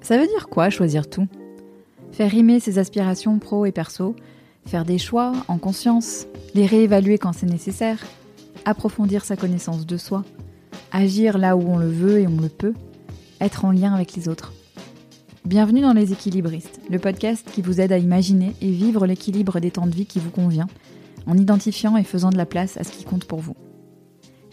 Ça 0.00 0.16
veut 0.16 0.26
dire 0.26 0.48
quoi 0.48 0.70
choisir 0.70 1.08
tout? 1.08 1.26
Faire 2.12 2.30
rimer 2.30 2.60
ses 2.60 2.78
aspirations 2.78 3.38
pro 3.38 3.66
et 3.66 3.72
perso, 3.72 4.16
faire 4.66 4.84
des 4.84 4.98
choix 4.98 5.32
en 5.48 5.58
conscience, 5.58 6.26
les 6.54 6.66
réévaluer 6.66 7.18
quand 7.18 7.32
c'est 7.32 7.46
nécessaire, 7.46 7.98
approfondir 8.64 9.24
sa 9.24 9.36
connaissance 9.36 9.86
de 9.86 9.96
soi, 9.96 10.24
agir 10.92 11.36
là 11.38 11.56
où 11.56 11.62
on 11.68 11.78
le 11.78 11.90
veut 11.90 12.20
et 12.20 12.26
on 12.26 12.40
le 12.40 12.48
peut, 12.48 12.74
être 13.40 13.64
en 13.64 13.72
lien 13.72 13.92
avec 13.92 14.14
les 14.14 14.28
autres. 14.28 14.52
Bienvenue 15.44 15.80
dans 15.80 15.92
Les 15.92 16.12
Équilibristes, 16.12 16.80
le 16.90 16.98
podcast 16.98 17.48
qui 17.52 17.62
vous 17.62 17.80
aide 17.80 17.92
à 17.92 17.98
imaginer 17.98 18.54
et 18.60 18.70
vivre 18.70 19.06
l'équilibre 19.06 19.60
des 19.60 19.70
temps 19.70 19.86
de 19.86 19.94
vie 19.94 20.06
qui 20.06 20.18
vous 20.18 20.30
convient, 20.30 20.68
en 21.26 21.36
identifiant 21.36 21.96
et 21.96 22.04
faisant 22.04 22.30
de 22.30 22.36
la 22.36 22.46
place 22.46 22.76
à 22.76 22.84
ce 22.84 22.90
qui 22.90 23.04
compte 23.04 23.24
pour 23.24 23.40
vous. 23.40 23.54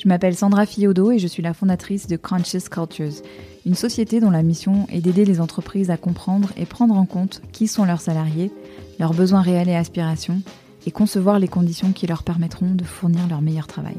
Je 0.05 0.09
m'appelle 0.09 0.35
Sandra 0.35 0.67
Fiodo 0.67 1.09
et 1.09 1.17
je 1.17 1.25
suis 1.25 1.41
la 1.41 1.55
fondatrice 1.55 2.05
de 2.05 2.15
Conscious 2.15 2.69
Cultures, 2.69 3.23
une 3.65 3.73
société 3.73 4.19
dont 4.19 4.29
la 4.29 4.43
mission 4.43 4.85
est 4.91 5.01
d'aider 5.01 5.25
les 5.25 5.41
entreprises 5.41 5.89
à 5.89 5.97
comprendre 5.97 6.51
et 6.57 6.67
prendre 6.67 6.95
en 6.95 7.07
compte 7.07 7.41
qui 7.51 7.67
sont 7.67 7.85
leurs 7.85 8.01
salariés, 8.01 8.51
leurs 8.99 9.15
besoins 9.15 9.41
réels 9.41 9.67
et 9.67 9.75
aspirations, 9.75 10.43
et 10.85 10.91
concevoir 10.91 11.39
les 11.39 11.47
conditions 11.47 11.91
qui 11.91 12.05
leur 12.05 12.21
permettront 12.21 12.69
de 12.69 12.83
fournir 12.83 13.27
leur 13.27 13.41
meilleur 13.41 13.65
travail. 13.65 13.97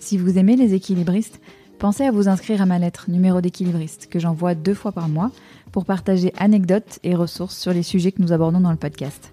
Si 0.00 0.18
vous 0.18 0.36
aimez 0.36 0.56
les 0.56 0.74
équilibristes, 0.74 1.40
pensez 1.78 2.02
à 2.02 2.10
vous 2.10 2.26
inscrire 2.26 2.60
à 2.60 2.66
ma 2.66 2.80
lettre 2.80 3.04
numéro 3.08 3.40
d'équilibriste 3.40 4.08
que 4.10 4.18
j'envoie 4.18 4.56
deux 4.56 4.74
fois 4.74 4.90
par 4.90 5.08
mois 5.08 5.30
pour 5.70 5.84
partager 5.84 6.32
anecdotes 6.38 6.98
et 7.04 7.14
ressources 7.14 7.56
sur 7.56 7.72
les 7.72 7.84
sujets 7.84 8.10
que 8.10 8.20
nous 8.20 8.32
abordons 8.32 8.58
dans 8.58 8.72
le 8.72 8.76
podcast. 8.76 9.32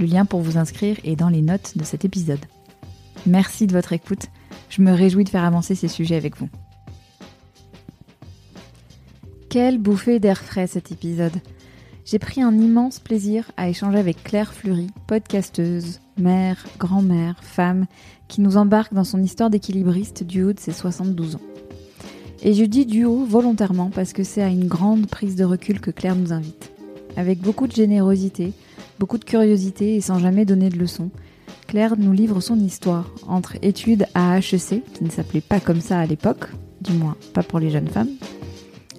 Le 0.00 0.06
lien 0.06 0.24
pour 0.24 0.40
vous 0.40 0.58
inscrire 0.58 0.96
est 1.04 1.14
dans 1.14 1.28
les 1.28 1.42
notes 1.42 1.78
de 1.78 1.84
cet 1.84 2.04
épisode. 2.04 2.44
Merci 3.24 3.68
de 3.68 3.72
votre 3.72 3.92
écoute. 3.92 4.26
Je 4.72 4.80
me 4.80 4.94
réjouis 4.94 5.24
de 5.24 5.28
faire 5.28 5.44
avancer 5.44 5.74
ces 5.74 5.86
sujets 5.86 6.16
avec 6.16 6.38
vous. 6.38 6.48
Quelle 9.50 9.76
bouffée 9.76 10.18
d'air 10.18 10.40
frais 10.40 10.66
cet 10.66 10.90
épisode. 10.90 11.42
J'ai 12.06 12.18
pris 12.18 12.40
un 12.40 12.58
immense 12.58 12.98
plaisir 12.98 13.52
à 13.58 13.68
échanger 13.68 13.98
avec 13.98 14.24
Claire 14.24 14.54
Fleury, 14.54 14.86
podcasteuse, 15.06 16.00
mère, 16.16 16.64
grand-mère, 16.78 17.36
femme, 17.42 17.84
qui 18.28 18.40
nous 18.40 18.56
embarque 18.56 18.94
dans 18.94 19.04
son 19.04 19.22
histoire 19.22 19.50
d'équilibriste 19.50 20.24
du 20.24 20.42
haut 20.42 20.54
de 20.54 20.60
ses 20.60 20.72
72 20.72 21.36
ans. 21.36 21.42
Et 22.42 22.54
je 22.54 22.64
dis 22.64 22.86
du 22.86 23.04
haut 23.04 23.26
volontairement 23.26 23.90
parce 23.90 24.14
que 24.14 24.24
c'est 24.24 24.42
à 24.42 24.48
une 24.48 24.68
grande 24.68 25.06
prise 25.06 25.36
de 25.36 25.44
recul 25.44 25.82
que 25.82 25.90
Claire 25.90 26.16
nous 26.16 26.32
invite. 26.32 26.72
Avec 27.18 27.40
beaucoup 27.40 27.66
de 27.66 27.72
générosité, 27.72 28.54
beaucoup 28.98 29.18
de 29.18 29.24
curiosité 29.26 29.96
et 29.96 30.00
sans 30.00 30.18
jamais 30.18 30.46
donner 30.46 30.70
de 30.70 30.78
leçons, 30.78 31.10
Claire 31.72 31.94
nous 31.96 32.12
livre 32.12 32.42
son 32.42 32.60
histoire 32.60 33.08
entre 33.26 33.56
études 33.62 34.04
à 34.14 34.36
HEC, 34.36 34.84
qui 34.92 35.04
ne 35.04 35.08
s'appelait 35.08 35.40
pas 35.40 35.58
comme 35.58 35.80
ça 35.80 35.98
à 35.98 36.04
l'époque, 36.04 36.50
du 36.82 36.92
moins 36.92 37.16
pas 37.32 37.42
pour 37.42 37.60
les 37.60 37.70
jeunes 37.70 37.88
femmes, 37.88 38.10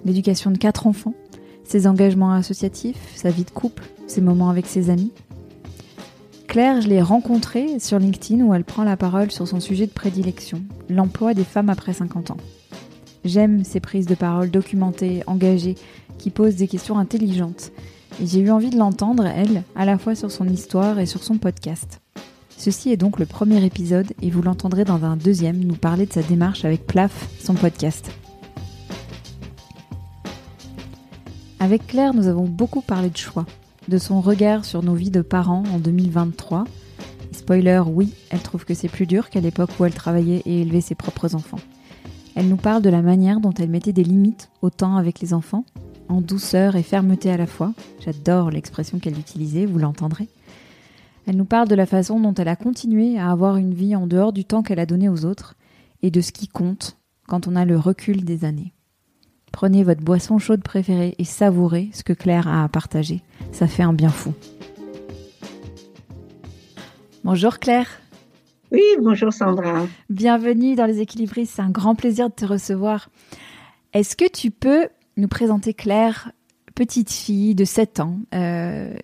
l'éducation 0.04 0.50
de 0.50 0.58
quatre 0.58 0.88
enfants, 0.88 1.14
ses 1.62 1.86
engagements 1.86 2.32
associatifs, 2.32 3.12
sa 3.14 3.30
vie 3.30 3.44
de 3.44 3.50
couple, 3.52 3.84
ses 4.08 4.20
moments 4.20 4.50
avec 4.50 4.66
ses 4.66 4.90
amis. 4.90 5.12
Claire, 6.48 6.80
je 6.80 6.88
l'ai 6.88 7.00
rencontrée 7.00 7.78
sur 7.78 8.00
LinkedIn 8.00 8.42
où 8.42 8.52
elle 8.54 8.64
prend 8.64 8.82
la 8.82 8.96
parole 8.96 9.30
sur 9.30 9.46
son 9.46 9.60
sujet 9.60 9.86
de 9.86 9.92
prédilection, 9.92 10.60
l'emploi 10.88 11.32
des 11.32 11.44
femmes 11.44 11.70
après 11.70 11.92
50 11.92 12.32
ans. 12.32 12.38
J'aime 13.24 13.62
ces 13.62 13.78
prises 13.78 14.06
de 14.06 14.16
parole 14.16 14.50
documentées, 14.50 15.22
engagées, 15.28 15.76
qui 16.18 16.30
posent 16.30 16.56
des 16.56 16.66
questions 16.66 16.98
intelligentes. 16.98 17.70
Et 18.20 18.26
j'ai 18.26 18.40
eu 18.40 18.50
envie 18.50 18.70
de 18.70 18.78
l'entendre, 18.78 19.26
elle, 19.26 19.62
à 19.76 19.84
la 19.84 19.96
fois 19.96 20.16
sur 20.16 20.32
son 20.32 20.48
histoire 20.48 20.98
et 20.98 21.06
sur 21.06 21.22
son 21.22 21.38
podcast. 21.38 22.00
Ceci 22.64 22.88
est 22.88 22.96
donc 22.96 23.18
le 23.18 23.26
premier 23.26 23.62
épisode 23.62 24.14
et 24.22 24.30
vous 24.30 24.40
l'entendrez 24.40 24.86
dans 24.86 25.04
un 25.04 25.16
deuxième 25.16 25.58
nous 25.58 25.74
parler 25.74 26.06
de 26.06 26.12
sa 26.14 26.22
démarche 26.22 26.64
avec 26.64 26.86
Plaf, 26.86 27.28
son 27.38 27.52
podcast. 27.52 28.10
Avec 31.60 31.86
Claire, 31.86 32.14
nous 32.14 32.26
avons 32.26 32.46
beaucoup 32.46 32.80
parlé 32.80 33.10
de 33.10 33.18
choix, 33.18 33.44
de 33.88 33.98
son 33.98 34.22
regard 34.22 34.64
sur 34.64 34.82
nos 34.82 34.94
vies 34.94 35.10
de 35.10 35.20
parents 35.20 35.64
en 35.74 35.78
2023. 35.78 36.64
Spoiler, 37.32 37.82
oui, 37.86 38.14
elle 38.30 38.40
trouve 38.40 38.64
que 38.64 38.72
c'est 38.72 38.88
plus 38.88 39.04
dur 39.04 39.28
qu'à 39.28 39.40
l'époque 39.40 39.78
où 39.78 39.84
elle 39.84 39.92
travaillait 39.92 40.40
et 40.46 40.62
élevait 40.62 40.80
ses 40.80 40.94
propres 40.94 41.34
enfants. 41.34 41.60
Elle 42.34 42.48
nous 42.48 42.56
parle 42.56 42.80
de 42.80 42.88
la 42.88 43.02
manière 43.02 43.40
dont 43.40 43.52
elle 43.52 43.68
mettait 43.68 43.92
des 43.92 44.04
limites 44.04 44.48
au 44.62 44.70
temps 44.70 44.96
avec 44.96 45.20
les 45.20 45.34
enfants, 45.34 45.66
en 46.08 46.22
douceur 46.22 46.76
et 46.76 46.82
fermeté 46.82 47.30
à 47.30 47.36
la 47.36 47.46
fois. 47.46 47.74
J'adore 48.00 48.50
l'expression 48.50 49.00
qu'elle 49.00 49.18
utilisait, 49.18 49.66
vous 49.66 49.78
l'entendrez. 49.78 50.30
Elle 51.26 51.36
nous 51.36 51.44
parle 51.46 51.68
de 51.68 51.74
la 51.74 51.86
façon 51.86 52.20
dont 52.20 52.34
elle 52.34 52.48
a 52.48 52.56
continué 52.56 53.18
à 53.18 53.30
avoir 53.30 53.56
une 53.56 53.72
vie 53.72 53.96
en 53.96 54.06
dehors 54.06 54.32
du 54.32 54.44
temps 54.44 54.62
qu'elle 54.62 54.80
a 54.80 54.86
donné 54.86 55.08
aux 55.08 55.24
autres 55.24 55.54
et 56.02 56.10
de 56.10 56.20
ce 56.20 56.32
qui 56.32 56.48
compte 56.48 56.98
quand 57.26 57.48
on 57.48 57.56
a 57.56 57.64
le 57.64 57.78
recul 57.78 58.24
des 58.24 58.44
années. 58.44 58.74
Prenez 59.50 59.84
votre 59.84 60.02
boisson 60.02 60.38
chaude 60.38 60.62
préférée 60.62 61.14
et 61.18 61.24
savourez 61.24 61.88
ce 61.94 62.02
que 62.02 62.12
Claire 62.12 62.48
a 62.48 62.64
à 62.64 62.68
partager. 62.68 63.22
Ça 63.52 63.66
fait 63.66 63.82
un 63.82 63.94
bien 63.94 64.10
fou. 64.10 64.34
Bonjour 67.22 67.58
Claire. 67.58 67.88
Oui, 68.70 68.82
bonjour 69.00 69.32
Sandra. 69.32 69.86
Bienvenue 70.10 70.74
dans 70.74 70.84
les 70.84 71.00
équilibristes, 71.00 71.54
c'est 71.56 71.62
un 71.62 71.70
grand 71.70 71.94
plaisir 71.94 72.28
de 72.28 72.34
te 72.34 72.44
recevoir. 72.44 73.08
Est-ce 73.94 74.16
que 74.16 74.28
tu 74.28 74.50
peux 74.50 74.88
nous 75.16 75.28
présenter 75.28 75.72
Claire, 75.72 76.32
petite 76.74 77.10
fille 77.10 77.54
de 77.54 77.64
7 77.64 78.00
ans 78.00 78.18
euh, 78.34 78.94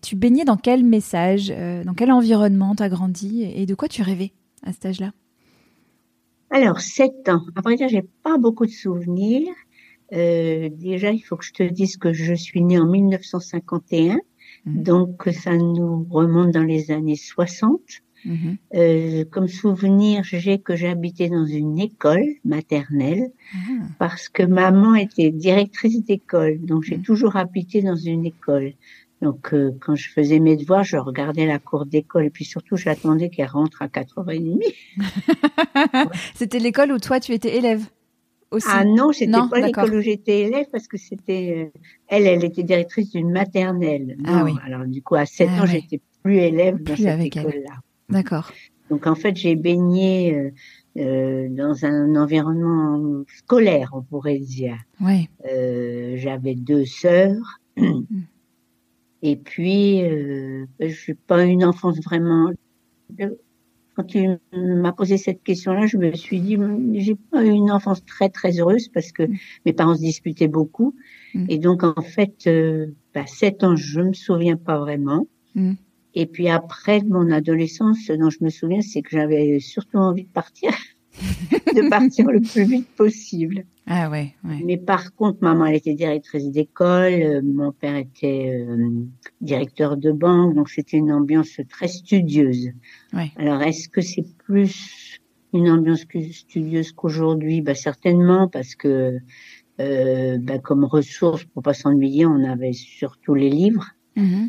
Tu 0.00 0.16
baignais 0.16 0.44
dans 0.44 0.56
quel 0.56 0.84
message, 0.84 1.52
euh, 1.54 1.84
dans 1.84 1.94
quel 1.94 2.12
environnement 2.12 2.74
tu 2.74 2.82
as 2.82 2.88
grandi 2.88 3.42
et 3.42 3.66
de 3.66 3.74
quoi 3.74 3.88
tu 3.88 4.02
rêvais 4.02 4.32
à 4.62 4.72
cet 4.72 4.86
âge-là? 4.86 5.12
Alors, 6.50 6.80
7 6.80 7.28
ans. 7.30 7.42
À 7.56 7.62
vrai 7.62 7.76
dire, 7.76 7.88
j'ai 7.88 8.04
pas 8.22 8.36
beaucoup 8.36 8.66
de 8.66 8.70
souvenirs. 8.70 9.54
Euh, 10.12 10.68
déjà, 10.70 11.10
il 11.10 11.20
faut 11.20 11.36
que 11.36 11.44
je 11.44 11.52
te 11.52 11.62
dise 11.62 11.96
que 11.96 12.12
je 12.12 12.34
suis 12.34 12.62
née 12.62 12.78
en 12.78 12.86
1951, 12.86 14.16
mmh. 14.66 14.82
donc 14.82 15.28
ça 15.32 15.56
nous 15.56 16.06
remonte 16.10 16.50
dans 16.50 16.62
les 16.62 16.90
années 16.90 17.16
60. 17.16 17.80
Mmh. 18.24 18.52
Euh, 18.74 19.24
comme 19.30 19.48
souvenir, 19.48 20.22
j'ai 20.22 20.58
que 20.58 20.76
j'habitais 20.76 21.28
dans 21.28 21.46
une 21.46 21.80
école 21.80 22.26
maternelle 22.44 23.32
mmh. 23.54 23.86
parce 23.98 24.28
que 24.28 24.44
maman 24.44 24.94
était 24.94 25.30
directrice 25.30 26.04
d'école, 26.04 26.60
donc 26.60 26.84
j'ai 26.84 27.00
toujours 27.00 27.36
habité 27.36 27.82
dans 27.82 27.96
une 27.96 28.26
école. 28.26 28.74
Donc 29.22 29.54
euh, 29.54 29.70
quand 29.80 29.94
je 29.94 30.10
faisais 30.10 30.40
mes 30.40 30.56
devoirs, 30.56 30.84
je 30.84 30.96
regardais 30.96 31.46
la 31.46 31.58
cour 31.58 31.86
d'école 31.86 32.26
et 32.26 32.30
puis 32.30 32.44
surtout 32.44 32.76
j'attendais 32.76 33.30
qu'elle 33.30 33.48
rentre 33.48 33.80
à 33.80 33.86
4h30. 33.86 34.60
C'était 36.34 36.58
l'école 36.58 36.92
où 36.92 36.98
toi 36.98 37.20
tu 37.20 37.32
étais 37.32 37.56
élève 37.56 37.86
ah 38.66 38.84
non, 38.84 39.12
c'était 39.12 39.32
pas 39.50 39.60
l'école 39.60 39.94
où 39.94 40.00
j'étais 40.02 40.40
élève 40.40 40.66
parce 40.70 40.86
que 40.86 40.98
c'était 40.98 41.70
euh, 41.74 41.80
elle, 42.08 42.26
elle 42.26 42.44
était 42.44 42.62
directrice 42.62 43.08
d'une 43.08 43.30
maternelle. 43.30 44.18
Ah 44.26 44.44
oui. 44.44 44.52
Alors 44.62 44.84
du 44.84 45.00
coup, 45.00 45.14
à 45.14 45.24
7 45.24 45.48
ah 45.50 45.62
ans, 45.62 45.66
j'étais 45.66 46.02
plus 46.22 46.36
élève 46.36 46.82
dans 46.82 46.94
cette 46.94 47.20
école-là. 47.20 47.76
D'accord. 48.10 48.52
Donc 48.90 49.06
en 49.06 49.14
fait, 49.14 49.34
j'ai 49.36 49.56
baigné 49.56 50.34
euh, 50.34 50.50
euh, 50.98 51.48
dans 51.48 51.86
un 51.86 52.14
environnement 52.14 53.24
scolaire, 53.38 53.90
on 53.94 54.02
pourrait 54.02 54.38
dire. 54.38 54.76
Oui. 55.00 55.30
Euh, 55.50 56.16
J'avais 56.18 56.54
deux 56.54 56.84
sœurs. 56.84 57.60
Et 59.22 59.36
puis, 59.36 60.02
euh, 60.02 60.66
je 60.80 60.88
suis 60.88 61.14
pas 61.14 61.44
une 61.44 61.64
enfance 61.64 61.98
vraiment 62.00 62.50
quand 63.94 64.04
tu 64.04 64.26
m'as 64.52 64.92
posé 64.92 65.18
cette 65.18 65.42
question-là, 65.42 65.86
je 65.86 65.96
me 65.96 66.12
suis 66.14 66.40
dit, 66.40 66.56
j'ai 66.94 67.14
pas 67.14 67.44
eu 67.44 67.50
une 67.50 67.70
enfance 67.70 68.04
très 68.04 68.28
très 68.28 68.58
heureuse 68.58 68.88
parce 68.88 69.12
que 69.12 69.24
mm. 69.24 69.36
mes 69.66 69.72
parents 69.72 69.94
se 69.94 70.00
disputaient 70.00 70.48
beaucoup. 70.48 70.94
Mm. 71.34 71.46
Et 71.48 71.58
donc 71.58 71.84
en 71.84 72.00
fait, 72.02 72.46
euh, 72.46 72.86
bah, 73.14 73.26
7 73.26 73.64
ans, 73.64 73.76
je 73.76 74.00
me 74.00 74.12
souviens 74.12 74.56
pas 74.56 74.78
vraiment. 74.78 75.26
Mm. 75.54 75.72
Et 76.14 76.26
puis 76.26 76.48
après 76.48 77.02
mon 77.02 77.30
adolescence, 77.30 77.98
ce 78.06 78.12
dont 78.12 78.30
je 78.30 78.38
me 78.42 78.50
souviens, 78.50 78.80
c'est 78.80 79.02
que 79.02 79.10
j'avais 79.10 79.60
surtout 79.60 79.98
envie 79.98 80.24
de 80.24 80.30
partir, 80.30 80.70
de 81.20 81.88
partir 81.88 82.30
le 82.30 82.40
plus 82.40 82.64
vite 82.64 82.88
possible. 82.96 83.64
Ah 83.86 84.08
ouais, 84.10 84.34
ouais. 84.44 84.60
Mais 84.64 84.76
par 84.76 85.14
contre, 85.14 85.38
maman, 85.42 85.66
elle 85.66 85.76
était 85.76 85.94
directrice 85.94 86.50
d'école, 86.50 87.12
euh, 87.12 87.42
mon 87.42 87.72
père 87.72 87.96
était 87.96 88.54
euh, 88.54 89.04
directeur 89.40 89.96
de 89.96 90.12
banque, 90.12 90.54
donc 90.54 90.70
c'était 90.70 90.96
une 90.96 91.12
ambiance 91.12 91.60
très 91.68 91.88
studieuse. 91.88 92.70
Ouais. 93.12 93.32
Alors, 93.36 93.60
est-ce 93.62 93.88
que 93.88 94.00
c'est 94.00 94.24
plus 94.46 95.18
une 95.52 95.68
ambiance 95.68 96.04
studieuse 96.32 96.92
qu'aujourd'hui? 96.92 97.60
Bah, 97.60 97.74
Certainement, 97.74 98.48
parce 98.48 98.74
que 98.74 99.18
euh, 99.80 100.38
bah, 100.38 100.58
comme 100.58 100.84
ressource 100.84 101.44
pour 101.44 101.62
pas 101.62 101.74
s'ennuyer, 101.74 102.24
on 102.26 102.44
avait 102.44 102.72
surtout 102.72 103.34
les 103.34 103.50
livres. 103.50 103.86
Mm-hmm. 104.16 104.48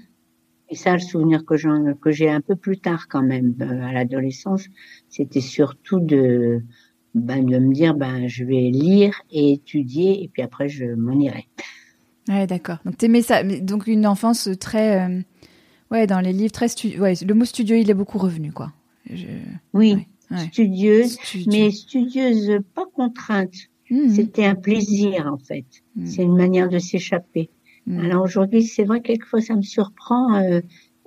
Et 0.73 0.75
ça, 0.75 0.93
le 0.93 0.99
souvenir 0.99 1.45
que 1.45 1.55
j'en 1.55 1.93
que 1.93 2.09
j'ai 2.09 2.31
un 2.31 2.41
peu 2.41 2.55
plus 2.55 2.79
tard 2.79 3.07
quand 3.07 3.21
même, 3.21 3.53
euh, 3.61 3.83
à 3.83 3.93
l'adolescence, 3.93 4.69
c'était 5.07 5.39
surtout 5.39 5.99
de 5.99 6.63
ben, 7.13 7.45
de 7.45 7.59
me 7.59 7.71
dire 7.71 7.93
ben 7.93 8.27
je 8.27 8.43
vais 8.43 8.71
lire 8.71 9.13
et 9.29 9.53
étudier 9.53 10.23
et 10.23 10.27
puis 10.27 10.41
après 10.41 10.69
je 10.69 10.85
m'en 10.85 11.13
irai. 11.19 11.45
Ouais, 12.27 12.47
d'accord. 12.47 12.77
Donc 12.85 12.97
t'aimais 12.97 13.21
ça, 13.21 13.43
donc 13.43 13.85
une 13.85 14.07
enfance 14.07 14.49
très 14.59 15.07
euh, 15.07 15.21
ouais 15.91 16.07
dans 16.07 16.21
les 16.21 16.33
livres 16.33 16.53
très 16.53 16.69
stu... 16.69 16.99
ouais 16.99 17.13
le 17.23 17.35
mot 17.35 17.45
studieux 17.45 17.77
il 17.77 17.91
est 17.91 17.93
beaucoup 17.93 18.17
revenu 18.17 18.51
quoi. 18.51 18.73
Je... 19.07 19.27
Oui, 19.73 20.07
studieuse, 20.49 21.19
mais 21.45 21.69
studieuse 21.69 22.61
pas 22.73 22.87
contrainte. 22.95 23.53
Mmh. 23.91 24.09
C'était 24.09 24.45
un 24.45 24.55
plaisir 24.55 25.31
en 25.31 25.37
fait. 25.37 25.67
Mmh. 25.95 26.05
C'est 26.07 26.23
une 26.23 26.35
manière 26.35 26.67
de 26.67 26.79
s'échapper. 26.79 27.51
Mmh. 27.85 27.99
Alors 27.99 28.23
aujourd'hui, 28.23 28.63
c'est 28.63 28.83
vrai 28.83 29.01
quelquefois 29.01 29.41
ça 29.41 29.55
me 29.55 29.61
surprend 29.61 30.35
euh, 30.35 30.61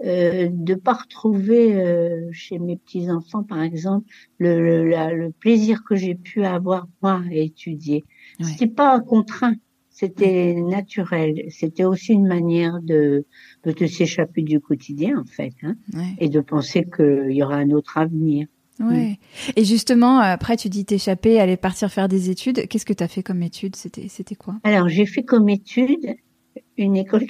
euh, 0.04 0.48
de 0.52 0.74
pas 0.74 0.92
retrouver 0.92 1.74
euh, 1.74 2.28
chez 2.32 2.58
mes 2.58 2.76
petits 2.76 3.10
enfants, 3.10 3.42
par 3.42 3.62
exemple, 3.62 4.06
le, 4.38 4.84
le, 4.84 5.16
le 5.16 5.30
plaisir 5.30 5.82
que 5.88 5.96
j'ai 5.96 6.14
pu 6.14 6.44
avoir 6.44 6.86
moi 7.02 7.22
à 7.30 7.34
étudier. 7.34 8.04
Ouais. 8.38 8.46
C'était 8.46 8.66
pas 8.66 9.00
contraint, 9.00 9.56
c'était 9.88 10.54
naturel. 10.54 11.44
C'était 11.48 11.84
aussi 11.84 12.12
une 12.12 12.26
manière 12.26 12.82
de, 12.82 13.24
de 13.64 13.72
te 13.72 13.86
s'échapper 13.86 14.42
du 14.42 14.60
quotidien 14.60 15.18
en 15.18 15.24
fait, 15.24 15.54
hein, 15.62 15.76
ouais. 15.94 16.14
et 16.18 16.28
de 16.28 16.40
penser 16.40 16.84
qu'il 16.94 17.32
y 17.32 17.42
aura 17.42 17.56
un 17.56 17.70
autre 17.70 17.96
avenir. 17.96 18.46
Ouais. 18.78 19.18
Et 19.56 19.64
justement, 19.64 20.18
après, 20.18 20.58
tu 20.58 20.68
dis 20.68 20.84
t'échapper, 20.84 21.40
aller 21.40 21.56
partir 21.56 21.90
faire 21.90 22.08
des 22.08 22.28
études. 22.28 22.68
Qu'est-ce 22.68 22.84
que 22.84 22.92
tu 22.92 23.02
as 23.02 23.08
fait 23.08 23.22
comme 23.22 23.42
études? 23.42 23.74
C'était, 23.74 24.08
c'était 24.08 24.34
quoi? 24.34 24.56
Alors, 24.64 24.90
j'ai 24.90 25.06
fait 25.06 25.22
comme 25.22 25.48
étude 25.48 26.14
une 26.76 26.96
école. 26.96 27.26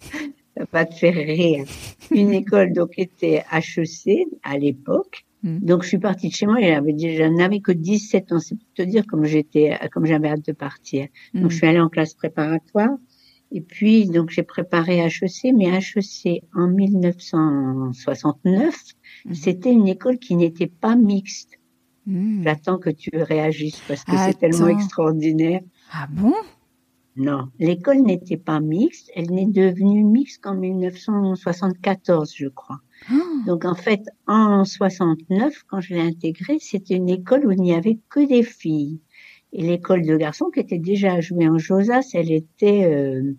Ça 0.56 0.64
va 0.70 0.84
te 0.84 0.94
faire 0.94 1.14
rire. 1.14 1.64
Une 2.10 2.32
école 2.32 2.72
donc 2.72 2.98
était 2.98 3.44
HEC 3.50 4.26
à 4.42 4.58
l'époque. 4.58 5.24
Mm. 5.42 5.58
Donc 5.60 5.82
je 5.82 5.88
suis 5.88 5.98
partie 5.98 6.28
de 6.28 6.34
chez 6.34 6.46
moi. 6.46 6.58
Déjà, 6.92 7.30
n'avais 7.30 7.60
que 7.60 7.72
17 7.72 8.32
ans. 8.32 8.38
C'est 8.38 8.56
pour 8.56 8.72
te 8.74 8.82
dire 8.82 9.06
comme 9.06 9.24
j'étais, 9.24 9.78
comme 9.92 10.04
j'avais 10.04 10.28
hâte 10.28 10.44
de 10.44 10.52
partir. 10.52 11.06
Donc 11.32 11.44
mm. 11.44 11.50
je 11.50 11.56
suis 11.56 11.66
allée 11.66 11.80
en 11.80 11.88
classe 11.88 12.14
préparatoire. 12.14 12.90
Et 13.54 13.60
puis, 13.60 14.08
donc, 14.08 14.30
j'ai 14.30 14.44
préparé 14.44 15.00
HEC, 15.00 15.52
mais 15.54 15.66
HEC 15.66 16.42
en 16.54 16.68
1969, 16.68 18.74
mmh. 19.26 19.34
c'était 19.34 19.70
une 19.70 19.88
école 19.88 20.18
qui 20.18 20.36
n'était 20.36 20.68
pas 20.68 20.96
mixte. 20.96 21.58
J'attends 22.42 22.78
que 22.78 22.90
tu 22.90 23.10
réagisses 23.14 23.80
parce 23.86 24.04
que 24.04 24.16
c'est 24.16 24.38
tellement 24.38 24.68
extraordinaire. 24.68 25.60
Ah 25.92 26.08
bon? 26.10 26.34
Non, 27.16 27.48
l'école 27.58 28.00
n'était 28.02 28.38
pas 28.38 28.60
mixte. 28.60 29.10
Elle 29.14 29.30
n'est 29.30 29.46
devenue 29.46 30.02
mixte 30.02 30.42
qu'en 30.42 30.54
1974, 30.54 32.32
je 32.34 32.48
crois. 32.48 32.78
Oh. 33.12 33.16
Donc, 33.46 33.64
en 33.64 33.74
fait, 33.74 34.02
en 34.26 34.64
69, 34.64 35.64
quand 35.68 35.80
je 35.80 35.94
l'ai 35.94 36.00
intégrée, 36.00 36.58
c'était 36.58 36.96
une 36.96 37.10
école 37.10 37.46
où 37.46 37.52
il 37.52 37.60
n'y 37.60 37.74
avait 37.74 37.98
que 38.08 38.26
des 38.26 38.42
filles. 38.42 39.00
Et 39.52 39.62
l'école 39.62 40.06
de 40.06 40.16
garçons 40.16 40.50
qui 40.50 40.60
était 40.60 40.78
déjà 40.78 41.20
jouée 41.20 41.48
en 41.48 41.58
Josas, 41.58 42.10
elle 42.14 42.32
était 42.32 42.84
euh, 42.84 43.34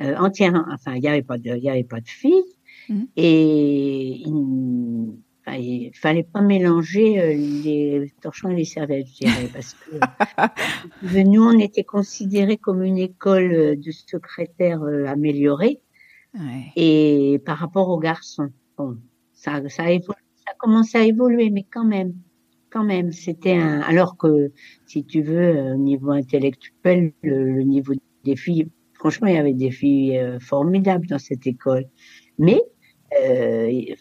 euh, 0.00 0.16
entière. 0.16 0.64
Enfin, 0.72 0.94
il 0.94 1.00
n'y 1.00 1.08
avait 1.08 1.22
pas 1.22 1.38
de, 1.38 1.56
il 1.56 1.64
y 1.64 1.70
avait 1.70 1.82
pas 1.82 2.00
de 2.00 2.08
filles. 2.08 2.44
Mmh. 2.88 3.02
Et 3.16 4.22
il, 4.24 5.12
il 5.56 5.92
fallait 5.94 6.24
pas 6.24 6.40
mélanger 6.40 7.20
euh, 7.20 7.34
les 7.34 8.12
torchons 8.20 8.50
et 8.50 8.56
les 8.56 8.64
serviettes, 8.64 9.06
je 9.08 9.26
dirais, 9.26 9.48
parce 9.52 9.74
que 9.74 11.18
nous, 11.22 11.42
on 11.42 11.58
était 11.58 11.84
considérés 11.84 12.56
comme 12.56 12.82
une 12.82 12.98
école 12.98 13.78
de 13.78 13.90
secrétaires 13.90 14.82
euh, 14.82 15.06
améliorée. 15.06 15.80
Ouais. 16.34 16.72
Et 16.76 17.40
par 17.44 17.58
rapport 17.58 17.88
aux 17.88 17.98
garçons, 17.98 18.50
bon, 18.76 18.98
ça, 19.32 19.66
ça 19.68 19.84
a 19.84 19.90
évolué, 19.90 20.22
ça 20.36 20.52
a 20.52 20.54
commencé 20.58 20.98
à 20.98 21.04
évoluer, 21.04 21.50
mais 21.50 21.64
quand 21.70 21.84
même 21.84 22.14
quand 22.70 22.84
même, 22.84 23.12
c'était 23.12 23.54
un. 23.54 23.80
Alors 23.80 24.18
que, 24.18 24.52
si 24.86 25.02
tu 25.04 25.22
veux, 25.22 25.72
au 25.72 25.76
niveau 25.76 26.10
intellectuel, 26.10 27.12
le, 27.22 27.50
le, 27.50 27.62
niveau 27.62 27.94
des 28.24 28.36
filles, 28.36 28.68
franchement, 28.94 29.28
il 29.28 29.34
y 29.34 29.38
avait 29.38 29.54
des 29.54 29.70
filles 29.70 30.18
euh, 30.18 30.38
formidables 30.40 31.06
dans 31.06 31.18
cette 31.18 31.46
école. 31.46 31.86
Mais 32.38 32.60
euh, 33.22 33.94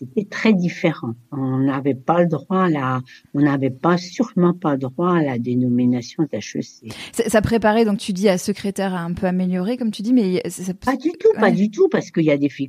c'était 0.00 0.24
très 0.24 0.54
différent. 0.54 1.12
On 1.30 1.58
n'avait 1.58 1.94
pas 1.94 2.22
le 2.22 2.26
droit 2.26 2.64
à 2.64 2.70
la, 2.70 3.00
on 3.34 3.40
n'avait 3.40 3.70
pas 3.70 3.98
sûrement 3.98 4.54
pas 4.54 4.72
le 4.72 4.78
droit 4.78 5.16
à 5.16 5.22
la 5.22 5.38
dénomination 5.38 6.24
d'HEC. 6.24 6.92
Ça, 7.12 7.28
ça, 7.28 7.42
préparait 7.42 7.84
donc 7.84 7.98
tu 7.98 8.12
dis 8.12 8.28
à 8.28 8.38
secrétaire 8.38 8.94
à 8.94 9.00
un 9.00 9.12
peu 9.12 9.26
améliorer 9.26 9.76
comme 9.76 9.90
tu 9.90 10.02
dis, 10.02 10.12
mais 10.12 10.42
ça, 10.48 10.72
pas 10.74 10.96
du 10.96 11.10
tout, 11.12 11.28
ouais. 11.34 11.40
pas 11.40 11.50
du 11.50 11.70
tout, 11.70 11.88
parce 11.88 12.10
qu'il 12.10 12.24
y 12.24 12.30
a 12.30 12.38
des 12.38 12.48
filles 12.48 12.68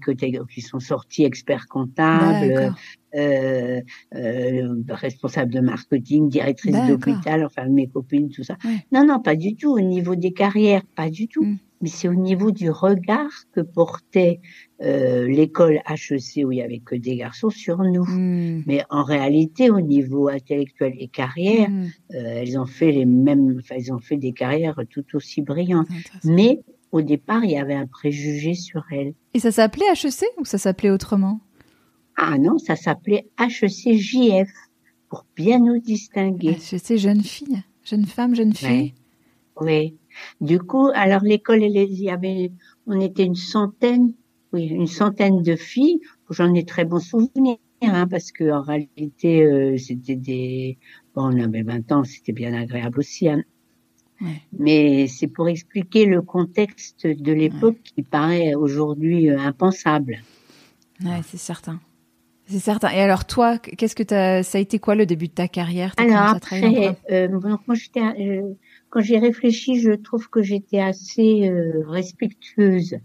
qui 0.53 0.61
sont 0.61 0.79
sorties 0.79 1.23
experts 1.23 1.67
comptables, 1.67 2.73
euh, 3.15 3.81
euh, 4.15 4.75
responsable 4.89 5.53
de 5.53 5.59
marketing, 5.59 6.29
directrice 6.29 6.75
d'hôpital, 6.87 7.45
enfin 7.45 7.65
mes 7.65 7.87
copines, 7.87 8.29
tout 8.29 8.43
ça. 8.43 8.57
Ouais. 8.65 8.85
Non, 8.91 9.05
non, 9.05 9.19
pas 9.19 9.35
du 9.35 9.55
tout. 9.55 9.71
Au 9.71 9.81
niveau 9.81 10.15
des 10.15 10.33
carrières, 10.33 10.83
pas 10.95 11.09
du 11.09 11.27
tout. 11.27 11.43
Mm. 11.43 11.57
Mais 11.81 11.89
c'est 11.89 12.07
au 12.07 12.13
niveau 12.13 12.51
du 12.51 12.69
regard 12.69 13.31
que 13.53 13.61
portait 13.61 14.39
euh, 14.81 15.27
l'école 15.27 15.81
HEC 15.87 16.45
où 16.45 16.51
il 16.51 16.57
y 16.57 16.61
avait 16.61 16.79
que 16.79 16.95
des 16.95 17.15
garçons 17.15 17.49
sur 17.49 17.79
nous. 17.79 18.05
Mm. 18.05 18.63
Mais 18.67 18.83
en 18.89 19.03
réalité, 19.03 19.69
au 19.69 19.81
niveau 19.81 20.27
intellectuel 20.27 20.93
et 20.97 21.07
carrière, 21.07 21.69
mm. 21.69 21.85
euh, 22.13 22.41
elles 22.41 22.59
ont 22.59 22.65
fait 22.65 22.91
les 22.91 23.05
mêmes, 23.05 23.57
enfin, 23.59 23.75
elles 23.77 23.93
ont 23.93 23.99
fait 23.99 24.17
des 24.17 24.31
carrières 24.31 24.79
tout 24.89 25.05
aussi 25.15 25.41
brillantes. 25.41 25.87
Mais 26.23 26.59
au 26.91 27.01
départ, 27.01 27.43
il 27.43 27.51
y 27.51 27.57
avait 27.57 27.75
un 27.75 27.87
préjugé 27.87 28.53
sur 28.53 28.83
elles. 28.91 29.13
Et 29.33 29.39
ça 29.39 29.51
s'appelait 29.51 29.85
HEC 29.91 30.25
ou 30.37 30.45
ça 30.45 30.57
s'appelait 30.57 30.91
autrement? 30.91 31.39
Ah 32.17 32.37
non, 32.37 32.57
ça 32.57 32.75
s'appelait 32.75 33.29
HECJF 33.39 34.49
pour 35.09 35.25
bien 35.35 35.59
nous 35.59 35.79
distinguer. 35.79 36.57
HEC 36.71 36.97
jeune 36.97 37.21
fille, 37.21 37.63
jeune 37.83 38.05
femme, 38.05 38.35
jeune 38.35 38.53
fille. 38.53 38.93
Oui. 39.59 39.93
oui. 39.93 39.97
Du 40.39 40.59
coup, 40.59 40.89
alors 40.93 41.21
l'école, 41.21 41.63
il 41.63 42.01
y 42.01 42.09
avait, 42.09 42.51
on 42.87 42.99
était 42.99 43.25
une 43.25 43.35
centaine, 43.35 44.13
oui, 44.53 44.65
une 44.65 44.87
centaine 44.87 45.41
de 45.41 45.55
filles. 45.55 45.99
J'en 46.29 46.53
ai 46.53 46.65
très 46.65 46.85
bons 46.85 46.99
souvenirs, 46.99 47.57
hein, 47.81 48.07
parce 48.07 48.31
que 48.31 48.51
en 48.51 48.61
réalité, 48.61 49.43
euh, 49.43 49.77
c'était 49.77 50.15
des, 50.15 50.77
bon, 51.15 51.33
on 51.33 51.43
avait 51.43 51.63
20 51.63 51.91
ans, 51.91 52.03
c'était 52.03 52.33
bien 52.33 52.53
agréable 52.53 52.99
aussi. 52.99 53.29
Hein. 53.29 53.43
Ouais. 54.21 54.41
Mais 54.57 55.07
c'est 55.07 55.27
pour 55.27 55.49
expliquer 55.49 56.05
le 56.05 56.21
contexte 56.21 57.07
de 57.07 57.33
l'époque 57.33 57.77
ouais. 57.77 57.91
qui 57.95 58.03
paraît 58.03 58.55
aujourd'hui 58.55 59.29
euh, 59.29 59.39
impensable. 59.39 60.19
Ouais, 61.03 61.21
c'est 61.25 61.37
certain. 61.37 61.79
C'est 62.51 62.59
certain. 62.59 62.89
Et 62.91 62.99
alors 62.99 63.25
toi, 63.25 63.57
qu'est-ce 63.57 63.95
que 63.95 64.13
as, 64.13 64.43
ça 64.43 64.57
a 64.57 64.61
été 64.61 64.77
quoi 64.77 64.95
le 64.95 65.05
début 65.05 65.27
de 65.27 65.33
ta 65.33 65.47
carrière? 65.47 65.93
Alors 65.97 66.35
après, 66.35 66.97
euh, 67.09 67.27
donc 67.27 67.43
moi 67.65 67.75
j'étais, 67.75 68.01
euh, 68.01 68.53
quand 68.91 68.99
j'ai 68.99 69.17
réfléchi, 69.17 69.79
je 69.79 69.91
trouve 69.91 70.29
que 70.29 70.43
j'étais 70.43 70.79
assez 70.79 71.49
euh, 71.49 71.83
respectueuse. 71.87 72.97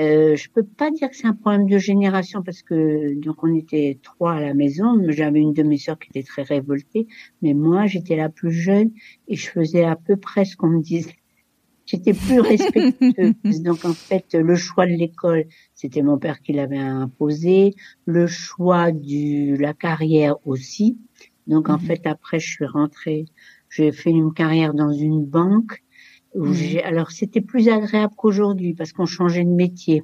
Euh, 0.00 0.34
je 0.34 0.48
peux 0.48 0.62
pas 0.64 0.90
dire 0.90 1.10
que 1.10 1.16
c'est 1.16 1.26
un 1.26 1.34
problème 1.34 1.68
de 1.68 1.78
génération 1.78 2.42
parce 2.42 2.62
que 2.62 3.14
donc 3.20 3.44
on 3.44 3.54
était 3.54 3.98
trois 4.02 4.34
à 4.34 4.40
la 4.40 4.54
maison. 4.54 5.00
J'avais 5.08 5.40
une 5.40 5.52
de 5.52 5.62
mes 5.62 5.76
sœurs 5.76 5.98
qui 5.98 6.08
était 6.08 6.26
très 6.26 6.42
révoltée, 6.42 7.06
mais 7.42 7.52
moi 7.52 7.86
j'étais 7.86 8.16
la 8.16 8.28
plus 8.28 8.52
jeune 8.52 8.90
et 9.28 9.36
je 9.36 9.48
faisais 9.48 9.84
à 9.84 9.96
peu 9.96 10.16
près 10.16 10.44
ce 10.44 10.56
qu'on 10.56 10.68
me 10.68 10.82
disait. 10.82 11.16
J'étais 11.86 12.12
plus 12.12 12.40
respectueuse. 12.40 13.62
Donc 13.62 13.84
en 13.84 13.92
fait, 13.92 14.34
le 14.34 14.54
choix 14.54 14.86
de 14.86 14.92
l'école, 14.92 15.44
c'était 15.74 16.02
mon 16.02 16.18
père 16.18 16.40
qui 16.40 16.52
l'avait 16.52 16.78
imposé. 16.78 17.74
Le 18.06 18.26
choix 18.26 18.90
de 18.90 19.56
la 19.60 19.74
carrière 19.74 20.36
aussi. 20.46 20.98
Donc 21.46 21.68
en 21.68 21.76
mmh. 21.76 21.80
fait, 21.80 22.06
après, 22.06 22.38
je 22.38 22.50
suis 22.50 22.66
rentrée. 22.66 23.26
J'ai 23.74 23.90
fait 23.90 24.10
une 24.10 24.32
carrière 24.32 24.72
dans 24.72 24.92
une 24.92 25.24
banque. 25.24 25.82
Où 26.34 26.46
mmh. 26.46 26.52
j'ai, 26.52 26.82
alors 26.82 27.10
c'était 27.12 27.40
plus 27.40 27.68
agréable 27.68 28.14
qu'aujourd'hui 28.16 28.74
parce 28.74 28.92
qu'on 28.92 29.06
changeait 29.06 29.44
de 29.44 29.50
métier. 29.50 30.02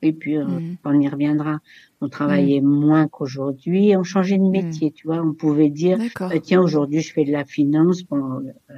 Et 0.00 0.12
puis 0.12 0.36
mmh. 0.36 0.78
on 0.84 1.00
y 1.00 1.08
reviendra. 1.08 1.60
On 2.00 2.08
travaillait 2.08 2.60
moins 2.60 3.06
qu'aujourd'hui. 3.06 3.96
On 3.96 4.02
changeait 4.02 4.38
de 4.38 4.48
métier, 4.48 4.90
tu 4.90 5.06
vois. 5.06 5.22
On 5.22 5.34
pouvait 5.34 5.70
dire, 5.70 5.98
euh, 6.20 6.38
tiens, 6.42 6.60
aujourd'hui 6.60 7.00
je 7.00 7.12
fais 7.12 7.24
de 7.24 7.32
la 7.32 7.44
finance. 7.44 8.02
Bon, 8.02 8.40
euh, 8.40 8.74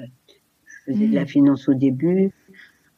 je 0.66 0.92
faisais 0.92 1.08
de 1.08 1.14
la 1.14 1.24
finance 1.24 1.68
au 1.68 1.74
début. 1.74 2.30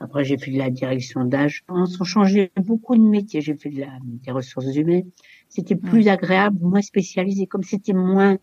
Après, 0.00 0.24
j'ai 0.24 0.36
fait 0.36 0.50
de 0.50 0.58
la 0.58 0.70
direction 0.70 1.24
d'agence. 1.24 2.00
On 2.00 2.04
changeait 2.04 2.50
beaucoup 2.56 2.96
de 2.96 3.02
métiers. 3.02 3.40
J'ai 3.40 3.54
fait 3.54 3.70
de 3.70 3.80
la, 3.80 3.98
des 4.02 4.30
ressources 4.30 4.74
humaines. 4.74 5.10
C'était 5.48 5.76
plus 5.76 6.04
ouais. 6.04 6.10
agréable, 6.10 6.58
moins 6.60 6.82
spécialisé, 6.82 7.46
comme 7.46 7.62
c'était 7.62 7.94
moins. 7.94 8.36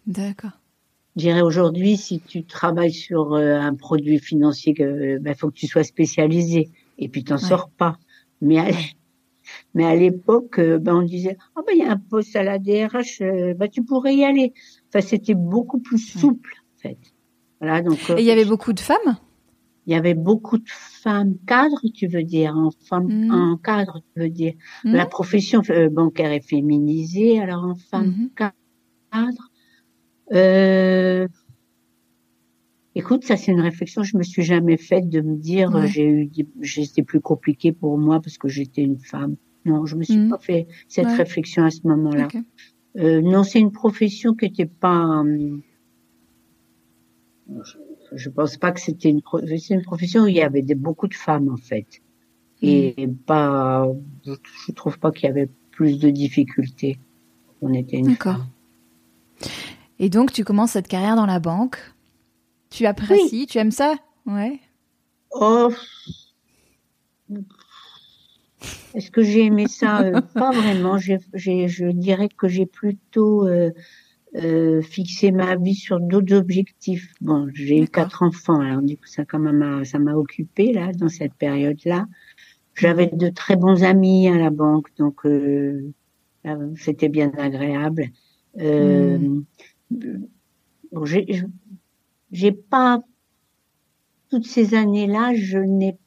Je 1.15 1.21
dirais 1.21 1.41
aujourd'hui, 1.41 1.97
si 1.97 2.19
tu 2.19 2.43
travailles 2.43 2.93
sur 2.93 3.33
euh, 3.33 3.59
un 3.59 3.75
produit 3.75 4.19
financier, 4.19 4.73
il 4.77 5.19
ben, 5.21 5.35
faut 5.35 5.49
que 5.49 5.55
tu 5.55 5.67
sois 5.67 5.83
spécialisé. 5.83 6.69
Et 6.97 7.09
puis, 7.09 7.23
t'en 7.23 7.35
ouais. 7.35 7.41
sors 7.41 7.69
pas. 7.69 7.97
Mais 8.41 8.57
à, 8.59 8.67
mais 9.75 9.85
à 9.85 9.95
l'époque, 9.95 10.59
euh, 10.59 10.79
ben, 10.79 10.95
on 10.95 11.01
disait, 11.03 11.37
oh, 11.55 11.61
ben, 11.65 11.73
il 11.75 11.79
y 11.79 11.83
a 11.83 11.91
un 11.91 11.97
poste 11.97 12.35
à 12.35 12.43
la 12.43 12.57
DRH, 12.57 13.21
euh, 13.21 13.53
ben, 13.53 13.69
tu 13.69 13.83
pourrais 13.83 14.15
y 14.15 14.23
aller. 14.23 14.53
Enfin, 14.87 15.05
c'était 15.05 15.35
beaucoup 15.35 15.79
plus 15.79 15.99
souple, 15.99 16.55
en 16.77 16.81
fait. 16.81 16.97
Voilà, 17.59 17.81
donc. 17.81 17.97
Et 18.09 18.19
il 18.21 18.25
y 18.25 18.31
avait 18.31 18.45
beaucoup 18.45 18.73
de 18.73 18.79
femmes? 18.79 19.17
il 19.85 19.93
y 19.93 19.95
avait 19.95 20.13
beaucoup 20.13 20.57
de 20.57 20.67
femmes 20.67 21.35
cadres, 21.45 21.81
tu 21.93 22.07
veux 22.07 22.23
dire, 22.23 22.55
en 22.55 22.71
femme, 22.71 23.07
mmh. 23.07 23.31
en 23.31 23.57
cadre, 23.57 24.01
tu 24.13 24.21
veux 24.21 24.29
dire. 24.29 24.53
Mmh. 24.83 24.93
La 24.93 25.05
profession 25.05 25.61
euh, 25.69 25.89
bancaire 25.89 26.31
est 26.31 26.47
féminisée, 26.47 27.39
alors 27.39 27.65
en 27.65 27.75
femme 27.75 28.07
mmh. 28.07 28.51
cadre. 29.11 29.49
Euh, 30.31 31.27
écoute, 32.95 33.23
ça 33.23 33.37
c'est 33.37 33.51
une 33.51 33.61
réflexion 33.61 34.01
que 34.01 34.07
je 34.07 34.17
me 34.17 34.23
suis 34.23 34.43
jamais 34.43 34.77
faite 34.77 35.09
de 35.09 35.21
me 35.21 35.35
dire 35.35 35.73
ouais. 35.73 35.87
j'ai 35.87 36.07
eu, 36.07 36.29
c'était 36.61 37.03
plus 37.03 37.19
compliqué 37.19 37.71
pour 37.71 37.97
moi 37.97 38.21
parce 38.21 38.37
que 38.37 38.47
j'étais 38.47 38.81
une 38.81 38.99
femme. 38.99 39.35
Non, 39.65 39.85
je 39.85 39.95
me 39.95 40.03
suis 40.03 40.27
pas 40.27 40.39
fait 40.39 40.67
cette 40.87 41.05
ouais. 41.05 41.15
réflexion 41.15 41.63
à 41.63 41.71
ce 41.71 41.87
moment-là. 41.87 42.25
Okay. 42.25 42.41
Euh, 42.97 43.21
non, 43.21 43.43
c'est 43.43 43.59
une 43.59 43.71
profession 43.71 44.33
qui 44.33 44.45
n'était 44.45 44.65
pas 44.65 45.19
hum, 45.19 45.61
je 48.15 48.29
pense 48.29 48.57
pas 48.57 48.71
que 48.71 48.79
c'était 48.79 49.09
une, 49.09 49.21
une 49.69 49.81
profession 49.81 50.23
où 50.23 50.27
il 50.27 50.35
y 50.35 50.41
avait 50.41 50.61
beaucoup 50.75 51.07
de 51.07 51.13
femmes 51.13 51.49
en 51.49 51.57
fait. 51.57 52.01
Et 52.61 53.07
mm. 53.07 53.15
pas, 53.25 53.87
je, 54.25 54.71
trouve 54.71 54.99
pas 54.99 55.11
qu'il 55.11 55.25
y 55.25 55.29
avait 55.29 55.49
plus 55.71 55.99
de 55.99 56.09
difficultés. 56.09 56.97
On 57.61 57.73
était 57.73 57.97
une 57.97 58.07
D'accord. 58.07 58.45
Et 59.99 60.09
donc 60.09 60.31
tu 60.31 60.43
commences 60.43 60.71
cette 60.71 60.87
carrière 60.87 61.15
dans 61.15 61.25
la 61.25 61.39
banque. 61.39 61.77
Tu 62.69 62.85
apprécies, 62.85 63.45
tu 63.45 63.57
aimes 63.59 63.71
ça? 63.71 63.95
Ouais. 64.25 64.59
Oh. 65.31 65.71
Est-ce 68.93 69.11
que 69.11 69.21
j'ai 69.21 69.45
aimé 69.45 69.67
ça? 69.67 70.01
Euh, 70.01 70.21
Pas 70.33 70.51
vraiment. 70.51 70.97
J'ai, 70.97 71.19
je 71.33 71.85
dirais 71.91 72.29
que 72.29 72.47
j'ai 72.47 72.65
plutôt 72.65 73.47
euh, 73.47 73.71
euh, 74.35 74.81
fixé 74.81 75.31
ma 75.31 75.55
vie 75.55 75.75
sur 75.75 75.99
d'autres 75.99 76.35
objectifs. 76.35 77.13
Bon, 77.21 77.47
j'ai 77.53 77.79
eu 77.79 77.87
quatre 77.87 78.23
enfants, 78.23 78.59
alors 78.59 78.81
du 78.81 78.97
coup 78.97 79.07
ça 79.07 79.25
quand 79.25 79.39
même 79.39 79.85
ça 79.85 79.99
m'a 79.99 80.15
occupé 80.15 80.73
là 80.73 80.91
dans 80.93 81.09
cette 81.09 81.33
période-là. 81.33 82.07
J'avais 82.75 83.07
de 83.07 83.29
très 83.29 83.55
bons 83.55 83.83
amis 83.83 84.27
à 84.27 84.37
la 84.37 84.49
banque, 84.49 84.89
donc 84.97 85.21
c'était 86.75 87.09
bien 87.09 87.31
agréable. 87.37 88.09
Euh, 88.59 89.17
hmm. 89.17 89.45
J'ai 92.31 92.51
pas 92.51 93.01
toutes 94.29 94.47
ces 94.47 94.73
années-là, 94.73 95.33
je 95.35 95.59
n'ai 95.59 95.97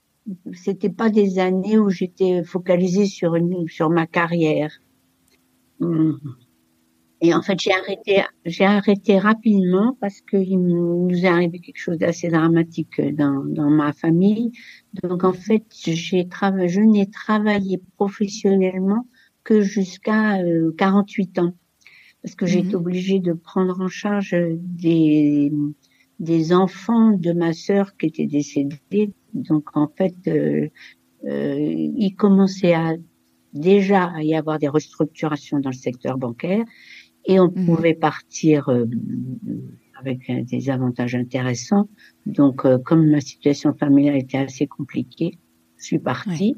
c'était 0.53 0.91
pas 0.91 1.11
des 1.11 1.39
années 1.39 1.79
où 1.79 1.91
j'étais 1.91 2.43
focalisée 2.43 3.07
sur 3.07 3.37
une, 3.37 3.69
sur 3.69 3.91
ma 3.91 4.07
carrière. 4.07 4.73
Hmm. 5.79 6.15
Et 7.23 7.33
en 7.33 7.41
fait, 7.41 7.59
j'ai 7.59 7.73
arrêté, 7.73 8.23
j'ai 8.45 8.65
arrêté 8.65 9.19
rapidement 9.19 9.97
parce 10.01 10.21
qu'il 10.21 10.61
nous 10.61 11.09
est 11.13 11.27
arrivé 11.27 11.61
quelque 11.61 11.79
chose 11.79 11.97
d'assez 11.97 12.29
dramatique 12.29 13.01
dans, 13.15 13.43
dans 13.45 13.71
ma 13.71 13.93
famille. 13.93 14.53
Donc, 15.03 15.25
en 15.25 15.33
fait, 15.33 15.65
j'ai 15.71 16.29
travaillé, 16.29 16.69
je 16.69 16.81
n'ai 16.81 17.09
travaillé 17.09 17.81
professionnellement 17.97 19.07
que 19.45 19.63
jusqu'à 19.63 20.39
48 20.77 21.39
euh, 21.39 21.43
ans. 21.43 21.55
Parce 22.23 22.35
que 22.35 22.47
j'ai 22.47 22.61
été 22.61 22.71
mhm. 22.71 22.75
obligée 22.77 23.21
de 23.21 23.33
prendre 23.33 23.81
en 23.81 23.89
charge 23.89 24.35
des, 24.59 25.53
des 26.19 26.53
enfants 26.53 27.13
de 27.13 27.33
ma 27.33 27.53
sœur 27.53 27.97
qui 27.97 28.07
étaient 28.07 28.27
décédés. 28.27 29.13
Donc, 29.35 29.77
en 29.77 29.89
fait, 29.89 30.15
euh, 30.27 30.69
euh, 31.25 31.57
il 31.59 32.15
commençait 32.17 32.75
à 32.75 32.95
déjà 33.53 34.05
à 34.05 34.23
y 34.23 34.35
avoir 34.35 34.59
des 34.59 34.69
restructurations 34.69 35.61
dans 35.61 35.71
le 35.71 35.77
secteur 35.77 36.19
bancaire 36.19 36.65
et 37.25 37.41
on 37.41 37.51
mhm. 37.51 37.67
pouvait 37.67 37.95
partir 37.95 38.69
euh, 38.69 38.87
avec 39.99 40.31
des 40.47 40.71
avantages 40.71 41.15
intéressants. 41.15 41.89
Donc, 42.25 42.65
euh, 42.65 42.79
comme 42.79 43.09
ma 43.11 43.21
situation 43.21 43.75
familiale 43.75 44.17
était 44.17 44.39
assez 44.39 44.67
compliquée, 44.67 45.39
je 45.79 45.85
suis 45.85 45.99
partie. 45.99 46.55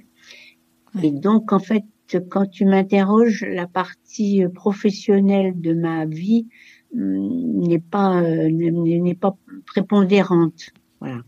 Et 1.02 1.10
donc, 1.10 1.52
en 1.52 1.58
fait, 1.58 1.84
quand 2.16 2.46
tu 2.46 2.64
m'interroges, 2.64 3.44
la 3.48 3.66
partie 3.66 4.44
euh, 4.44 4.48
professionnelle 4.48 5.60
de 5.60 5.74
ma 5.74 6.06
vie 6.06 6.46
n'est 6.94 7.78
pas 7.78 8.22
n'est 8.22 9.14
pas 9.14 9.36
prépondérante. 9.66 10.70
Voilà. 11.00 11.22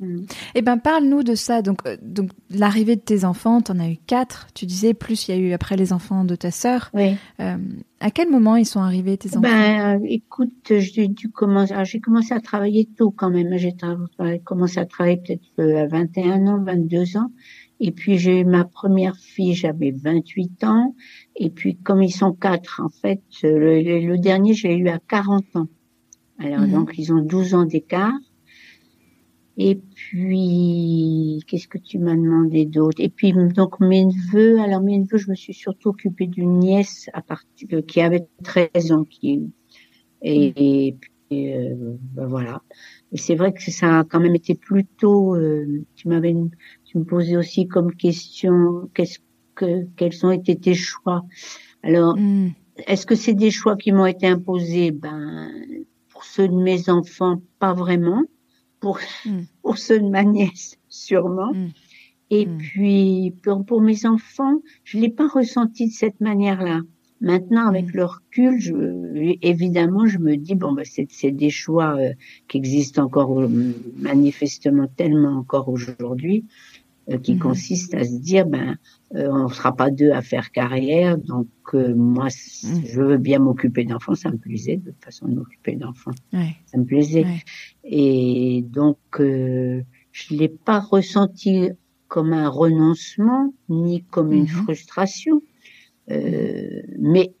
Mm. 0.00 0.26
Eh 0.54 0.62
ben, 0.62 0.78
parle-nous 0.78 1.22
de 1.22 1.34
ça. 1.34 1.62
Donc, 1.62 1.80
euh, 1.86 1.96
donc 2.02 2.30
l'arrivée 2.50 2.96
de 2.96 3.00
tes 3.00 3.24
enfants, 3.24 3.60
tu 3.60 3.72
en 3.72 3.78
as 3.78 3.88
eu 3.88 3.96
quatre. 4.06 4.48
Tu 4.54 4.66
disais 4.66 4.94
plus 4.94 5.28
il 5.28 5.34
y 5.34 5.38
a 5.38 5.40
eu 5.40 5.52
après 5.52 5.76
les 5.76 5.92
enfants 5.92 6.24
de 6.24 6.34
ta 6.34 6.50
sœur. 6.50 6.90
Oui. 6.94 7.16
Euh, 7.40 7.56
à 8.00 8.10
quel 8.10 8.30
moment 8.30 8.56
ils 8.56 8.66
sont 8.66 8.80
arrivés 8.80 9.16
tes 9.16 9.30
enfants? 9.30 9.40
Ben, 9.40 10.00
euh, 10.00 10.06
écoute, 10.08 10.72
j'ai 10.78 11.08
dû 11.08 11.30
commencer. 11.30 11.74
J'ai 11.84 12.00
commencé 12.00 12.34
à 12.34 12.40
travailler 12.40 12.88
tôt 12.96 13.10
quand 13.10 13.30
même. 13.30 13.56
J'ai 13.56 13.74
commencé 14.44 14.78
à 14.78 14.86
travailler 14.86 15.18
peut-être 15.18 15.76
à 15.76 15.86
21 15.86 16.46
ans, 16.46 16.62
22 16.62 17.16
ans. 17.16 17.30
Et 17.80 17.90
puis 17.90 18.18
j'ai 18.18 18.40
eu 18.40 18.44
ma 18.44 18.64
première 18.64 19.16
fille, 19.16 19.54
j'avais 19.54 19.90
28 19.90 20.64
ans. 20.64 20.94
Et 21.36 21.50
puis 21.50 21.76
comme 21.76 22.02
ils 22.02 22.12
sont 22.12 22.32
quatre, 22.32 22.80
en 22.84 22.88
fait, 22.88 23.22
le, 23.42 24.16
dernier, 24.16 24.54
je 24.54 24.68
l'ai 24.68 24.76
eu 24.76 24.88
à 24.88 24.98
40 24.98 25.56
ans. 25.56 25.68
Alors 26.38 26.60
mhm. 26.60 26.72
donc 26.72 26.92
ils 26.96 27.12
ont 27.12 27.22
12 27.22 27.54
ans 27.54 27.64
d'écart. 27.64 28.18
Et 29.56 29.76
puis, 29.76 31.40
qu'est-ce 31.46 31.68
que 31.68 31.78
tu 31.78 32.00
m'as 32.00 32.16
demandé 32.16 32.66
d'autre? 32.66 33.00
Et 33.00 33.08
puis, 33.08 33.32
donc 33.32 33.78
mes 33.78 34.04
neveux. 34.04 34.58
Alors 34.58 34.80
mes 34.80 34.98
neveux, 34.98 35.18
je 35.18 35.30
me 35.30 35.36
suis 35.36 35.54
surtout 35.54 35.90
occupée 35.90 36.26
d'une 36.26 36.58
nièce 36.58 37.08
à 37.12 37.22
partir 37.22 37.68
euh, 37.72 37.82
qui 37.82 38.00
avait 38.00 38.26
13 38.42 38.90
ans, 38.90 39.04
qui 39.04 39.42
et, 40.22 40.88
et 40.88 40.92
puis 40.92 41.52
euh, 41.54 41.96
ben 42.14 42.26
voilà. 42.26 42.62
Et 43.12 43.16
c'est 43.16 43.34
vrai 43.34 43.52
que 43.52 43.70
ça 43.70 44.00
a 44.00 44.04
quand 44.04 44.20
même 44.20 44.34
été 44.34 44.54
plutôt. 44.54 45.36
Euh, 45.36 45.84
tu 45.94 46.08
m'avais, 46.08 46.34
tu 46.94 46.98
me 47.00 47.04
posais 47.04 47.36
aussi 47.36 47.66
comme 47.66 47.92
question, 47.92 48.88
qu'est-ce 48.94 49.18
que, 49.56 49.84
quels 49.96 50.24
ont 50.24 50.30
été 50.30 50.54
tes 50.54 50.74
choix? 50.74 51.24
Alors, 51.82 52.16
hmm. 52.16 52.50
est-ce 52.86 53.04
que 53.04 53.16
c'est 53.16 53.34
des 53.34 53.50
choix 53.50 53.76
qui 53.76 53.90
m'ont 53.90 54.06
été 54.06 54.28
imposés? 54.28 54.92
Ben, 54.92 55.50
pour 56.08 56.22
ceux 56.22 56.46
de 56.46 56.54
mes 56.54 56.88
enfants, 56.88 57.42
pas 57.58 57.74
vraiment 57.74 58.22
pour, 58.78 59.00
mm. 59.26 59.40
pour 59.62 59.78
ceux 59.78 59.98
de 59.98 60.08
ma 60.08 60.22
nièce, 60.22 60.78
sûrement. 60.88 61.52
Mm. 61.52 61.68
Et 62.30 62.46
puis, 62.46 63.34
pour, 63.42 63.66
pour, 63.66 63.80
mes 63.80 64.06
enfants, 64.06 64.60
je 64.84 64.98
l'ai 64.98 65.10
pas 65.10 65.26
ressenti 65.26 65.88
de 65.88 65.92
cette 65.92 66.20
manière-là. 66.20 66.80
Maintenant, 67.20 67.66
avec 67.66 67.92
le 67.92 68.04
recul, 68.04 68.60
je, 68.60 68.72
évidemment, 69.42 70.06
je 70.06 70.18
me 70.18 70.36
dis 70.36 70.54
bon, 70.54 70.72
bah, 70.72 70.82
c'est 70.84 71.30
des 71.30 71.50
choix 71.50 71.96
euh, 71.96 72.12
qui 72.48 72.58
existent 72.58 73.02
encore 73.02 73.48
manifestement 73.96 74.86
tellement 74.96 75.38
encore 75.38 75.68
aujourd'hui. 75.68 76.44
Euh, 77.10 77.18
qui 77.18 77.34
mhm. 77.34 77.40
consiste 77.40 77.92
à 77.92 78.02
se 78.02 78.18
dire 78.18 78.46
ben 78.46 78.78
euh, 79.14 79.28
on 79.30 79.48
sera 79.48 79.76
pas 79.76 79.90
deux 79.90 80.12
à 80.12 80.22
faire 80.22 80.50
carrière 80.52 81.18
donc 81.18 81.48
euh, 81.74 81.94
moi 81.94 82.28
mhm. 82.28 82.82
je 82.86 82.98
veux 82.98 83.18
bien 83.18 83.40
m'occuper 83.40 83.84
d'enfants 83.84 84.14
ça 84.14 84.30
me 84.30 84.38
plaisait 84.38 84.78
de 84.78 84.90
toute 84.90 85.04
façon 85.04 85.28
m'occuper 85.28 85.76
d'enfants 85.76 86.12
ça 86.32 86.78
me 86.78 86.84
plaisait. 86.84 87.26
Et 87.84 88.64
donc 88.66 88.96
je 89.18 89.82
l'ai 90.30 90.48
pas 90.48 90.80
ressenti 90.80 91.68
comme 92.08 92.32
un 92.32 92.48
renoncement 92.48 93.52
ni 93.68 94.02
comme 94.04 94.32
une 94.32 94.44
mhm. 94.44 94.64
frustration. 94.64 95.42
Mais 96.08 97.34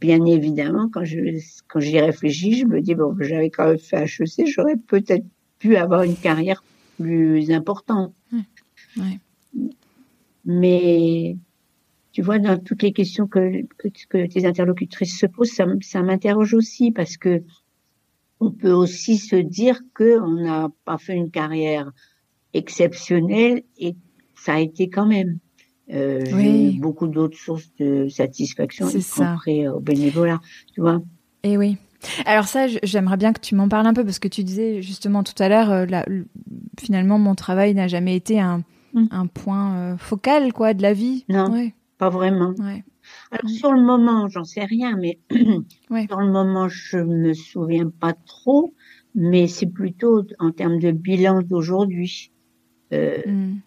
bien 0.00 0.24
évidemment 0.24 0.88
quand 0.90 1.04
je 1.04 1.18
quand 1.68 1.80
j'y 1.80 2.00
réfléchis 2.00 2.54
je 2.54 2.64
me 2.64 2.80
dis 2.80 2.94
bon 2.94 3.14
j'avais 3.20 3.50
quand 3.50 3.68
même 3.68 3.78
fait 3.78 4.04
HEC 4.04 4.46
j'aurais 4.46 4.76
peut-être 4.76 5.26
pu 5.58 5.76
avoir 5.76 6.04
une 6.04 6.16
carrière 6.16 6.64
plus 6.96 7.50
importante 7.50 8.14
mais 10.44 11.36
tu 12.12 12.22
vois, 12.22 12.38
dans 12.38 12.58
toutes 12.58 12.82
les 12.82 12.92
questions 12.92 13.26
que, 13.26 13.62
que, 14.08 14.26
tes 14.26 14.46
interlocutrices 14.46 15.18
se 15.18 15.26
posent, 15.26 15.50
ça, 15.50 15.66
ça 15.82 16.02
m'interroge 16.02 16.54
aussi 16.54 16.92
parce 16.92 17.16
que 17.16 17.42
on 18.40 18.50
peut 18.50 18.72
aussi 18.72 19.16
se 19.16 19.36
dire 19.36 19.80
que 19.94 20.20
on 20.20 20.42
n'a 20.42 20.68
pas 20.84 20.98
fait 20.98 21.14
une 21.14 21.30
carrière 21.30 21.90
exceptionnelle 22.52 23.62
et 23.78 23.96
ça 24.36 24.54
a 24.54 24.60
été 24.60 24.88
quand 24.88 25.06
même. 25.06 25.38
Euh, 25.92 26.24
J'ai 26.24 26.68
eu 26.76 26.78
beaucoup 26.78 27.08
d'autres 27.08 27.36
sources 27.36 27.70
de 27.78 28.08
satisfaction, 28.08 28.88
y 28.88 29.04
compris 29.04 29.68
au 29.68 29.80
bénévolat, 29.80 30.40
tu 30.72 30.80
vois. 30.80 31.02
Et 31.42 31.52
eh 31.52 31.58
oui. 31.58 31.76
Alors 32.26 32.46
ça, 32.46 32.66
j'aimerais 32.82 33.16
bien 33.16 33.32
que 33.32 33.40
tu 33.40 33.54
m'en 33.54 33.68
parles 33.68 33.86
un 33.86 33.94
peu 33.94 34.04
parce 34.04 34.18
que 34.18 34.28
tu 34.28 34.44
disais 34.44 34.82
justement 34.82 35.22
tout 35.24 35.42
à 35.42 35.48
l'heure, 35.48 35.70
euh, 35.70 35.86
finalement, 36.78 37.18
mon 37.18 37.34
travail 37.34 37.74
n'a 37.74 37.88
jamais 37.88 38.14
été 38.14 38.40
un, 38.40 38.62
Mm. 38.94 39.06
un 39.10 39.26
point 39.26 39.76
euh, 39.76 39.96
focal 39.96 40.52
quoi 40.52 40.72
de 40.72 40.82
la 40.82 40.92
vie. 40.92 41.24
Non, 41.28 41.52
pas 41.98 42.10
vraiment. 42.10 42.54
Alors 43.30 43.50
sur 43.50 43.72
le 43.72 43.82
moment, 43.82 44.28
j'en 44.28 44.44
sais 44.44 44.64
rien, 44.64 44.96
mais 44.96 45.18
sur 45.30 46.20
le 46.20 46.30
moment, 46.30 46.68
je 46.68 46.98
me 46.98 47.34
souviens 47.34 47.90
pas 47.90 48.12
trop, 48.12 48.72
mais 49.14 49.48
c'est 49.48 49.66
plutôt 49.66 50.22
en 50.38 50.52
termes 50.52 50.78
de 50.78 50.92
bilan 50.92 51.42
d'aujourd'hui. 51.42 52.32
Euh, 52.92 53.18
mm. 53.26 53.60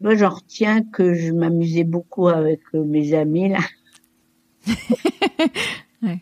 Moi, 0.00 0.14
j'en 0.16 0.30
retiens 0.30 0.82
que 0.82 1.14
je 1.14 1.32
m'amusais 1.32 1.84
beaucoup 1.84 2.28
avec 2.28 2.60
euh, 2.74 2.84
mes 2.84 3.14
amis 3.14 3.50
là. 3.50 3.60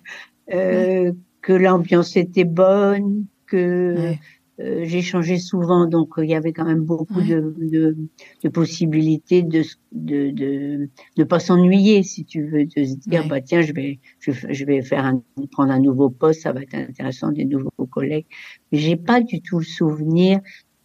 euh, 0.53 1.13
que 1.41 1.53
l'ambiance 1.53 2.17
était 2.17 2.45
bonne, 2.45 3.27
que 3.47 4.15
euh, 4.63 4.85
j'ai 4.85 5.03
changé 5.03 5.39
souvent, 5.39 5.87
donc 5.87 6.15
il 6.19 6.31
y 6.31 6.35
avait 6.35 6.53
quand 6.53 6.65
même 6.65 6.85
beaucoup 6.85 7.21
de, 7.21 7.55
de, 7.59 7.97
de, 8.43 8.49
possibilités 8.49 9.43
de 9.43 9.63
de 9.93 10.31
de, 10.31 10.89
de 11.17 11.25
pas 11.25 11.41
s'ennuyer, 11.41 12.03
si 12.03 12.25
tu 12.25 12.47
veux, 12.47 12.67
de 12.67 12.85
se 12.85 12.95
dire 12.97 13.27
bah 13.29 13.41
tiens 13.41 13.63
je 13.63 13.73
vais 13.73 13.99
je, 14.21 14.65
vais 14.65 14.83
faire 14.83 15.05
un, 15.05 15.23
prendre 15.51 15.73
un 15.73 15.81
nouveau 15.81 16.11
poste, 16.11 16.43
ça 16.43 16.53
va 16.53 16.63
être 16.63 16.75
intéressant, 16.75 17.33
des 17.33 17.45
nouveaux 17.45 17.71
collègues. 17.91 18.27
Mais 18.71 18.79
j'ai 18.79 18.97
pas 18.97 19.21
du 19.21 19.41
tout 19.41 19.59
le 19.59 19.65
souvenir 19.65 20.41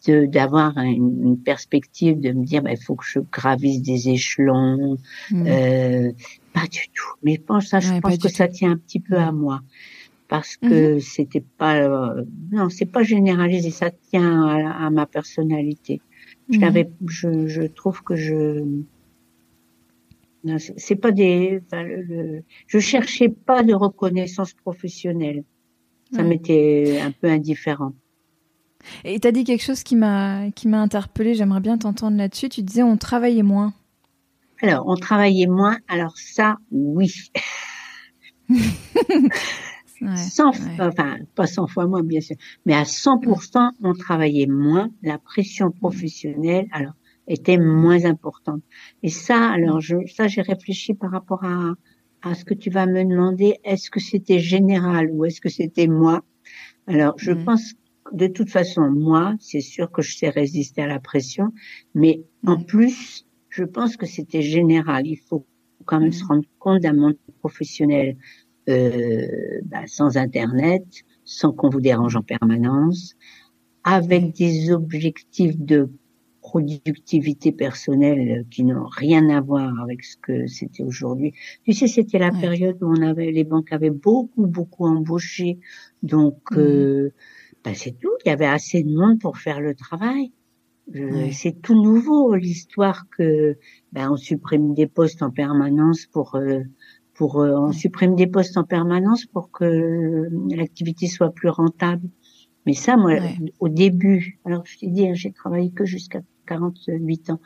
d'avoir 0.07 0.77
une, 0.77 1.37
perspective 1.43 2.19
de 2.19 2.31
me 2.31 2.45
dire 2.45 2.61
bah, 2.61 2.71
il 2.71 2.81
faut 2.81 2.95
que 2.95 3.05
je 3.05 3.19
gravisse 3.31 3.81
des 3.81 4.09
échelons, 4.09 4.97
mmh. 5.31 5.47
euh, 5.47 6.11
pas 6.53 6.67
du 6.71 6.87
tout. 6.93 7.13
Mais 7.23 7.37
pense 7.37 7.67
ça, 7.67 7.79
je 7.79 7.99
pense 7.99 8.17
que 8.17 8.29
ça 8.29 8.47
tient 8.47 8.71
un 8.71 8.77
petit 8.77 8.99
peu 8.99 9.15
à 9.15 9.31
moi. 9.31 9.61
Parce 10.27 10.57
que 10.57 10.95
mhm. 10.95 10.99
c'était 10.99 11.43
pas 11.57 11.77
euh, 11.77 12.23
non 12.51 12.69
c'est 12.69 12.85
pas 12.85 13.03
généralisé 13.03 13.71
ça 13.71 13.91
tient 13.91 14.45
à, 14.45 14.89
ma 14.89 15.05
personnalité. 15.05 16.01
Je 16.49 16.59
mhm. 16.59 16.87
je, 17.07 17.47
je 17.47 17.61
trouve 17.63 18.03
que 18.03 18.15
je 18.15 18.65
c'est 20.77 20.95
pas 20.95 21.11
des 21.11 21.61
je 22.67 22.79
cherchais 22.79 23.29
pas 23.29 23.63
de 23.63 23.73
reconnaissance 23.73 24.53
professionnelle. 24.53 25.43
Ça 26.13 26.23
m'était 26.23 27.01
un 27.03 27.11
peu 27.11 27.27
indifférent. 27.27 27.91
Et 29.03 29.19
tu 29.19 29.27
as 29.27 29.33
dit 29.33 29.43
quelque 29.43 29.63
chose 29.63 29.83
qui 29.83 29.97
m'a 29.97 30.49
qui 30.51 30.69
m'a 30.69 30.81
interpellé 30.81 31.33
j'aimerais 31.35 31.59
bien 31.59 31.77
t'entendre 31.77 32.17
là-dessus. 32.17 32.49
Tu 32.49 32.63
disais 32.63 32.83
on 32.83 32.97
travaillait 32.97 33.43
moins. 33.43 33.73
Alors 34.61 34.87
on 34.87 34.95
travaillait 34.95 35.47
moins. 35.47 35.77
Alors 35.89 36.17
ça 36.17 36.57
oui 36.71 37.13
100, 40.01 40.49
enfin 40.79 41.17
pas 41.35 41.47
100 41.47 41.67
fois 41.67 41.87
moins 41.87 42.03
bien 42.03 42.21
sûr, 42.21 42.35
mais 42.65 42.73
à 42.73 42.83
100%, 42.83 43.71
on 43.83 43.93
travaillait 43.93 44.47
moins, 44.47 44.89
la 45.01 45.17
pression 45.17 45.71
professionnelle 45.71 46.67
alors 46.71 46.93
était 47.27 47.57
moins 47.57 48.05
importante. 48.05 48.61
Et 49.03 49.09
ça, 49.09 49.49
alors 49.49 49.81
je, 49.81 49.95
ça 50.07 50.27
j'ai 50.27 50.41
réfléchi 50.41 50.93
par 50.93 51.11
rapport 51.11 51.43
à 51.43 51.73
à 52.21 52.33
ce 52.33 52.45
que 52.45 52.53
tu 52.53 52.69
vas 52.69 52.85
me 52.85 53.03
demander, 53.03 53.57
est-ce 53.63 53.89
que 53.89 53.99
c'était 53.99 54.39
général 54.39 55.09
ou 55.11 55.25
est-ce 55.25 55.41
que 55.41 55.49
c'était 55.49 55.87
moi? 55.87 56.23
Alors 56.87 57.15
je 57.17 57.31
mm. 57.31 57.45
pense 57.45 57.73
de 58.11 58.27
toute 58.27 58.49
façon 58.49 58.89
moi, 58.89 59.35
c'est 59.39 59.61
sûr 59.61 59.91
que 59.91 60.01
je 60.01 60.15
sais 60.15 60.29
résister 60.29 60.81
à 60.81 60.87
la 60.87 60.99
pression, 60.99 61.51
mais 61.93 62.23
en 62.45 62.57
mm. 62.57 62.65
plus, 62.65 63.25
je 63.49 63.63
pense 63.63 63.97
que 63.97 64.05
c'était 64.05 64.41
général. 64.41 65.05
Il 65.07 65.17
faut 65.17 65.45
quand 65.85 65.99
même 65.99 66.09
mm. 66.09 66.13
se 66.13 66.25
rendre 66.25 66.47
compte 66.59 66.81
d'un 66.81 66.93
monde 66.93 67.17
professionnel 67.39 68.17
bah, 68.67 69.83
sans 69.87 70.17
Internet, 70.17 70.83
sans 71.23 71.51
qu'on 71.51 71.69
vous 71.69 71.81
dérange 71.81 72.15
en 72.15 72.21
permanence, 72.21 73.15
avec 73.83 74.35
des 74.35 74.71
objectifs 74.71 75.57
de 75.57 75.89
productivité 76.47 77.51
personnelle 77.51 78.45
qui 78.49 78.63
n'ont 78.63 78.87
rien 78.87 79.29
à 79.29 79.41
voir 79.41 79.81
avec 79.81 80.03
ce 80.03 80.15
que 80.17 80.47
c'était 80.47 80.83
aujourd'hui. 80.83 81.33
Tu 81.65 81.73
sais, 81.73 81.87
c'était 81.87 82.19
la 82.19 82.31
période 82.31 82.77
où 82.81 82.87
on 82.87 83.01
avait 83.01 83.31
les 83.31 83.43
banques 83.43 83.73
avaient 83.73 83.89
beaucoup 83.89 84.47
beaucoup 84.47 84.85
embauché, 84.85 85.59
donc 86.03 86.39
mmh. 86.51 86.57
euh, 86.57 87.13
bah, 87.65 87.71
c'est 87.73 87.99
tout. 87.99 88.13
Il 88.23 88.29
y 88.29 88.31
avait 88.31 88.45
assez 88.45 88.81
de 88.81 88.89
monde 88.89 89.19
pour 89.19 89.37
faire 89.37 89.59
le 89.59 89.75
travail. 89.75 90.31
Euh, 90.95 91.27
c'est 91.33 91.61
tout 91.61 91.75
nouveau 91.75 92.33
l'histoire 92.35 93.07
que 93.17 93.57
ben, 93.91 94.09
on 94.09 94.15
supprime 94.15 94.73
des 94.73 94.87
postes 94.87 95.21
en 95.21 95.31
permanence 95.31 96.05
pour 96.05 96.35
euh, 96.35 96.61
pour 97.17 97.41
euh, 97.41 97.55
on 97.57 97.71
supprime 97.71 98.15
des 98.15 98.27
postes 98.27 98.57
en 98.57 98.63
permanence 98.63 99.25
pour 99.25 99.51
que 99.51 100.29
l'activité 100.55 101.07
soit 101.07 101.31
plus 101.31 101.49
rentable. 101.49 102.07
Mais 102.65 102.73
ça, 102.73 102.95
moi, 102.95 103.13
au 103.59 103.69
début, 103.69 104.39
alors 104.45 104.63
je 104.65 104.77
t'ai 104.77 104.87
dit, 104.87 105.07
hein, 105.07 105.13
j'ai 105.13 105.31
travaillé 105.31 105.71
que 105.71 105.85
jusqu'à 105.85 106.21
48 106.45 107.31
ans, 107.31 107.41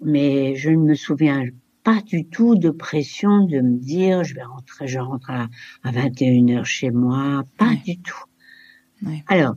mais 0.00 0.54
je 0.54 0.70
ne 0.70 0.76
me 0.76 0.94
souviens 0.94 1.44
pas 1.82 2.00
du 2.00 2.26
tout 2.26 2.54
de 2.54 2.70
pression 2.70 3.44
de 3.44 3.60
me 3.60 3.76
dire 3.78 4.22
je 4.22 4.34
vais 4.34 4.44
rentrer, 4.44 4.86
je 4.86 4.98
rentre 4.98 5.30
à, 5.30 5.48
21 5.84 6.56
heures 6.56 6.66
chez 6.66 6.90
moi, 6.90 7.44
pas 7.58 7.74
du 7.84 7.98
tout. 7.98 8.24
Alors, 9.26 9.56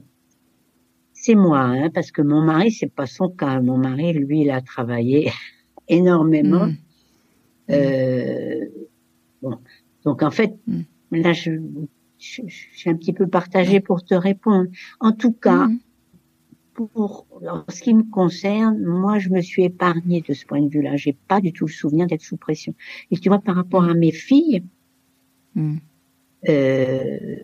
c'est 1.13 1.35
moi, 1.35 1.59
hein, 1.59 1.89
parce 1.93 2.11
que 2.11 2.23
mon 2.23 2.41
mari, 2.41 2.71
c'est 2.71 2.91
pas 2.91 3.05
son 3.05 3.29
cas. 3.29 3.61
Mon 3.61 3.77
mari, 3.77 4.13
lui, 4.13 4.41
il 4.41 4.49
a 4.49 4.61
travaillé 4.61 5.31
énormément. 5.87 6.65
Mm. 6.65 6.77
Euh, 7.71 8.65
donc 10.03 10.23
en 10.23 10.31
fait, 10.31 10.55
mm. 10.67 10.81
là, 11.11 11.33
je, 11.33 11.51
suis 12.17 12.89
un 12.89 12.95
petit 12.95 13.13
peu 13.13 13.27
partagée 13.27 13.79
pour 13.79 14.03
te 14.03 14.13
répondre. 14.13 14.69
En 14.99 15.11
tout 15.11 15.33
cas, 15.33 15.67
mm. 15.67 15.79
pour 16.73 17.27
ce 17.69 17.81
qui 17.81 17.93
me 17.93 18.03
concerne, 18.03 18.83
moi, 18.83 19.20
je 19.20 19.29
me 19.29 19.41
suis 19.41 19.63
épargnée 19.63 20.24
de 20.27 20.33
ce 20.33 20.46
point 20.46 20.61
de 20.61 20.70
vue-là. 20.70 20.96
J'ai 20.96 21.13
pas 21.13 21.41
du 21.41 21.53
tout 21.53 21.65
le 21.65 21.72
souvenir 21.72 22.07
d'être 22.07 22.22
sous 22.22 22.37
pression. 22.37 22.74
Et 23.11 23.17
tu 23.17 23.29
vois, 23.29 23.39
par 23.39 23.55
rapport 23.55 23.83
à 23.83 23.93
mes 23.93 24.11
filles, 24.11 24.63
mm. 25.55 25.77
euh, 26.50 27.37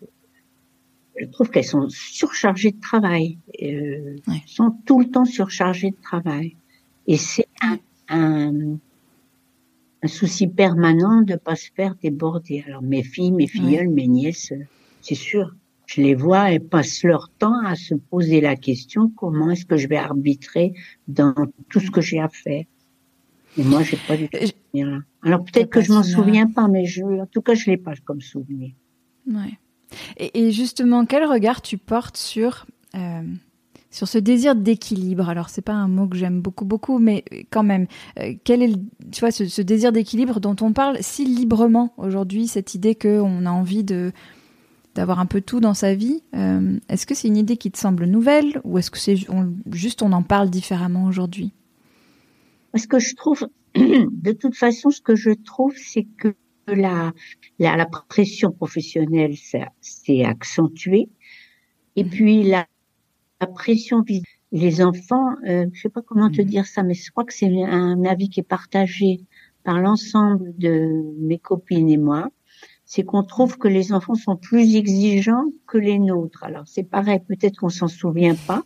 je 1.18 1.26
trouve 1.26 1.50
qu'elles 1.50 1.66
sont 1.66 1.90
surchargées 1.90 2.72
de 2.72 2.80
travail. 2.80 3.38
Euh, 3.62 4.16
sont 4.46 4.76
tout 4.86 5.00
le 5.00 5.10
temps 5.10 5.26
surchargées 5.26 5.92
de 5.92 6.02
travail. 6.02 6.56
Et 7.08 7.18
c'est 7.18 7.48
un 7.62 7.78
un 8.12 8.78
souci 10.08 10.48
permanent 10.48 11.22
de 11.22 11.36
pas 11.36 11.56
se 11.56 11.70
faire 11.76 11.96
déborder. 12.02 12.64
Alors 12.68 12.82
mes 12.82 13.04
filles, 13.04 13.32
mes 13.32 13.48
filleules, 13.48 13.90
mes 13.90 14.08
nièces, 14.08 14.54
c'est 15.02 15.16
sûr, 15.16 15.56
je 15.86 16.02
les 16.02 16.16
vois, 16.16 16.52
elles 16.52 16.64
passent 16.64 17.04
leur 17.04 17.30
temps 17.30 17.60
à 17.66 17.76
se 17.76 17.96
poser 17.96 18.42
la 18.42 18.56
question 18.56 19.12
comment 19.16 19.52
est-ce 19.52 19.66
que 19.66 19.78
je 19.78 19.88
vais 19.88 19.98
arbitrer 19.98 20.74
dans 21.08 21.34
tout 21.70 21.80
ce 21.80 21.92
que 21.92 22.02
j'ai 22.02 22.20
à 22.20 22.30
faire? 22.30 22.64
Et 23.58 23.64
moi, 23.64 23.84
j'ai 23.84 23.98
pas 24.08 24.16
du 24.16 24.30
tout 24.30 24.38
souvenir 24.38 24.88
là. 24.88 25.00
Alors 25.24 25.44
peut-être 25.44 25.70
que 25.70 25.82
je 25.82 25.92
m'en 25.92 26.04
souviens 26.04 26.48
pas, 26.48 26.68
mais 26.68 26.86
je, 26.86 27.04
en 27.04 27.26
tout 27.26 27.42
cas, 27.42 27.54
je 27.54 27.70
l'ai 27.70 27.78
pas 27.78 27.94
comme 28.06 28.22
souvenir. 28.22 28.72
Ouais. 29.28 29.58
Et, 30.18 30.48
et, 30.48 30.52
justement, 30.52 31.06
quel 31.06 31.26
regard 31.26 31.62
tu 31.62 31.78
portes 31.78 32.16
sur 32.16 32.66
euh, 32.96 33.24
sur 33.92 34.08
ce 34.08 34.18
désir 34.18 34.56
d'équilibre. 34.56 35.30
Alors 35.30 35.50
c'est 35.50 35.62
pas 35.62 35.74
un 35.74 35.88
mot 35.88 36.08
que 36.08 36.18
j'aime 36.18 36.42
beaucoup 36.42 36.66
beaucoup, 36.66 36.98
mais 36.98 37.24
quand 37.52 37.64
même, 37.64 37.88
euh, 38.20 38.34
quel 38.44 38.64
est 38.64 38.74
tu 39.12 39.20
vois 39.20 39.32
ce, 39.32 39.62
désir 39.62 39.92
d'équilibre 39.92 40.40
dont 40.40 40.56
on 40.62 40.74
parle 40.74 40.98
si 41.02 41.26
librement 41.26 41.94
aujourd'hui, 41.98 42.48
cette 42.48 42.74
idée 42.74 42.96
qu'on 42.96 43.46
a 43.46 43.52
envie 43.52 43.84
de 43.84 44.12
d'avoir 44.96 45.20
un 45.20 45.26
peu 45.26 45.40
tout 45.40 45.60
dans 45.60 45.74
sa 45.74 45.94
vie. 45.94 46.22
Euh, 46.36 46.78
est-ce 46.90 47.06
que 47.06 47.16
c'est 47.16 47.28
une 47.28 47.38
idée 47.38 47.58
qui 47.58 47.72
te 47.72 47.78
semble 47.78 48.06
nouvelle 48.06 48.60
ou 48.64 48.78
est-ce 48.78 48.92
que 48.92 48.98
c'est 48.98 49.16
juste 49.72 50.02
on 50.02 50.12
en 50.12 50.24
parle 50.24 50.50
différemment 50.50 51.06
aujourd'hui? 51.06 51.54
Ce 52.76 52.88
que 52.88 53.00
je 53.00 53.16
trouve, 53.16 53.48
de 53.76 54.32
toute 54.32 54.56
façon, 54.56 54.90
ce 54.90 55.02
que 55.02 55.16
je 55.16 55.32
trouve, 55.32 55.74
c'est 55.78 56.06
que 56.18 56.34
la, 56.68 57.14
la, 57.60 57.76
la 57.78 57.86
pression 57.86 58.52
professionnelle 58.52 59.36
s'est 59.82 60.24
accentuée. 60.24 61.10
Et 61.96 62.04
mmh. 62.04 62.10
puis 62.10 62.44
la, 62.44 62.66
la 63.42 63.48
pression 63.48 64.04
les 64.52 64.82
enfants, 64.82 65.36
euh, 65.48 65.66
je 65.74 65.82
sais 65.82 65.90
pas 65.90 66.02
comment 66.02 66.30
te 66.30 66.42
mhm. 66.42 66.48
dire 66.48 66.66
ça, 66.66 66.84
mais 66.84 66.94
je 66.94 67.10
crois 67.12 67.24
que 67.24 67.34
c'est 67.34 67.64
un 67.64 68.04
avis 68.06 68.30
qui 68.30 68.42
est 68.42 68.44
partagé 68.44 69.22
par 69.64 69.80
l'ensemble 69.80 70.54
de 70.58 71.04
mes 71.20 71.38
copines 71.38 71.90
et 71.90 71.98
moi, 71.98 72.30
c'est 72.86 73.04
qu'on 73.04 73.24
trouve 73.24 73.58
que 73.58 73.68
les 73.68 73.94
enfants 73.94 74.16
sont 74.16 74.36
plus 74.36 74.76
exigeants 74.76 75.46
que 75.68 75.78
les 75.78 76.00
nôtres. 76.00 76.44
Alors 76.44 76.68
c'est 76.68 76.84
pareil, 76.84 77.20
peut-être 77.28 77.60
qu'on 77.60 77.70
s'en 77.70 77.88
souvient 77.88 78.36
pas, 78.36 78.64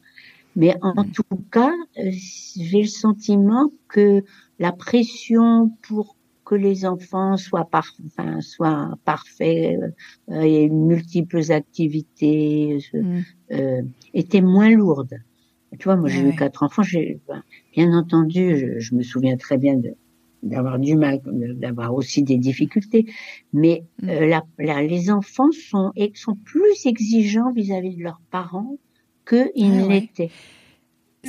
mais 0.56 0.76
en 0.82 1.04
mhm. 1.04 1.12
tout 1.12 1.24
cas, 1.52 1.74
euh, 2.00 2.12
j'ai 2.56 2.82
le 2.82 2.88
sentiment 2.88 3.72
que 3.88 4.24
la 4.60 4.72
pression 4.72 5.70
pour 5.84 6.16
que 6.46 6.56
les 6.56 6.86
enfants 6.86 7.38
soient, 7.38 7.66
par, 7.66 7.92
enfin, 8.06 8.40
soient 8.40 8.94
parfaits 9.04 9.80
euh, 10.30 10.42
et 10.42 10.70
multiples 10.70 11.52
activités 11.52 12.78
euh, 12.94 13.22
euh, 13.52 13.82
étaient 14.14 14.42
moins 14.42 14.70
lourdes. 14.70 15.18
Tu 15.78 15.86
vois, 15.86 15.98
moi 15.98 16.08
j'ai 16.08 16.22
eu 16.22 16.34
quatre 16.36 16.64
enfants, 16.64 16.84
j'ai 16.84 17.20
ben, 17.28 17.44
bien 17.74 17.92
entendu, 17.92 18.78
je, 18.80 18.96
me 18.96 19.02
souviens 19.02 19.36
très 19.36 19.58
bien 19.58 19.76
de 19.76 19.94
d'avoir 20.42 20.78
du 20.78 20.96
mal, 20.96 21.22
d'avoir 21.26 21.96
aussi 21.96 22.22
des 22.22 22.38
difficultés, 22.38 23.08
mais 23.52 23.84
mm. 24.04 24.10
euh, 24.10 24.28
la, 24.28 24.44
la, 24.60 24.84
les 24.84 25.10
enfants 25.10 25.52
sont 25.52 25.92
sont 26.14 26.36
plus 26.36 26.86
exigeants 26.86 27.52
vis-à-vis 27.52 27.96
de 27.98 28.04
leurs 28.04 28.22
parents 28.30 28.78
qu'ils 29.28 29.76
ne 29.76 29.88
l'étaient. 29.90 30.30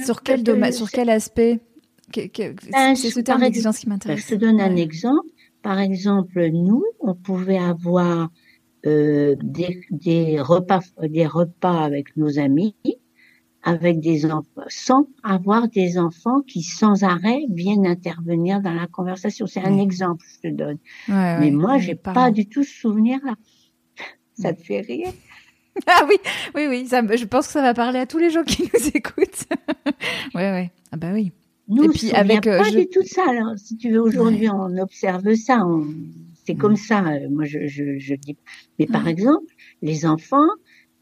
Sur 0.05 0.23
quel 0.23 0.43
domaine, 0.43 0.73
sur 0.73 0.91
quel 0.91 1.09
aspect? 1.09 1.61
Ben, 2.15 2.95
c'est 2.95 3.11
ce 3.11 3.21
terme 3.21 3.41
d'exigence 3.41 3.79
qui 3.79 3.89
m'intéresse. 3.89 4.21
Je 4.21 4.35
te 4.35 4.35
donne 4.35 4.61
un 4.61 4.77
exemple. 4.77 5.29
Par 5.63 5.81
exemple, 5.81 6.49
nous, 6.51 6.85
on 7.01 7.15
pouvait 7.15 7.59
avoir 7.59 8.31
euh, 8.87 9.35
des, 9.43 9.81
des, 9.91 10.41
repas, 10.41 10.81
des 11.03 11.27
repas 11.27 11.83
avec 11.83 12.17
nos 12.17 12.39
amis, 12.39 12.77
avec 13.63 13.99
des 13.99 14.27
enfants, 14.27 14.65
sans 14.69 15.09
avoir 15.25 15.69
des 15.69 15.99
enfants 15.99 16.41
qui 16.43 16.63
sans 16.63 17.03
arrêt 17.03 17.41
viennent 17.51 17.87
intervenir 17.87 18.61
dans 18.61 18.75
la 18.75 18.87
conversation. 18.87 19.47
C'est 19.47 19.65
un 19.65 19.79
exemple, 19.79 20.25
je 20.37 20.49
te 20.49 20.55
donne. 20.55 20.79
Mais 21.09 21.51
moi, 21.51 21.79
j'ai 21.79 21.97
pas, 21.97 22.13
pas 22.13 22.31
du 22.31 22.47
tout 22.47 22.63
ce 22.63 22.73
souvenir-là. 22.73 23.35
Ça 24.35 24.53
te 24.53 24.63
fait 24.63 24.81
rire? 24.81 25.13
Ah 25.87 26.07
oui, 26.09 26.17
oui, 26.55 26.69
oui. 26.71 26.87
Ça, 26.87 27.03
je 27.15 27.25
pense 27.27 27.49
que 27.49 27.53
ça 27.53 27.61
va 27.61 27.75
parler 27.75 27.99
à 27.99 28.07
tous 28.07 28.17
les 28.17 28.31
gens 28.31 28.45
qui 28.45 28.63
nous 28.63 28.89
écoutent. 28.95 29.45
oui, 30.35 30.51
oui. 30.51 30.71
Ah 30.91 30.97
bah 30.97 31.11
oui. 31.13 31.33
Nous, 31.69 31.85
et 31.85 31.89
puis 31.89 32.13
avec 32.13 32.47
euh, 32.47 32.59
pas 32.59 32.71
du 32.71 32.89
tout 32.89 33.03
ça. 33.03 33.25
Alors, 33.29 33.53
si 33.57 33.77
tu 33.77 33.91
veux, 33.91 34.01
aujourd'hui, 34.01 34.49
on 34.49 34.77
observe 34.79 35.35
ça. 35.35 35.67
C'est 36.45 36.55
comme 36.55 36.73
mm. 36.73 36.77
ça. 36.77 37.05
Euh, 37.07 37.29
moi, 37.31 37.45
je, 37.45 37.67
je, 37.67 37.99
je 37.99 38.15
dis. 38.15 38.37
Mais 38.79 38.87
par 38.87 39.09
exemple, 39.09 39.53
les 39.83 40.07
enfants, 40.07 40.49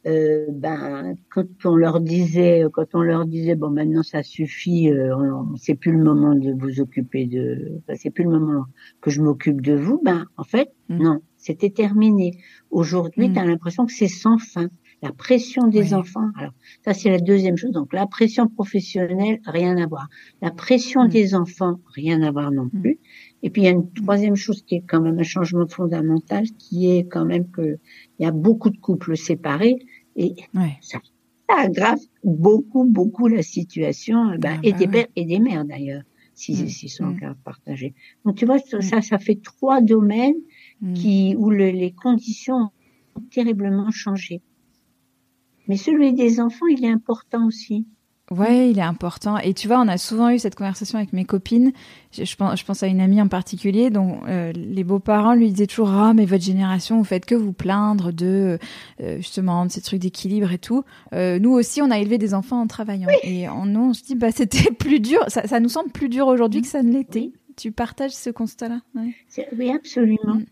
euh, 0.07 0.47
ben, 0.51 1.17
quand 1.31 1.47
on 1.65 1.77
leur 1.77 2.01
disait, 2.01 2.65
quand 2.73 2.95
on 2.95 3.01
leur 3.01 3.25
disait, 3.25 3.55
bon, 3.55 3.71
maintenant 3.71 4.03
ça 4.03 4.23
suffit, 4.23 4.91
euh, 4.91 5.15
c'est 5.57 5.75
plus 5.75 5.93
le 5.93 6.03
moment 6.03 6.35
de 6.35 6.53
vous 6.53 6.81
occuper 6.81 7.25
de, 7.25 7.81
c'est 7.95 8.11
plus 8.11 8.25
le 8.25 8.31
moment 8.31 8.67
que 9.01 9.11
je 9.11 9.23
m'occupe 9.23 9.63
de 9.63 9.75
vous, 9.75 10.01
ben, 10.05 10.27
en 10.37 10.45
fait, 10.45 10.71
mm. 10.91 11.03
non, 11.03 11.21
c'était 11.39 11.71
terminé. 11.71 12.39
Aujourd'hui, 12.71 13.33
tu 13.33 13.39
as 13.39 13.47
l'impression 13.47 13.87
que 13.87 13.93
c'est 13.93 14.09
sans 14.09 14.37
fin. 14.37 14.69
La 15.03 15.13
pression 15.13 15.67
des 15.67 15.93
enfants, 15.93 16.31
alors 16.37 16.53
ça 16.85 16.95
c'est 16.95 17.11
la 17.11 17.19
deuxième 17.19 17.57
chose. 17.57 17.73
Donc 17.73 17.93
la 17.93 18.07
pression 18.07 18.49
professionnelle, 18.49 19.41
rien 19.45 19.77
à 19.77 19.87
voir. 19.87 20.09
La 20.41 20.51
pression 20.51 21.07
des 21.07 21.35
enfants, 21.35 21.79
rien 21.95 22.23
à 22.23 22.31
voir 22.31 22.51
non 22.51 22.69
plus. 22.69 22.99
Et 23.43 23.51
puis 23.51 23.63
il 23.63 23.65
y 23.67 23.69
a 23.69 23.73
une 23.73 23.93
troisième 23.93 24.37
chose 24.37 24.63
qui 24.63 24.77
est 24.77 24.85
quand 24.87 25.01
même 25.01 25.19
un 25.19 25.25
changement 25.25 25.67
fondamental, 25.67 26.45
qui 26.59 26.91
est 26.91 27.05
quand 27.05 27.27
même 27.27 27.51
que 27.51 27.79
il 28.19 28.25
y 28.25 28.27
a 28.27 28.31
beaucoup 28.31 28.71
de 28.71 28.79
couples 28.79 29.17
séparés 29.17 29.77
et 30.17 30.35
ça, 30.81 31.01
aggrave 31.49 32.01
beaucoup 32.23 32.85
beaucoup 32.85 33.29
la 33.29 33.43
situation 33.43 34.33
eh 34.33 34.39
ben, 34.39 34.57
ah 34.57 34.61
et 34.63 34.73
bah 34.73 34.79
des 34.79 34.89
pères 34.89 35.07
et 35.17 35.25
des 35.25 35.39
mères 35.39 35.65
d'ailleurs 35.65 36.03
s'ils 36.35 36.65
mmh. 36.65 36.89
sont 36.89 37.05
mmh. 37.05 37.35
partagés. 37.45 37.95
Donc 38.25 38.37
tu 38.37 38.47
vois 38.47 38.57
mmh. 38.57 38.81
ça 38.81 39.03
ça 39.03 39.19
fait 39.19 39.41
trois 39.43 39.81
domaines 39.81 40.41
qui 40.95 41.37
où 41.39 41.51
les 41.51 41.93
conditions 41.93 42.71
ont 43.17 43.23
terriblement 43.31 43.91
changé. 43.91 44.41
Mais 45.69 45.77
celui 45.77 46.13
des 46.13 46.41
enfants, 46.41 46.67
il 46.67 46.85
est 46.85 46.91
important 46.91 47.47
aussi. 47.47 47.87
Ouais, 48.31 48.71
il 48.71 48.79
est 48.79 48.83
important. 48.83 49.37
Et 49.39 49.53
tu 49.53 49.69
vois, 49.69 49.79
on 49.81 49.89
a 49.89 49.99
souvent 49.99 50.31
eu 50.31 50.39
cette 50.39 50.55
conversation 50.55 50.97
avec 50.97 51.13
mes 51.13 51.27
copines. 51.27 51.73
Je, 52.11 52.37
pense, 52.37 52.59
je 52.59 52.65
pense 52.65 52.83
à 52.83 52.87
une 52.87 53.01
amie 53.01 53.21
en 53.21 53.29
particulier 53.29 53.91
dont 53.91 54.21
euh, 54.27 54.51
les 54.53 54.83
beaux-parents 54.83 55.35
lui 55.35 55.51
disaient 55.51 55.67
toujours 55.67 55.91
ah 55.91 56.15
mais 56.15 56.25
votre 56.25 56.43
génération 56.43 56.97
vous 56.97 57.05
faites 57.05 57.27
que 57.27 57.35
vous 57.35 57.53
plaindre 57.53 58.13
de 58.13 58.59
euh, 59.03 59.17
justement 59.19 59.67
de 59.67 59.71
ces 59.71 59.83
trucs 59.83 60.01
d'équilibre 60.01 60.51
et 60.53 60.59
tout. 60.59 60.85
Euh, 61.13 61.39
nous 61.39 61.51
aussi, 61.51 61.83
on 61.83 61.91
a 61.91 61.99
élevé 61.99 62.17
des 62.17 62.33
enfants 62.33 62.63
en 62.63 62.67
travaillant. 62.67 63.09
Et 63.25 63.47
en, 63.47 63.67
nous, 63.67 63.91
on 63.91 63.93
se 63.93 64.03
dit 64.03 64.15
bah 64.15 64.33
c'était 64.33 64.71
plus 64.79 65.01
dur. 65.01 65.23
Ça, 65.29 65.47
ça, 65.47 65.61
nous 65.61 65.69
semble 65.69 65.91
plus 65.91 66.09
dur 66.09 66.27
aujourd'hui 66.27 66.63
que 66.63 66.69
ça 66.69 66.83
ne 66.83 66.93
l'était. 66.93 67.31
Tu 67.57 67.73
partages 67.73 68.13
ce 68.13 68.31
constat-là? 68.31 68.81
Ouais. 68.95 69.15
Oui, 69.57 69.71
absolument. 69.71 70.37
Mm. 70.37 70.45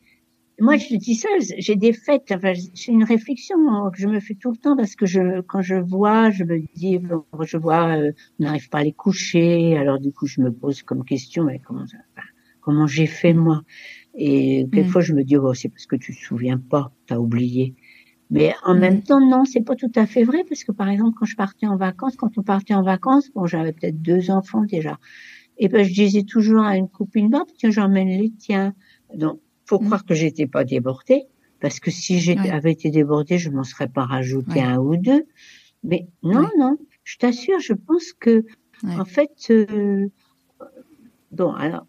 Moi, 0.61 0.77
je 0.77 0.97
dis 0.97 1.15
ça, 1.15 1.29
j'ai 1.59 1.77
des 1.77 1.93
fêtes, 1.93 2.31
enfin, 2.31 2.53
c'est 2.75 2.93
une 2.93 3.05
réflexion 3.05 3.57
que 3.91 3.99
je 3.99 4.07
me 4.07 4.21
fais 4.21 4.35
tout 4.35 4.51
le 4.51 4.57
temps 4.57 4.77
parce 4.77 4.95
que 4.95 5.07
je, 5.07 5.41
quand 5.41 5.62
je 5.62 5.77
vois, 5.77 6.31
je 6.31 6.45
me 6.45 6.61
dis, 6.75 7.01
je 7.43 7.57
vois, 7.57 7.97
euh, 7.97 8.12
on 8.38 8.45
n'arrive 8.45 8.69
pas 8.69 8.79
à 8.79 8.85
les 8.85 8.93
coucher, 8.93 9.77
alors 9.77 9.99
du 9.99 10.12
coup, 10.12 10.27
je 10.27 10.41
me 10.41 10.53
pose 10.53 10.83
comme 10.83 11.05
question, 11.05 11.45
mais 11.45 11.59
comment 11.59 11.85
comment 12.61 12.87
j'ai 12.87 13.07
fait 13.07 13.35
moi? 13.35 13.62
Et 14.15 14.67
quelquefois, 14.73 15.01
mm. 15.01 15.05
je 15.05 15.15
me 15.15 15.25
dis, 15.25 15.37
oh, 15.37 15.55
c'est 15.55 15.69
parce 15.69 15.87
que 15.87 15.97
tu 15.97 16.15
te 16.15 16.21
souviens 16.21 16.59
pas, 16.59 16.93
t'as 17.07 17.19
oublié. 17.19 17.75
Mais 18.31 18.55
en 18.65 18.75
mm. 18.75 18.79
même 18.79 19.03
temps, 19.03 19.21
non, 19.21 19.45
c'est 19.45 19.62
pas 19.62 19.75
tout 19.75 19.93
à 19.95 20.07
fait 20.07 20.25
vrai 20.25 20.45
parce 20.49 20.65
que 20.65 20.73
par 20.73 20.88
exemple, 20.88 21.17
quand 21.19 21.27
je 21.27 21.37
partais 21.37 21.67
en 21.67 21.77
vacances, 21.77 22.17
quand 22.17 22.38
on 22.38 22.43
partait 22.43 22.75
en 22.75 22.83
vacances, 22.83 23.31
bon, 23.35 23.47
j'avais 23.47 23.73
peut-être 23.73 24.01
deux 24.01 24.31
enfants 24.31 24.62
déjà. 24.62 24.99
Et 25.59 25.69
ben, 25.69 25.85
je 25.85 25.93
disais 25.93 26.23
toujours 26.23 26.62
à 26.62 26.77
une 26.77 26.88
copine, 26.88 27.31
bah, 27.31 27.45
tiens, 27.59 27.71
j'emmène 27.71 28.09
les 28.09 28.31
tiens. 28.31 28.75
Donc, 29.15 29.41
faut 29.72 29.80
mm. 29.80 29.87
croire 29.87 30.04
que 30.04 30.14
j'étais 30.14 30.46
pas 30.46 30.64
débordée, 30.64 31.22
parce 31.61 31.80
que 31.80 31.90
si 31.90 32.20
j'avais 32.20 32.72
été 32.72 32.90
débordée, 32.90 33.38
je 33.38 33.48
m'en 33.48 33.64
serais 33.64 33.88
pas 33.88 34.04
rajouté 34.04 34.61
un 34.61 34.78
ou 34.78 34.96
deux. 34.96 35.24
Mais 35.82 36.08
non, 36.22 36.48
non, 36.58 36.76
je 37.04 37.16
t'assure, 37.16 37.58
je 37.61 37.72
pense 37.72 38.12
que, 38.12 38.44
en 38.85 39.06
fait, 39.06 39.32
euh, 39.50 40.08
bon, 41.30 41.52
alors, 41.52 41.87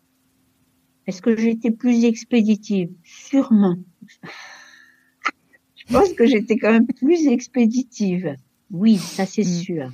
est-ce 1.07 1.21
que 1.21 1.35
j'étais 1.35 1.71
plus 1.71 2.05
expéditive? 2.05 2.89
Sûrement. 3.03 3.75
je 5.75 5.93
pense 5.93 6.13
que 6.13 6.25
j'étais 6.25 6.55
quand 6.55 6.71
même 6.71 6.87
plus 6.87 7.27
expéditive. 7.27 8.37
Oui, 8.71 8.97
ça 8.97 9.25
c'est 9.25 9.41
mm. 9.41 9.61
sûr. 9.65 9.91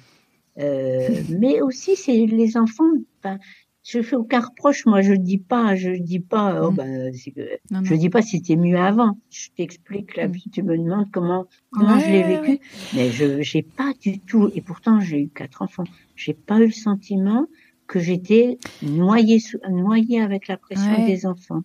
Euh, 0.59 1.23
mais 1.29 1.61
aussi, 1.61 1.95
c'est 1.95 2.25
les 2.25 2.55
enfants. 2.55 2.93
Ben, 3.23 3.39
je 3.83 4.01
fais 4.01 4.15
aucun 4.15 4.41
reproche. 4.41 4.85
Moi, 4.85 5.01
je 5.01 5.13
dis 5.13 5.37
pas, 5.37 5.75
je 5.75 5.91
dis 5.91 6.19
pas, 6.19 6.61
oh, 6.63 6.71
mm. 6.71 6.75
ben, 6.75 7.13
je 7.13 7.95
dis 7.95 8.09
pas 8.09 8.21
c'était 8.21 8.55
mieux 8.55 8.77
avant. 8.77 9.17
Je 9.29 9.49
t'explique 9.55 10.15
la 10.15 10.27
mm. 10.27 10.31
vie. 10.31 10.49
Tu 10.51 10.63
me 10.63 10.77
demandes 10.77 11.09
comment, 11.11 11.47
comment 11.71 11.99
je 11.99 12.07
l'ai 12.07 12.23
vécu. 12.23 12.59
Mais 12.93 13.11
je, 13.11 13.41
j'ai 13.41 13.63
pas 13.63 13.93
du 14.01 14.19
tout, 14.19 14.49
et 14.53 14.61
pourtant 14.61 14.99
j'ai 14.99 15.21
eu 15.21 15.29
quatre 15.29 15.61
enfants. 15.61 15.85
J'ai 16.15 16.33
pas 16.33 16.59
eu 16.59 16.67
le 16.67 16.71
sentiment 16.71 17.47
que 17.87 17.99
j'étais 17.99 18.59
noyée, 18.83 19.41
noyée 19.69 20.21
avec 20.21 20.47
la 20.47 20.57
pression 20.57 21.05
des 21.05 21.25
enfants 21.25 21.63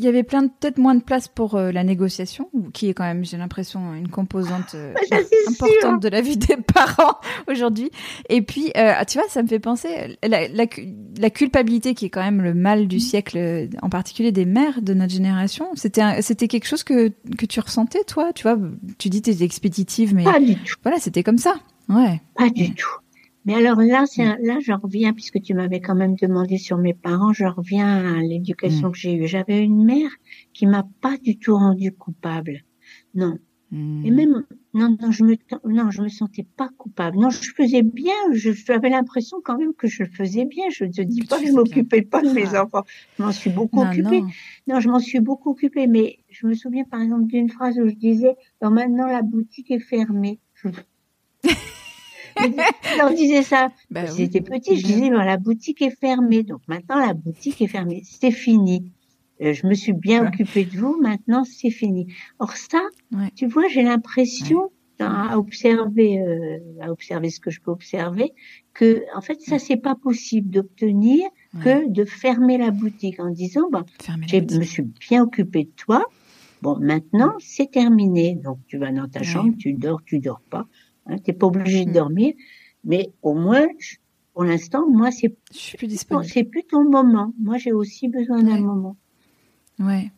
il 0.00 0.04
y 0.04 0.08
avait 0.08 0.22
plein 0.22 0.42
de 0.42 0.48
peut-être 0.48 0.78
moins 0.78 0.94
de 0.94 1.02
place 1.02 1.28
pour 1.28 1.56
euh, 1.56 1.72
la 1.72 1.84
négociation, 1.84 2.48
qui 2.72 2.88
est 2.88 2.94
quand 2.94 3.04
même, 3.04 3.22
j'ai 3.22 3.36
l'impression, 3.36 3.92
une 3.92 4.08
composante 4.08 4.74
euh, 4.74 4.94
importante 5.48 6.02
de 6.02 6.08
la 6.08 6.22
vie 6.22 6.38
des 6.38 6.56
parents 6.74 7.18
aujourd'hui. 7.50 7.90
Et 8.30 8.40
puis, 8.40 8.72
euh, 8.78 8.94
tu 9.06 9.18
vois, 9.18 9.28
ça 9.28 9.42
me 9.42 9.48
fait 9.48 9.58
penser 9.58 10.16
la, 10.22 10.48
la, 10.48 10.64
la, 11.18 11.30
culpabilité 11.30 11.94
qui 11.94 12.06
est 12.06 12.08
quand 12.08 12.22
même 12.22 12.40
le 12.40 12.54
mal 12.54 12.88
du 12.88 12.98
siècle, 12.98 13.68
en 13.82 13.90
particulier 13.90 14.32
des 14.32 14.46
mères 14.46 14.80
de 14.80 14.94
notre 14.94 15.12
génération. 15.12 15.68
C'était 15.74 16.22
c'était 16.22 16.48
quelque 16.48 16.66
chose 16.66 16.82
que 16.82 17.12
que 17.36 17.44
tu 17.44 17.60
ressentais, 17.60 18.04
toi? 18.04 18.32
Tu 18.32 18.44
vois, 18.44 18.58
tu 18.96 19.10
dis 19.10 19.20
t'es 19.20 19.44
expéditive, 19.44 20.14
mais 20.14 20.24
pas 20.24 20.40
du 20.40 20.56
tout. 20.56 20.76
Voilà, 20.82 20.98
c'était 20.98 21.22
comme 21.22 21.38
ça. 21.38 21.56
Ouais. 21.90 22.22
Pas 22.36 22.48
du 22.48 22.74
tout. 22.74 22.99
Mais 23.44 23.54
alors 23.54 23.80
là, 23.80 24.04
là, 24.18 24.58
je 24.60 24.72
reviens 24.72 25.12
puisque 25.12 25.40
tu 25.40 25.54
m'avais 25.54 25.80
quand 25.80 25.94
même 25.94 26.14
demandé 26.14 26.58
sur 26.58 26.76
mes 26.76 26.94
parents. 26.94 27.32
Je 27.32 27.46
reviens 27.46 28.16
à 28.16 28.20
l'éducation 28.20 28.88
mm. 28.88 28.92
que 28.92 28.98
j'ai 28.98 29.14
eue. 29.14 29.26
J'avais 29.26 29.62
une 29.62 29.84
mère 29.84 30.10
qui 30.52 30.66
m'a 30.66 30.86
pas 31.00 31.16
du 31.16 31.38
tout 31.38 31.56
rendue 31.56 31.92
coupable. 31.92 32.60
Non. 33.14 33.38
Mm. 33.70 34.04
Et 34.04 34.10
même 34.10 34.44
non, 34.74 34.96
non, 35.00 35.10
je 35.10 35.24
me 35.24 35.36
non, 35.64 35.90
je 35.90 36.02
me 36.02 36.08
sentais 36.08 36.46
pas 36.56 36.68
coupable. 36.76 37.18
Non, 37.18 37.30
je 37.30 37.50
faisais 37.52 37.82
bien. 37.82 38.12
Je 38.32 38.52
j'avais 38.52 38.90
l'impression 38.90 39.38
quand 39.42 39.56
même 39.56 39.72
que 39.74 39.88
je 39.88 40.04
faisais 40.04 40.44
bien. 40.44 40.64
Je 40.70 40.84
ne 40.84 41.04
dis 41.04 41.22
pas 41.22 41.40
que 41.40 41.46
je 41.46 41.52
m'occupais 41.52 42.02
pas 42.02 42.20
de 42.20 42.30
mes 42.30 42.54
ah. 42.54 42.64
enfants. 42.64 42.84
Je 43.16 43.22
m'en 43.22 43.32
suis 43.32 43.50
beaucoup 43.50 43.80
occupée. 43.80 44.22
Non. 44.66 44.80
je 44.80 44.88
m'en 44.88 45.00
suis 45.00 45.20
beaucoup 45.20 45.50
occupée. 45.50 45.86
Mais 45.86 46.18
je 46.28 46.46
me 46.46 46.52
souviens 46.52 46.84
par 46.84 47.00
exemple 47.00 47.26
d'une 47.26 47.48
phrase 47.48 47.78
où 47.78 47.88
je 47.88 47.94
disais 47.94 48.36
maintenant 48.60 49.06
la 49.06 49.22
boutique 49.22 49.70
est 49.70 49.80
fermée. 49.80 50.40
je 52.92 52.98
leur 52.98 53.14
disais 53.14 53.42
ça. 53.42 53.70
Bah 53.90 54.06
C'était 54.06 54.40
petit, 54.40 54.78
je 54.78 54.86
disais, 54.86 55.10
la 55.10 55.36
boutique 55.36 55.82
est 55.82 55.96
fermée. 55.98 56.42
Donc 56.42 56.60
maintenant, 56.68 56.98
la 56.98 57.14
boutique 57.14 57.60
est 57.62 57.68
fermée. 57.68 58.02
C'est 58.04 58.30
fini. 58.30 58.92
Euh, 59.42 59.54
je 59.54 59.66
me 59.66 59.74
suis 59.74 59.92
bien 59.92 60.26
occupée 60.26 60.64
de 60.64 60.78
vous. 60.78 60.98
Maintenant, 61.00 61.44
c'est 61.44 61.70
fini. 61.70 62.12
Or 62.38 62.52
ça, 62.56 62.80
tu 63.34 63.46
vois, 63.46 63.68
j'ai 63.68 63.82
l'impression 63.82 64.70
à 64.98 65.38
observer, 65.38 66.20
euh, 66.20 66.58
à 66.82 66.90
observer 66.90 67.30
ce 67.30 67.40
que 67.40 67.50
je 67.50 67.60
peux 67.60 67.70
observer, 67.70 68.32
que 68.74 69.02
en 69.14 69.22
fait, 69.22 69.40
ça 69.40 69.58
c'est 69.58 69.78
pas 69.78 69.94
possible 69.94 70.50
d'obtenir 70.50 71.26
que 71.64 71.90
de 71.90 72.04
fermer 72.04 72.58
la 72.58 72.70
boutique 72.70 73.18
en 73.18 73.30
disant, 73.30 73.68
bon, 73.72 73.84
je 74.26 74.58
me 74.58 74.64
suis 74.64 74.82
bien 74.82 75.22
occupée 75.22 75.64
de 75.64 75.70
toi. 75.70 76.04
Bon, 76.62 76.78
maintenant, 76.78 77.32
c'est 77.38 77.70
terminé. 77.70 78.34
Donc, 78.34 78.58
tu 78.66 78.76
vas 78.76 78.92
dans 78.92 79.08
ta 79.08 79.22
chambre, 79.22 79.54
tu 79.58 79.72
dors, 79.72 80.02
tu 80.04 80.18
dors 80.18 80.42
pas. 80.50 80.66
Hein, 81.10 81.18
T'es 81.18 81.32
pas 81.32 81.46
obligé 81.46 81.84
de 81.84 81.90
mm. 81.90 81.94
dormir, 81.94 82.34
mais 82.84 83.12
au 83.22 83.34
moins, 83.34 83.66
pour 84.34 84.44
l'instant, 84.44 84.88
moi, 84.88 85.10
c'est 85.10 85.34
c'est 85.50 86.44
plus 86.44 86.62
ton 86.64 86.84
moment. 86.84 87.32
Moi, 87.38 87.58
j'ai 87.58 87.72
aussi 87.72 88.08
besoin 88.08 88.42
d'un 88.42 88.60
moment. 88.60 88.96
Ouais. 89.78 90.10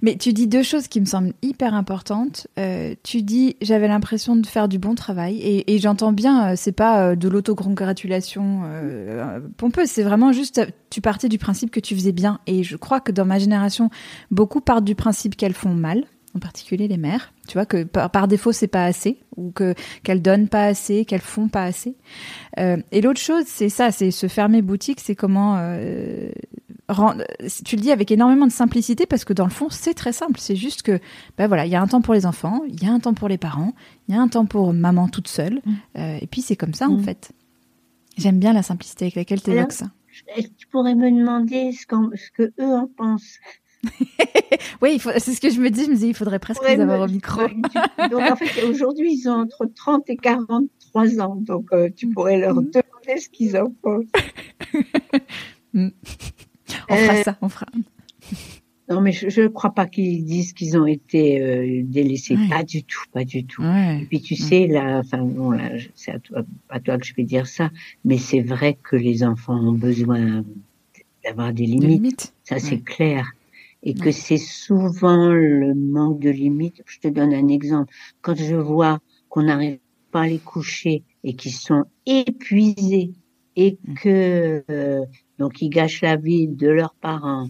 Mais 0.00 0.16
tu 0.16 0.32
dis 0.32 0.46
deux 0.46 0.62
choses 0.62 0.88
qui 0.88 1.00
me 1.00 1.04
semblent 1.04 1.34
hyper 1.42 1.74
importantes. 1.74 2.46
Euh, 2.58 2.94
tu 3.02 3.22
dis 3.22 3.56
j'avais 3.60 3.88
l'impression 3.88 4.34
de 4.34 4.46
faire 4.46 4.68
du 4.68 4.78
bon 4.78 4.94
travail 4.94 5.38
et, 5.38 5.74
et 5.74 5.78
j'entends 5.78 6.12
bien, 6.12 6.52
euh, 6.52 6.54
c'est 6.56 6.72
pas 6.72 7.10
euh, 7.10 7.14
de 7.14 7.28
l'autocongratulation 7.28 8.62
euh, 8.64 9.40
pompeuse, 9.56 9.88
c'est 9.88 10.02
vraiment 10.02 10.32
juste 10.32 10.60
tu 10.90 11.00
partais 11.00 11.28
du 11.28 11.38
principe 11.38 11.70
que 11.70 11.80
tu 11.80 11.94
faisais 11.94 12.12
bien 12.12 12.40
et 12.46 12.62
je 12.62 12.76
crois 12.76 13.00
que 13.00 13.12
dans 13.12 13.24
ma 13.24 13.38
génération 13.38 13.90
beaucoup 14.30 14.60
partent 14.60 14.84
du 14.84 14.94
principe 14.94 15.36
qu'elles 15.36 15.54
font 15.54 15.74
mal 15.74 16.04
en 16.34 16.38
particulier 16.38 16.88
les 16.88 16.96
mères. 16.96 17.32
Tu 17.48 17.54
vois 17.54 17.66
que 17.66 17.84
par, 17.84 18.28
défaut 18.28 18.52
c'est 18.52 18.68
pas 18.68 18.84
assez 18.84 19.18
ou 19.36 19.50
que 19.50 19.74
qu'elles 20.02 20.22
donnent 20.22 20.48
pas 20.48 20.64
assez, 20.64 21.04
qu'elles 21.04 21.20
font 21.20 21.48
pas 21.48 21.64
assez. 21.64 21.96
Euh, 22.58 22.78
et 22.90 23.00
l'autre 23.00 23.20
chose, 23.20 23.44
c'est 23.46 23.68
ça, 23.68 23.92
c'est 23.92 24.10
se 24.10 24.28
fermer 24.28 24.62
boutique, 24.62 25.00
c'est 25.00 25.14
comment 25.14 25.56
euh, 25.58 26.30
rendre, 26.88 27.24
tu 27.64 27.76
le 27.76 27.82
dis 27.82 27.90
avec 27.90 28.10
énormément 28.10 28.46
de 28.46 28.52
simplicité 28.52 29.06
parce 29.06 29.24
que 29.24 29.32
dans 29.32 29.44
le 29.44 29.50
fond 29.50 29.68
c'est 29.70 29.94
très 29.94 30.12
simple. 30.12 30.38
C'est 30.38 30.56
juste 30.56 30.82
que 30.82 30.98
ben 31.36 31.46
voilà, 31.46 31.66
il 31.66 31.72
y 31.72 31.76
a 31.76 31.82
un 31.82 31.86
temps 31.86 32.02
pour 32.02 32.14
les 32.14 32.26
enfants, 32.26 32.62
il 32.68 32.82
y 32.82 32.86
a 32.86 32.92
un 32.92 33.00
temps 33.00 33.14
pour 33.14 33.28
les 33.28 33.38
parents, 33.38 33.74
il 34.08 34.14
y 34.14 34.18
a 34.18 34.20
un 34.20 34.28
temps 34.28 34.46
pour 34.46 34.72
maman 34.72 35.08
toute 35.08 35.28
seule, 35.28 35.60
mmh. 35.64 35.72
euh, 35.98 36.18
et 36.20 36.26
puis 36.26 36.40
c'est 36.40 36.56
comme 36.56 36.74
ça 36.74 36.88
en 36.88 36.96
mmh. 36.96 37.04
fait. 37.04 37.32
J'aime 38.18 38.38
bien 38.38 38.52
la 38.52 38.62
simplicité 38.62 39.06
avec 39.06 39.14
laquelle 39.16 39.42
tu 39.42 39.50
évoques 39.50 39.72
ça. 39.72 39.86
Tu 40.36 40.66
pourrais 40.70 40.94
me 40.94 41.10
demander 41.10 41.72
ce, 41.72 41.86
ce 41.86 42.30
que 42.30 42.52
eux 42.60 42.74
en 42.74 42.86
pensent? 42.86 43.38
Oui, 44.82 45.00
c'est 45.18 45.32
ce 45.32 45.40
que 45.40 45.50
je 45.50 45.60
me 45.60 45.70
dis. 45.70 45.84
Je 45.84 45.90
me 45.90 45.96
dis, 45.96 46.08
il 46.08 46.14
faudrait 46.14 46.38
presque 46.38 46.62
les 46.68 46.80
avoir 46.80 47.00
au 47.00 47.08
micro. 47.08 47.42
donc, 48.10 48.20
en 48.20 48.36
fait, 48.36 48.64
aujourd'hui, 48.64 49.14
ils 49.14 49.28
ont 49.28 49.40
entre 49.40 49.66
30 49.66 50.08
et 50.10 50.16
43 50.16 51.20
ans. 51.20 51.36
Donc, 51.36 51.66
euh, 51.72 51.88
tu 51.94 52.06
mm. 52.06 52.12
pourrais 52.12 52.38
leur 52.38 52.54
mm. 52.54 52.70
demander 52.70 53.20
ce 53.20 53.28
qu'ils 53.28 53.56
en 53.56 53.70
pensent. 53.82 54.04
Mm. 55.74 55.88
on 56.90 56.96
fera 56.96 57.14
euh, 57.14 57.22
ça, 57.22 57.38
on 57.40 57.48
fera. 57.48 57.64
Non, 58.90 59.00
mais 59.00 59.12
je 59.12 59.40
ne 59.40 59.48
crois 59.48 59.72
pas 59.72 59.86
qu'ils 59.86 60.22
disent 60.22 60.52
qu'ils 60.52 60.76
ont 60.76 60.84
été 60.84 61.40
euh, 61.40 61.80
délaissés. 61.82 62.36
Pas 62.50 62.62
du 62.62 62.84
tout, 62.84 63.04
pas 63.10 63.24
du 63.24 63.46
tout. 63.46 63.62
Et 63.62 64.04
puis, 64.04 64.20
tu 64.20 64.36
sais, 64.36 64.66
là, 64.66 64.98
enfin, 64.98 65.22
bon, 65.22 65.52
là, 65.52 65.70
c'est 65.94 66.10
à 66.10 66.18
toi, 66.18 66.42
à 66.68 66.78
toi 66.78 66.98
que 66.98 67.06
je 67.06 67.14
vais 67.14 67.24
dire 67.24 67.46
ça, 67.46 67.70
mais 68.04 68.18
c'est 68.18 68.42
vrai 68.42 68.76
que 68.82 68.96
les 68.96 69.24
enfants 69.24 69.58
ont 69.58 69.72
besoin 69.72 70.44
d'avoir 71.24 71.54
des 71.54 71.64
limites. 71.64 72.34
Ça, 72.44 72.58
c'est 72.58 72.84
clair. 72.84 73.32
Et 73.82 73.94
que 73.94 74.10
c'est 74.10 74.38
souvent 74.38 75.32
le 75.32 75.74
manque 75.74 76.20
de 76.20 76.30
limites. 76.30 76.82
Je 76.86 77.00
te 77.00 77.08
donne 77.08 77.34
un 77.34 77.48
exemple. 77.48 77.92
Quand 78.20 78.36
je 78.36 78.56
vois 78.56 79.00
qu'on 79.28 79.42
n'arrive 79.44 79.78
pas 80.10 80.22
à 80.22 80.26
les 80.26 80.38
coucher 80.38 81.04
et 81.24 81.34
qu'ils 81.34 81.52
sont 81.52 81.84
épuisés 82.06 83.12
et 83.56 83.78
mm. 83.84 83.94
que 83.94 84.64
euh, 84.70 85.04
donc 85.38 85.60
ils 85.62 85.70
gâchent 85.70 86.02
la 86.02 86.16
vie 86.16 86.48
de 86.48 86.68
leurs 86.68 86.94
parents 86.94 87.48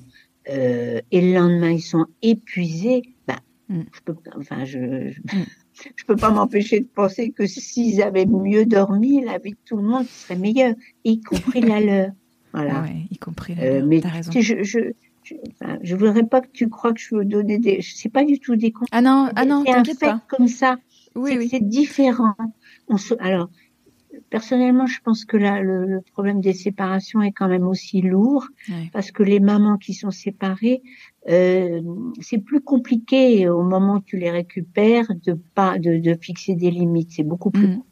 euh, 0.48 1.00
et 1.10 1.20
le 1.20 1.34
lendemain 1.34 1.70
ils 1.70 1.82
sont 1.82 2.06
épuisés, 2.22 3.02
mm. 3.68 3.82
je 3.92 4.00
peux, 4.04 4.14
enfin 4.36 4.64
je, 4.64 4.78
mm. 4.78 5.44
je, 5.96 6.04
peux 6.06 6.16
pas 6.16 6.30
m'empêcher 6.30 6.80
de 6.80 6.86
penser 6.86 7.30
que 7.30 7.46
s'ils 7.46 8.02
avaient 8.02 8.26
mieux 8.26 8.66
dormi, 8.66 9.24
la 9.24 9.38
vie 9.38 9.52
de 9.52 9.58
tout 9.64 9.76
le 9.76 9.84
monde 9.84 10.06
serait 10.06 10.36
meilleure, 10.36 10.74
y 11.04 11.20
compris 11.20 11.60
la 11.60 11.80
leur. 11.80 12.10
Voilà. 12.54 12.82
Ouais, 12.82 13.06
y 13.10 13.16
compris 13.16 13.54
la 13.54 13.62
euh, 13.62 13.78
leur. 13.78 13.86
mais 13.86 14.00
raison. 14.00 14.30
je, 14.30 14.62
je, 14.62 14.92
je, 15.22 15.34
enfin, 15.50 15.78
je 15.82 15.96
voudrais 15.96 16.24
pas 16.24 16.40
que 16.40 16.50
tu 16.52 16.68
crois 16.68 16.92
que 16.92 17.00
je 17.00 17.14
veux 17.14 17.24
donner 17.24 17.58
des, 17.58 17.80
c'est 17.82 18.08
pas 18.08 18.24
du 18.24 18.38
tout 18.38 18.56
des 18.56 18.72
conseils. 18.72 18.88
Ah 18.92 19.02
non, 19.02 19.30
ah 19.34 19.44
non, 19.44 19.62
c'est 19.66 19.72
un 19.72 19.84
fait 19.84 19.94
pas. 19.98 20.22
comme 20.28 20.48
ça. 20.48 20.78
Oui, 21.14 21.36
oui. 21.36 21.48
C'est 21.50 21.66
différent. 21.66 22.34
On 22.88 22.96
se, 22.96 23.14
alors, 23.20 23.50
personnellement, 24.30 24.86
je 24.86 25.00
pense 25.00 25.24
que 25.24 25.36
là, 25.36 25.60
le, 25.60 25.86
le, 25.86 26.00
problème 26.00 26.40
des 26.40 26.52
séparations 26.54 27.22
est 27.22 27.32
quand 27.32 27.48
même 27.48 27.66
aussi 27.66 28.00
lourd 28.00 28.46
parce 28.92 29.10
que 29.10 29.22
les 29.22 29.40
mamans 29.40 29.76
qui 29.76 29.94
sont 29.94 30.10
séparées, 30.10 30.82
euh, 31.28 31.80
c'est 32.20 32.38
plus 32.38 32.60
compliqué 32.60 33.48
au 33.48 33.62
moment 33.62 33.96
où 33.96 34.00
tu 34.00 34.16
les 34.18 34.30
récupères 34.30 35.06
de 35.24 35.34
pas 35.54 35.78
de, 35.78 35.98
de 35.98 36.16
fixer 36.20 36.54
des 36.54 36.70
limites. 36.70 37.10
C'est 37.12 37.22
beaucoup 37.22 37.50
plus. 37.50 37.68
Mm. 37.68 37.82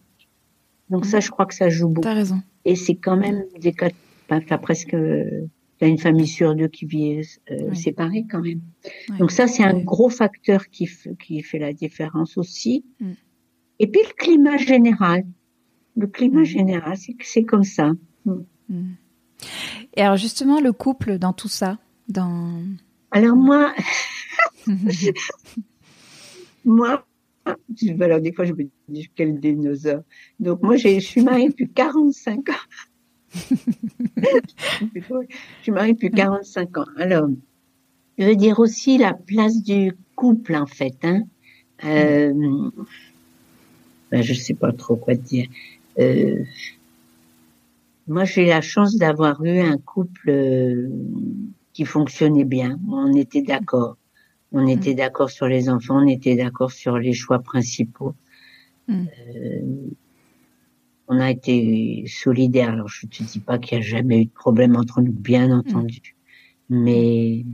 Donc 0.88 1.06
ça, 1.06 1.20
je 1.20 1.30
crois 1.30 1.46
que 1.46 1.54
ça 1.54 1.68
joue 1.68 1.88
beaucoup. 1.88 2.02
T'as 2.02 2.14
raison. 2.14 2.42
Et 2.64 2.74
c'est 2.74 2.96
quand 2.96 3.16
même 3.16 3.44
des 3.60 3.72
cas. 3.72 3.90
Enfin, 4.28 4.40
t'as 4.46 4.58
t'as 5.80 5.88
une 5.88 5.98
famille 5.98 6.28
sur 6.28 6.54
deux 6.54 6.68
qui 6.68 6.84
vit 6.84 7.22
euh, 7.50 7.74
séparée 7.74 8.26
quand 8.30 8.42
même. 8.42 8.60
Donc 9.18 9.30
ça, 9.30 9.46
c'est 9.46 9.64
un 9.64 9.78
gros 9.78 10.10
facteur 10.10 10.68
qui, 10.68 10.86
fait 10.86 11.58
la 11.58 11.72
différence 11.72 12.36
aussi. 12.36 12.84
Mm. 13.00 13.12
Et 13.78 13.86
puis 13.86 14.02
le 14.06 14.12
climat 14.14 14.58
général. 14.58 15.24
Le 15.96 16.06
climat 16.06 16.42
Mm. 16.42 16.44
général, 16.44 16.98
c'est 17.22 17.44
comme 17.44 17.64
ça. 17.64 17.92
Mm. 18.26 18.92
Et 19.96 20.02
alors 20.02 20.18
justement, 20.18 20.60
le 20.60 20.72
couple 20.72 21.18
dans 21.18 21.32
tout 21.32 21.48
ça, 21.48 21.78
dans... 22.08 22.62
Alors 23.10 23.36
moi, 23.36 23.74
moi, 26.64 27.06
alors 28.00 28.20
des 28.20 28.32
fois 28.34 28.44
je 28.44 28.52
me 28.52 28.68
dis 28.88 29.10
quel 29.16 29.40
dinosaure. 29.40 30.02
Donc 30.38 30.62
moi, 30.62 30.76
je 30.76 31.00
suis 31.00 31.22
mariée 31.22 31.48
depuis 31.48 31.70
45 31.70 32.50
ans. 32.50 32.52
je 34.94 35.00
suis 35.62 35.72
mariée 35.72 35.92
depuis 35.92 36.10
45 36.10 36.78
ans. 36.78 36.86
Alors, 36.96 37.28
je 38.18 38.24
veux 38.24 38.36
dire 38.36 38.58
aussi 38.58 38.98
la 38.98 39.14
place 39.14 39.62
du 39.62 39.92
couple 40.14 40.54
en 40.56 40.66
fait. 40.66 40.96
Hein. 41.02 41.22
Euh, 41.84 42.70
ben, 44.10 44.22
je 44.22 44.34
sais 44.34 44.54
pas 44.54 44.72
trop 44.72 44.96
quoi 44.96 45.16
te 45.16 45.22
dire. 45.22 45.46
Euh, 45.98 46.44
moi, 48.08 48.24
j'ai 48.24 48.46
la 48.46 48.60
chance 48.60 48.96
d'avoir 48.96 49.44
eu 49.44 49.60
un 49.60 49.78
couple 49.78 50.30
euh, 50.30 50.88
qui 51.72 51.84
fonctionnait 51.84 52.44
bien. 52.44 52.78
On 52.90 53.14
était 53.14 53.42
d'accord. 53.42 53.96
On 54.52 54.66
était 54.66 54.94
d'accord 54.94 55.30
sur 55.30 55.46
les 55.46 55.68
enfants, 55.68 56.02
on 56.02 56.08
était 56.08 56.34
d'accord 56.34 56.72
sur 56.72 56.98
les 56.98 57.12
choix 57.12 57.38
principaux. 57.38 58.14
Mm. 58.88 59.04
Euh, 59.36 59.60
on 61.12 61.18
a 61.18 61.28
été 61.30 62.04
solidaires. 62.06 62.70
Alors, 62.70 62.88
je 62.88 63.06
te 63.06 63.22
dis 63.24 63.40
pas 63.40 63.58
qu'il 63.58 63.76
y 63.76 63.80
a 63.80 63.84
jamais 63.84 64.22
eu 64.22 64.24
de 64.26 64.30
problème 64.30 64.76
entre 64.76 65.00
nous, 65.00 65.12
bien 65.12 65.50
entendu. 65.50 66.14
Mais 66.68 67.44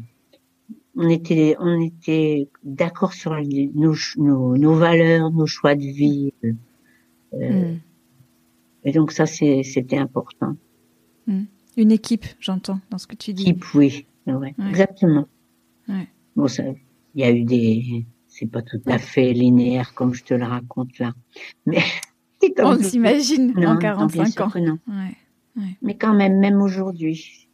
on 0.94 1.08
était, 1.08 1.56
on 1.58 1.80
était 1.80 2.48
d'accord 2.62 3.14
sur 3.14 3.34
les- 3.34 3.70
nos, 3.74 3.94
nos, 4.18 4.56
nos 4.58 4.74
valeurs, 4.74 5.30
nos 5.30 5.46
choix 5.46 5.74
de 5.74 5.80
vie. 5.86 6.32
Euh, 6.44 6.52
Mm. 7.74 7.78
Et 8.84 8.92
donc 8.92 9.10
ça, 9.10 9.26
c'est- 9.26 9.62
c'était 9.64 9.98
important. 9.98 10.54
Une 11.78 11.90
équipe, 11.92 12.24
j'entends, 12.40 12.80
dans 12.90 12.98
ce 12.98 13.06
que 13.06 13.16
tu 13.16 13.32
dis. 13.34 13.44
Type, 13.44 13.64
oui. 13.74 14.06
Ouais, 14.26 14.34
Ouais. 14.34 14.54
Exactement. 14.70 15.26
Ouais. 15.88 16.06
Bon, 16.36 16.46
ça, 16.48 16.62
il 17.14 17.20
y 17.20 17.24
a 17.24 17.30
eu 17.30 17.42
des, 17.44 18.04
c'est 18.28 18.46
pas 18.46 18.62
tout 18.62 18.80
à 18.86 18.98
fait 18.98 19.32
linéaire 19.32 19.92
comme 19.94 20.14
je 20.14 20.24
te 20.24 20.34
le 20.34 20.44
raconte 20.44 20.98
là. 20.98 21.12
Mais, 21.66 21.82
On 22.58 22.76
s'imagine 22.82 23.52
en 23.56 23.60
non, 23.60 23.74
bien 23.74 23.94
45 23.94 24.26
sûr 24.28 24.44
ans. 24.44 24.50
que 24.50 24.58
non. 24.58 24.78
Ouais. 24.88 25.66
Mais 25.82 25.96
quand 25.96 26.12
même, 26.14 26.38
même 26.38 26.60
aujourd'hui, 26.60 27.48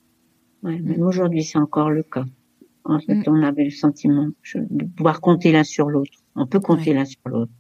ouais, 0.63 0.79
même 0.81 1.03
aujourd'hui, 1.03 1.45
c'est 1.45 1.59
encore 1.59 1.91
le 1.91 2.03
cas. 2.03 2.25
En 2.85 2.99
fait, 2.99 3.15
Mm. 3.15 3.25
on 3.29 3.43
avait 3.45 3.65
le 3.65 3.71
sentiment 3.71 4.29
de 4.55 4.85
pouvoir 4.85 5.21
compter 5.21 5.53
l'un 5.53 5.63
sur 5.65 5.89
l'autre. 5.89 6.19
On 6.35 6.47
peut 6.47 6.59
compter 6.61 6.93
l'un 6.95 7.05
sur 7.05 7.21
l'autre. 7.27 7.53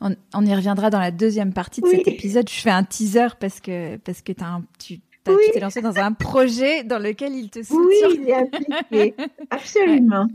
On, 0.00 0.14
on 0.34 0.46
y 0.46 0.54
reviendra 0.54 0.88
dans 0.88 1.00
la 1.00 1.10
deuxième 1.10 1.52
partie 1.52 1.80
de 1.82 1.86
Oui. 1.86 1.96
cet 1.96 2.08
épisode. 2.08 2.48
Je 2.48 2.54
fais 2.60 2.70
un 2.70 2.84
teaser 2.84 3.26
parce 3.38 3.60
que, 3.60 3.96
parce 3.98 4.22
que 4.22 4.32
t'as 4.32 4.46
un, 4.46 4.64
tu 4.78 5.00
t'as- 5.24 5.32
Oui. 5.32 5.42
tu 5.46 5.52
t'es 5.52 5.60
lancé 5.60 5.80
dans 5.82 5.96
un 5.98 6.12
projet 6.12 6.84
dans 6.84 6.98
lequel 6.98 7.34
il 7.34 7.50
te 7.50 7.62
soutient. 7.62 8.08
Oui, 8.08 8.18
il 8.22 8.28
est 8.28 8.34
appliqué. 8.34 9.14
Absolument. 9.50 10.26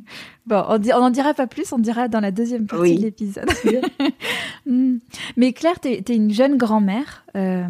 Bon, 0.46 0.64
on, 0.70 0.78
di- 0.78 0.92
on 0.94 0.98
en 0.98 1.10
dira 1.10 1.34
pas 1.34 1.48
plus, 1.48 1.72
on 1.74 1.80
dira 1.80 2.08
dans 2.08 2.20
la 2.20 2.32
deuxième 2.32 2.68
partie 2.68 2.82
Oui. 2.84 2.98
de 2.98 3.04
l'épisode. 3.04 3.50
Hmm. 4.66 4.98
Mais 5.38 5.54
Claire, 5.54 5.80
t'es 5.80 6.04
es 6.06 6.16
une 6.16 6.32
jeune 6.32 6.58
grand-mère 6.58 7.26
euh, 7.36 7.68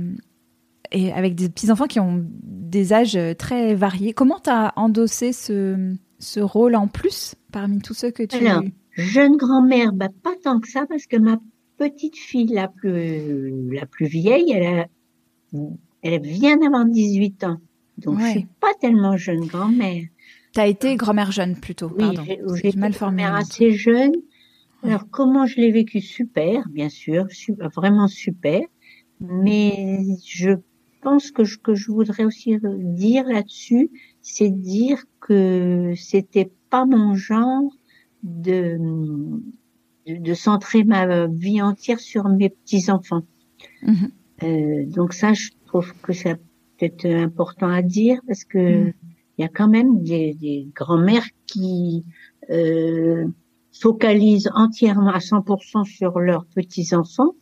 et 0.91 1.11
avec 1.13 1.35
des 1.35 1.47
petits-enfants 1.49 1.85
qui 1.85 1.99
ont 1.99 2.25
des 2.43 2.91
âges 2.93 3.15
euh, 3.15 3.33
très 3.35 3.75
variés. 3.75 4.13
Comment 4.13 4.39
t'as 4.39 4.71
endossé 4.75 5.31
ce, 5.31 5.93
ce 6.17 6.39
rôle 6.39 6.75
en 6.75 6.87
plus 6.87 7.35
parmi 7.51 7.79
tous 7.81 7.93
ceux 7.93 8.09
que 8.11 8.23
tu... 8.23 8.37
Alors, 8.47 8.63
Jeune 8.93 9.37
grand-mère, 9.37 9.93
bah, 9.93 10.09
pas 10.23 10.33
tant 10.43 10.59
que 10.59 10.67
ça, 10.67 10.85
parce 10.89 11.05
que 11.05 11.17
ma 11.17 11.37
petite 11.77 12.17
fille 12.17 12.47
la 12.47 12.67
plus, 12.67 13.69
la 13.71 13.85
plus 13.85 14.07
vieille, 14.07 14.51
elle 14.51 14.79
a, 14.79 14.85
elle 16.07 16.21
vient 16.21 16.57
d'avoir 16.57 16.85
18 16.85 17.43
ans. 17.43 17.57
Donc, 17.97 18.17
Ouais. 18.17 18.25
je 18.25 18.29
suis 18.39 18.47
pas 18.59 18.73
tellement 18.79 19.17
jeune 19.17 19.45
grand-mère. 19.45 20.03
T'as 20.53 20.67
été 20.67 20.95
grand-mère 20.95 21.31
jeune 21.31 21.55
plutôt, 21.59 21.87
Oui, 21.89 21.97
pardon. 22.15 22.23
j'ai 22.25 22.71
mal 22.77 22.93
formulé. 22.93 23.23
grand-mère 23.23 23.35
assez 23.35 23.71
jeune. 23.71 24.13
Alors, 24.83 25.09
comment 25.09 25.45
je 25.45 25.57
l'ai 25.57 25.71
vécu? 25.71 25.99
Super, 26.01 26.67
bien 26.69 26.89
sûr, 26.89 27.25
vraiment 27.75 28.07
super. 28.07 28.61
Mais 29.19 29.99
je 30.25 30.51
pense 31.01 31.31
que 31.31 31.43
ce 31.43 31.57
que 31.57 31.73
je 31.73 31.91
voudrais 31.91 32.23
aussi 32.25 32.57
dire 32.61 33.25
là-dessus, 33.27 33.89
c'est 34.21 34.49
dire 34.51 35.03
que 35.19 35.93
c'était 35.95 36.51
pas 36.69 36.85
mon 36.85 37.15
genre 37.15 37.63
de, 38.23 38.77
de, 40.05 40.17
de 40.17 40.33
centrer 40.33 40.83
ma 40.83 41.27
vie 41.27 41.61
entière 41.61 41.99
sur 41.99 42.29
mes 42.29 42.49
petits-enfants. 42.49 43.23
Mhm. 43.81 44.11
Euh, 44.43 44.85
donc 44.87 45.13
ça, 45.13 45.33
je 45.33 45.49
trouve 45.81 45.93
que 46.01 46.13
c'est 46.13 46.35
peut-être 46.77 47.05
important 47.05 47.69
à 47.69 47.81
dire 47.81 48.19
parce 48.27 48.43
que 48.43 48.59
Mhm. 48.59 48.93
il 49.37 49.41
y 49.43 49.45
a 49.45 49.49
quand 49.49 49.67
même 49.69 50.03
des, 50.03 50.33
des 50.35 50.69
grands-mères 50.75 51.27
qui 51.45 52.05
euh, 52.49 53.25
focalisent 53.81 54.49
entièrement 54.55 55.09
à 55.11 55.19
100% 55.19 55.83
sur 55.83 56.19
leurs 56.19 56.45
petits-enfants. 56.55 57.33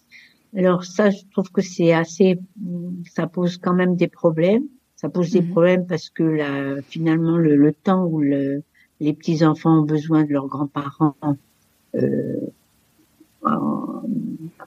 Alors 0.55 0.83
ça, 0.83 1.09
je 1.09 1.19
trouve 1.31 1.49
que 1.51 1.61
c'est 1.61 1.93
assez, 1.93 2.39
ça 3.13 3.27
pose 3.27 3.57
quand 3.57 3.73
même 3.73 3.95
des 3.95 4.07
problèmes. 4.07 4.65
Ça 4.95 5.09
pose 5.09 5.31
des 5.31 5.41
Mhm. 5.41 5.49
problèmes 5.51 5.87
parce 5.87 6.09
que 6.09 6.23
là, 6.23 6.81
finalement, 6.87 7.37
le, 7.37 7.55
le 7.55 7.73
temps 7.73 8.05
où 8.05 8.21
le, 8.21 8.63
les 8.99 9.13
petits-enfants 9.13 9.79
ont 9.81 9.85
besoin 9.85 10.23
de 10.23 10.31
leurs 10.33 10.47
grands-parents, 10.47 11.15
euh, 11.95 12.39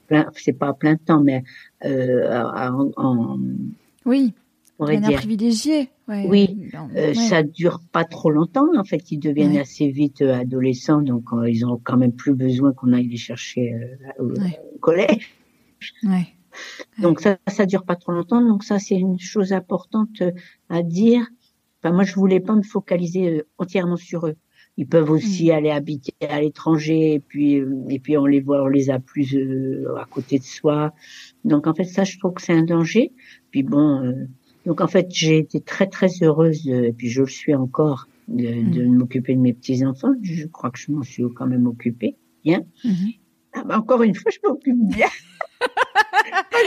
plein, 0.09 0.29
c'est 0.35 0.53
pas 0.53 0.69
à 0.69 0.73
plein 0.73 0.95
temps, 0.97 1.21
mais 1.23 1.43
euh, 1.85 2.41
en, 2.43 2.91
en- 2.97 3.39
Oui, 4.05 4.33
on 4.79 4.85
pourrait 4.85 4.97
dire, 4.99 5.17
privilégiée. 5.19 5.89
Ouais. 6.07 6.25
Oui, 6.27 6.69
Non, 6.73 6.89
euh, 6.95 7.07
ouais. 7.09 7.13
ça 7.13 7.43
dure 7.43 7.79
pas 7.91 8.03
trop 8.03 8.31
longtemps. 8.31 8.67
En 8.77 8.83
fait, 8.83 9.11
ils 9.11 9.19
deviennent 9.19 9.53
Ouais. 9.53 9.59
assez 9.61 9.87
vite 9.89 10.21
euh, 10.21 10.33
adolescents, 10.39 11.01
donc 11.01 11.25
ils 11.47 11.65
ont 11.65 11.79
quand 11.83 11.97
même 11.97 12.13
plus 12.13 12.33
besoin 12.33 12.73
qu'on 12.73 12.93
aille 12.93 13.07
les 13.07 13.17
chercher 13.17 13.73
au, 14.19 14.33
collège. 14.79 15.35
Donc 16.97 17.21
ça, 17.21 17.37
ça 17.47 17.65
dure 17.65 17.83
pas 17.85 17.95
trop 17.95 18.11
longtemps. 18.11 18.41
Donc 18.41 18.63
ça, 18.63 18.79
c'est 18.79 18.95
une 18.97 19.19
chose 19.19 19.53
importante 19.53 20.23
à 20.69 20.81
dire. 20.81 21.27
Enfin, 21.81 21.93
moi, 21.93 22.03
je 22.03 22.15
voulais 22.15 22.39
pas 22.39 22.55
me 22.55 22.63
focaliser 22.63 23.43
entièrement 23.57 23.95
sur 23.95 24.27
eux. 24.27 24.35
Ils 24.79 24.87
peuvent 24.87 25.11
aussi 25.11 25.51
aller 25.51 25.71
habiter 25.71 26.13
à 26.27 26.39
l'étranger 26.41 27.13
et 27.15 27.19
puis 27.19 27.59
euh, 27.59 27.83
et 27.89 27.99
puis 27.99 28.17
on 28.17 28.25
les 28.25 28.39
voit, 28.39 28.63
on 28.63 28.67
les 28.67 28.89
a 28.89 28.97
plus 28.99 29.35
euh, 29.35 29.93
à 29.97 30.05
côté 30.05 30.39
de 30.39 30.43
soi. 30.43 30.93
Donc 31.43 31.67
en 31.67 31.73
fait, 31.73 31.83
ça, 31.83 32.05
je 32.05 32.17
trouve 32.17 32.33
que 32.35 32.41
c'est 32.41 32.53
un 32.53 32.63
danger. 32.63 33.11
Puis 33.51 33.61
bon, 33.63 34.03
euh, 34.05 34.13
donc 34.65 34.79
en 34.79 34.87
fait, 34.87 35.07
j'ai 35.11 35.37
été 35.37 35.59
très 35.59 35.87
très 35.87 36.07
heureuse 36.21 36.63
de- 36.63 36.85
et 36.85 36.93
puis 36.93 37.09
je 37.09 37.21
le 37.21 37.27
suis 37.27 37.53
encore 37.53 38.07
de, 38.29 38.71
de 38.71 38.85
m'occuper 38.85 39.35
de 39.35 39.41
mes 39.41 39.53
petits 39.53 39.85
enfants. 39.85 40.13
Je 40.21 40.47
crois 40.47 40.71
que 40.71 40.79
je 40.79 40.91
m'en 40.93 41.03
suis 41.03 41.23
quand 41.35 41.47
même 41.47 41.67
occupée 41.67 42.15
bien. 42.45 42.61
Mhm. 42.85 43.09
Ah 43.53 43.63
bah, 43.65 43.77
encore 43.79 44.01
une 44.03 44.15
fois, 44.15 44.31
je 44.31 44.39
m'occupe 44.47 44.77
bien. 44.95 45.07
pas 46.51 46.57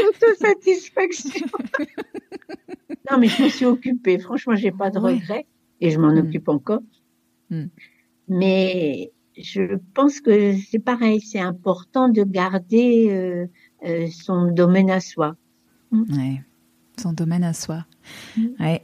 non, 3.10 3.18
mais 3.18 3.28
je 3.28 3.42
me 3.42 3.48
suis 3.48 3.64
occupée. 3.64 4.18
Franchement, 4.18 4.54
j'ai 4.54 4.70
pas 4.72 4.90
de 4.90 4.98
Ouais. 4.98 5.14
regrets 5.14 5.46
et 5.80 5.90
je 5.90 5.98
m'en 5.98 6.12
Mm. 6.12 6.18
occupe 6.18 6.48
encore. 6.48 6.82
Mm. 7.50 7.64
Mais 8.32 9.12
je 9.36 9.76
pense 9.94 10.20
que 10.20 10.56
c'est 10.70 10.78
pareil, 10.78 11.20
c'est 11.20 11.40
important 11.40 12.08
de 12.08 12.22
garder 12.22 13.08
euh, 13.10 13.46
euh, 13.84 14.06
son 14.10 14.50
domaine 14.50 14.90
à 14.90 15.00
soi. 15.00 15.36
Ouais, 15.92 16.42
son 17.00 17.12
domaine 17.12 17.44
à 17.44 17.52
soi. 17.52 17.84
Mm. 18.36 18.46
Ouais. 18.60 18.82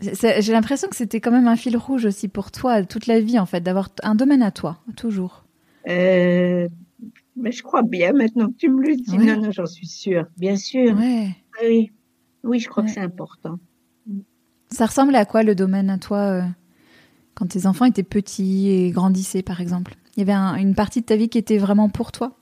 J'ai 0.00 0.52
l'impression 0.52 0.88
que 0.88 0.96
c'était 0.96 1.20
quand 1.20 1.30
même 1.30 1.46
un 1.46 1.56
fil 1.56 1.76
rouge 1.76 2.04
aussi 2.04 2.28
pour 2.28 2.50
toi 2.50 2.84
toute 2.84 3.06
la 3.06 3.20
vie 3.20 3.38
en 3.38 3.46
fait 3.46 3.60
d'avoir 3.60 3.90
un 4.02 4.14
domaine 4.14 4.42
à 4.42 4.50
toi 4.50 4.78
toujours. 4.96 5.44
Euh, 5.88 6.68
mais 7.36 7.52
je 7.52 7.62
crois 7.62 7.82
bien 7.82 8.12
maintenant 8.12 8.48
que 8.48 8.56
tu 8.56 8.68
me 8.68 8.82
le 8.82 8.96
dis. 8.96 9.16
Non, 9.16 9.40
non, 9.40 9.50
j'en 9.50 9.66
suis 9.66 9.86
sûre, 9.86 10.26
bien 10.36 10.56
sûr. 10.56 10.96
Ouais. 10.96 11.28
Oui, 11.62 11.92
oui, 12.42 12.58
je 12.58 12.68
crois 12.68 12.82
que 12.82 12.90
c'est 12.90 13.00
important. 13.00 13.58
Ça 14.70 14.86
ressemble 14.86 15.14
à 15.14 15.24
quoi 15.24 15.42
le 15.42 15.54
domaine 15.54 15.90
à 15.90 15.98
toi 15.98 16.44
quand 17.34 17.46
tes 17.46 17.66
enfants 17.66 17.84
étaient 17.84 18.02
petits 18.02 18.68
et 18.68 18.90
grandissaient 18.90 19.42
par 19.42 19.60
exemple 19.60 19.96
Il 20.16 20.20
y 20.20 20.30
avait 20.30 20.60
une 20.60 20.74
partie 20.74 21.00
de 21.00 21.06
ta 21.06 21.16
vie 21.16 21.28
qui 21.28 21.38
était 21.38 21.58
vraiment 21.58 21.88
pour 21.88 22.12
toi 22.12 22.36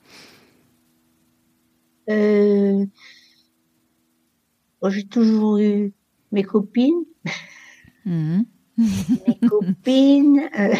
euh... 2.11 2.85
J'ai 4.89 5.05
toujours 5.05 5.59
eu 5.59 5.93
mes 6.33 6.43
copines. 6.43 7.05
Mhm. 8.05 8.45
mes 8.79 9.39
copines. 9.49 10.49
Euh, 10.59 10.75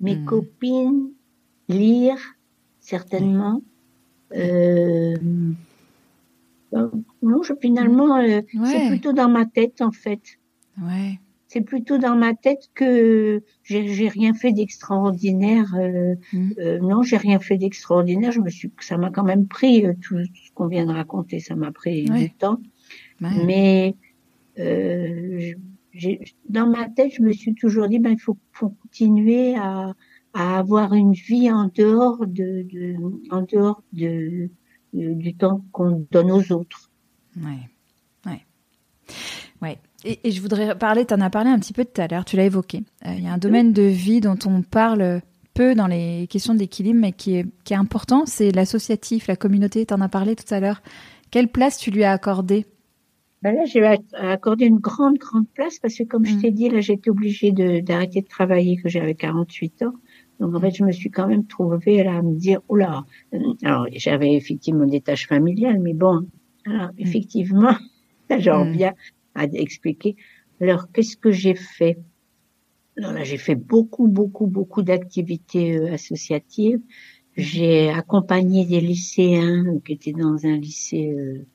mes 0.00 0.16
mhm. 0.16 0.24
copines. 0.24 1.10
Lire, 1.68 2.18
certainement. 2.80 3.62
Euh, 4.34 5.14
non, 6.72 7.42
je, 7.42 7.52
finalement, 7.60 8.16
euh, 8.16 8.40
c'est 8.64 8.88
plutôt 8.88 9.12
dans 9.12 9.28
ma 9.28 9.46
tête, 9.46 9.80
en 9.80 9.92
fait. 9.92 10.38
Ouais. 10.80 11.20
C'est 11.52 11.60
plutôt 11.60 11.98
dans 11.98 12.16
ma 12.16 12.32
tête 12.32 12.70
que 12.74 13.42
j'ai 13.62 14.08
rien 14.08 14.32
fait 14.32 14.52
d'extraordinaire. 14.52 15.74
Euh, 15.74 16.14
mm. 16.32 16.52
euh, 16.58 16.78
non, 16.78 17.02
j'ai 17.02 17.18
rien 17.18 17.38
fait 17.40 17.58
d'extraordinaire. 17.58 18.32
Je 18.32 18.40
me 18.40 18.48
suis, 18.48 18.72
ça 18.80 18.96
m'a 18.96 19.10
quand 19.10 19.22
même 19.22 19.46
pris 19.46 19.84
tout, 20.00 20.16
ce 20.24 20.50
qu'on 20.54 20.66
vient 20.66 20.86
de 20.86 20.92
raconter. 20.92 21.40
Ça 21.40 21.54
m'a 21.54 21.70
pris 21.70 22.04
du 22.04 22.30
temps. 22.30 22.58
Mais 23.20 23.94
dans 26.48 26.66
ma 26.66 26.88
tête, 26.88 27.12
je 27.16 27.22
me 27.22 27.32
suis 27.32 27.54
toujours 27.54 27.86
dit, 27.86 27.98
ben, 27.98 28.12
il 28.12 28.18
faut, 28.20 28.38
faut 28.52 28.70
continuer 28.70 29.54
à, 29.54 29.94
à 30.32 30.58
avoir 30.58 30.94
une 30.94 31.12
vie 31.12 31.50
en 31.50 31.70
dehors 31.74 32.26
de, 32.26 32.66
de 32.72 32.96
en 33.30 33.42
dehors 33.42 33.82
de, 33.92 34.48
du 34.94 35.34
temps 35.34 35.62
qu'on 35.72 36.06
donne 36.10 36.30
aux 36.30 36.50
autres. 36.52 36.90
Ouais, 37.36 37.68
ouais, 38.24 38.40
ouais. 39.60 39.78
Et, 40.04 40.18
et 40.24 40.30
je 40.30 40.40
voudrais 40.40 40.76
parler, 40.76 41.04
tu 41.06 41.14
en 41.14 41.20
as 41.20 41.30
parlé 41.30 41.50
un 41.50 41.58
petit 41.58 41.72
peu 41.72 41.84
tout 41.84 42.00
à 42.00 42.08
l'heure, 42.08 42.24
tu 42.24 42.36
l'as 42.36 42.44
évoqué. 42.44 42.82
Euh, 43.06 43.14
il 43.16 43.24
y 43.24 43.28
a 43.28 43.32
un 43.32 43.38
domaine 43.38 43.72
de 43.72 43.82
vie 43.82 44.20
dont 44.20 44.38
on 44.46 44.62
parle 44.62 45.22
peu 45.54 45.74
dans 45.74 45.86
les 45.86 46.26
questions 46.28 46.54
d'équilibre, 46.54 46.98
mais 47.00 47.12
qui 47.12 47.36
est, 47.36 47.46
qui 47.64 47.74
est 47.74 47.76
important, 47.76 48.24
c'est 48.26 48.52
l'associatif, 48.52 49.26
la 49.26 49.36
communauté. 49.36 49.84
Tu 49.86 49.94
en 49.94 50.00
as 50.00 50.08
parlé 50.08 50.34
tout 50.34 50.52
à 50.52 50.60
l'heure. 50.60 50.82
Quelle 51.30 51.48
place 51.48 51.78
tu 51.78 51.90
lui 51.90 52.04
as 52.04 52.12
accordé? 52.12 52.66
Ben 53.42 53.56
là, 53.56 53.64
j'ai 53.64 53.84
accordé 54.14 54.66
une 54.66 54.78
grande, 54.78 55.18
grande 55.18 55.48
place 55.48 55.78
parce 55.80 55.96
que, 55.96 56.04
comme 56.04 56.24
je 56.24 56.34
mm. 56.34 56.40
t'ai 56.40 56.50
dit, 56.52 56.68
là, 56.68 56.80
j'étais 56.80 57.10
obligée 57.10 57.50
d'arrêter 57.50 58.20
de, 58.20 58.24
de, 58.24 58.28
travailler, 58.28 58.76
que 58.76 58.88
j'avais 58.88 59.14
48 59.14 59.82
ans. 59.82 59.94
Donc 60.38 60.54
en 60.54 60.60
fait, 60.60 60.70
je 60.70 60.84
me 60.84 60.92
suis 60.92 61.10
quand 61.10 61.26
même 61.26 61.46
trouvée 61.46 62.02
là 62.04 62.16
à 62.16 62.22
me 62.22 62.34
dire, 62.34 62.60
oula, 62.68 63.04
euh, 63.34 63.38
alors 63.64 63.86
j'avais 63.92 64.34
effectivement 64.34 64.86
des 64.86 65.00
tâches 65.00 65.26
familiales, 65.26 65.80
mais 65.80 65.92
bon, 65.92 66.26
alors, 66.66 66.88
mm. 66.88 66.94
effectivement, 66.98 67.74
j'en 68.38 68.64
mm. 68.64 68.92
À 69.34 69.44
expliquer. 69.44 70.16
Alors 70.60 70.90
qu'est-ce 70.92 71.16
que 71.16 71.30
j'ai 71.30 71.54
fait 71.54 71.98
Alors 72.96 73.12
là, 73.12 73.24
j'ai 73.24 73.38
fait 73.38 73.54
beaucoup, 73.54 74.08
beaucoup, 74.08 74.46
beaucoup 74.46 74.82
d'activités 74.82 75.76
euh, 75.76 75.94
associatives. 75.94 76.80
J'ai 77.36 77.88
accompagné 77.88 78.66
des 78.66 78.80
lycéens 78.80 79.78
qui 79.84 79.92
étaient 79.92 80.12
dans 80.12 80.44
un 80.44 80.56
lycée 80.56 81.10
euh, 81.10 81.46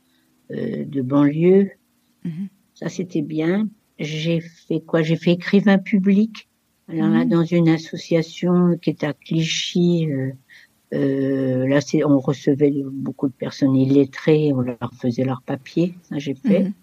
euh 0.51 0.85
de 0.85 1.01
banlieue. 1.01 1.69
Mm-hmm. 2.25 2.47
Ça, 2.73 2.89
c'était 2.89 3.21
bien. 3.21 3.69
J'ai 3.99 4.39
fait 4.39 4.81
quoi? 4.81 5.01
J'ai 5.01 5.15
fait 5.15 5.31
écrivain 5.31 5.77
public. 5.77 6.47
Alors 6.89 7.09
là, 7.09 7.25
mmh. 7.25 7.29
dans 7.29 7.43
une 7.43 7.69
association 7.69 8.77
qui 8.77 8.91
est 8.91 9.03
à 9.03 9.13
Clichy, 9.13 10.07
euh, 10.09 10.31
euh, 10.93 11.67
là, 11.67 11.81
c'est, 11.81 12.05
on 12.05 12.19
recevait 12.19 12.73
beaucoup 12.91 13.27
de 13.27 13.33
personnes 13.33 13.75
illettrées, 13.75 14.53
on 14.53 14.61
leur 14.61 14.91
faisait 15.01 15.25
leurs 15.25 15.41
papiers, 15.41 15.95
ça 16.03 16.17
j'ai 16.17 16.35
fait. 16.35 16.63
Mmh. 16.63 16.73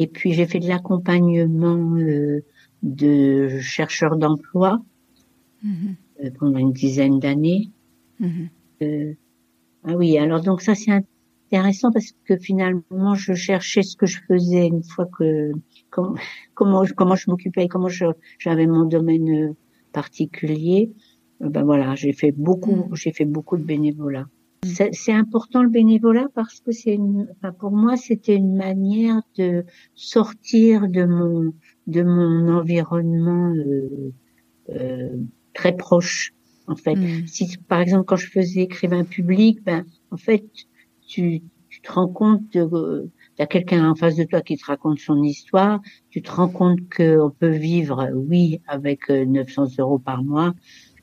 Et 0.00 0.06
puis 0.06 0.32
j'ai 0.32 0.46
fait 0.46 0.60
de 0.60 0.66
l'accompagnement 0.66 1.94
euh, 1.96 2.42
de 2.82 3.60
chercheurs 3.60 4.16
d'emploi 4.16 4.82
mmh. 5.62 5.88
euh, 6.24 6.30
pendant 6.38 6.58
une 6.58 6.72
dizaine 6.72 7.20
d'années. 7.20 7.70
Euh, 8.82 9.12
ah 9.84 9.94
oui, 9.96 10.16
alors 10.16 10.40
donc 10.40 10.62
ça 10.62 10.74
c'est 10.74 10.90
intéressant 10.90 11.92
parce 11.92 12.12
que 12.24 12.38
finalement 12.38 13.14
je 13.14 13.34
cherchais 13.34 13.82
ce 13.82 13.94
que 13.94 14.06
je 14.06 14.20
faisais 14.26 14.66
une 14.66 14.82
fois 14.82 15.06
que 15.06 15.52
comment 15.90 16.14
comment, 16.54 16.82
comment 16.96 17.14
je 17.14 17.30
m'occupais, 17.30 17.68
comment 17.68 17.88
j'avais 18.38 18.66
mon 18.66 18.86
domaine 18.86 19.50
euh, 19.50 19.56
particulier. 19.92 20.92
Euh, 21.42 21.50
ben 21.50 21.62
voilà, 21.64 21.94
j'ai 21.94 22.14
fait 22.14 22.32
beaucoup, 22.32 22.88
mm. 22.88 22.94
j'ai 22.94 23.12
fait 23.12 23.26
beaucoup 23.26 23.58
de 23.58 23.64
bénévolat. 23.64 24.26
C'est 24.62 25.12
important 25.12 25.62
le 25.62 25.70
bénévolat 25.70 26.26
parce 26.34 26.60
que 26.60 26.70
c'est 26.70 26.98
enfin 27.32 27.52
pour 27.52 27.70
moi 27.70 27.96
c'était 27.96 28.36
une 28.36 28.56
manière 28.56 29.22
de 29.38 29.64
sortir 29.94 30.86
de 30.88 31.04
mon 31.06 31.54
de 31.86 32.02
mon 32.02 32.48
environnement 32.58 33.54
euh, 33.54 34.12
euh, 34.68 35.16
très 35.54 35.74
proche 35.74 36.34
en 36.66 36.76
fait. 36.76 36.94
Mm. 36.94 37.26
Si 37.26 37.56
par 37.68 37.80
exemple 37.80 38.04
quand 38.04 38.16
je 38.16 38.28
faisais 38.28 38.60
écrivain 38.60 39.04
public, 39.04 39.62
ben 39.64 39.86
en 40.10 40.18
fait 40.18 40.44
tu, 41.06 41.40
tu 41.70 41.80
te 41.80 41.92
rends 41.92 42.08
compte 42.08 42.52
de 42.52 43.08
y 43.40 43.42
a 43.42 43.46
quelqu'un 43.46 43.90
en 43.90 43.94
face 43.94 44.16
de 44.16 44.24
toi 44.24 44.42
qui 44.42 44.58
te 44.58 44.66
raconte 44.66 44.98
son 44.98 45.22
histoire, 45.22 45.80
tu 46.10 46.20
te 46.20 46.30
rends 46.30 46.50
compte 46.50 46.80
qu'on 46.94 47.30
peut 47.30 47.48
vivre, 47.48 48.10
oui, 48.14 48.60
avec 48.66 49.08
900 49.08 49.62
euh, 49.62 49.66
euros 49.78 49.98
par 49.98 50.22
mois. 50.22 50.52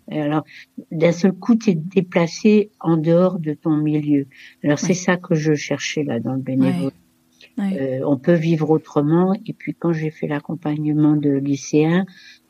Alors, 0.10 0.44
d'un 0.92 1.12
seul 1.12 1.34
coup, 1.34 1.56
tu 1.56 1.72
es 1.72 1.76
déplacé 1.76 2.72
en 2.80 2.98
dehors 2.98 3.40
de 3.40 3.54
ton 3.54 3.76
milieu. 3.78 4.28
Alors, 4.64 4.80
c'est 4.80 4.94
ça 4.94 5.18
que 5.18 5.36
je 5.36 5.54
cherchais 5.54 6.04
là 6.04 6.20
dans 6.20 6.34
le 6.34 6.42
bénévolat. 6.42 6.92
Euh, 7.60 8.02
on 8.06 8.18
peut 8.18 8.34
vivre 8.34 8.70
autrement. 8.70 9.34
Et 9.46 9.54
puis, 9.54 9.74
quand 9.74 9.94
j'ai 9.94 10.12
fait 10.12 10.28
l'accompagnement 10.28 11.16
de 11.16 11.32
lycéens, 11.32 12.06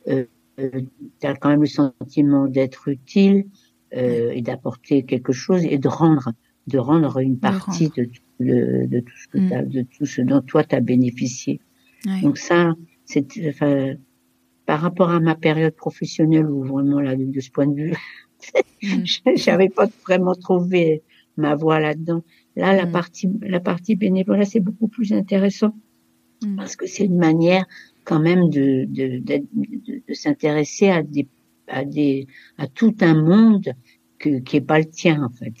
euh, 0.08 0.24
euh 0.60 0.82
tu 1.20 1.26
as 1.26 1.34
quand 1.34 1.48
même 1.48 1.60
le 1.60 1.66
sentiment 1.66 2.46
d'être 2.46 2.88
utile 2.88 3.46
euh, 3.94 4.30
et 4.32 4.42
d'apporter 4.42 5.04
quelque 5.04 5.32
chose 5.32 5.64
et 5.64 5.78
de 5.78 5.88
rendre 5.88 6.32
de 6.66 6.78
rendre 6.78 7.18
une 7.18 7.38
partie 7.38 7.88
de, 7.88 8.10
de, 8.40 9.00
tout 9.00 9.16
ce 9.16 9.28
que 9.28 9.38
mm. 9.38 9.68
de 9.68 9.82
tout 9.82 10.04
ce 10.04 10.20
dont 10.20 10.42
toi 10.42 10.62
tu 10.64 10.74
as 10.74 10.80
bénéficié. 10.80 11.60
Donc 12.22 12.36
ça, 12.36 12.74
c'est 13.06 13.26
enfin, 13.48 13.94
par 14.68 14.82
rapport 14.82 15.08
à 15.08 15.18
ma 15.18 15.34
période 15.34 15.74
professionnelle 15.74 16.46
où 16.46 16.62
vraiment 16.62 17.00
là 17.00 17.16
de, 17.16 17.40
ce 17.40 17.50
point 17.50 17.66
de 17.66 17.74
vue, 17.74 17.96
mm. 18.82 19.04
j'avais 19.34 19.70
pas 19.70 19.86
vraiment 20.06 20.34
trouvé 20.34 21.02
ma 21.38 21.54
voie 21.54 21.80
là-dedans. 21.80 22.22
Là, 22.54 22.76
la 22.76 22.84
mm. 22.84 22.92
partie 22.92 23.30
la 23.40 23.60
partie 23.60 23.96
bénévolat 23.96 24.44
c'est 24.44 24.60
beaucoup 24.60 24.88
plus 24.88 25.14
intéressant 25.14 25.74
parce 26.58 26.76
que 26.76 26.86
c'est 26.86 27.06
une 27.06 27.16
manière 27.16 27.64
quand 28.04 28.20
même 28.20 28.50
de 28.50 28.84
de, 28.84 29.18
de, 29.28 30.02
de 30.06 30.12
s'intéresser 30.12 30.90
à 30.90 31.02
des 31.02 31.26
à 31.68 31.86
des 31.86 32.26
à 32.58 32.66
tout 32.66 32.94
un 33.00 33.14
monde 33.14 33.72
que, 34.18 34.40
qui 34.40 34.56
est 34.58 34.66
pas 34.72 34.80
le 34.80 34.90
tien 35.00 35.22
en 35.22 35.30
fait. 35.30 35.54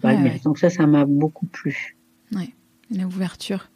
pas 0.00 0.14
le 0.14 0.42
Donc 0.42 0.56
ça, 0.56 0.70
ça 0.70 0.86
m'a 0.86 1.04
beaucoup 1.04 1.44
plu. 1.46 1.98
Oui, 2.32 2.54
l'ouverture. 2.90 3.70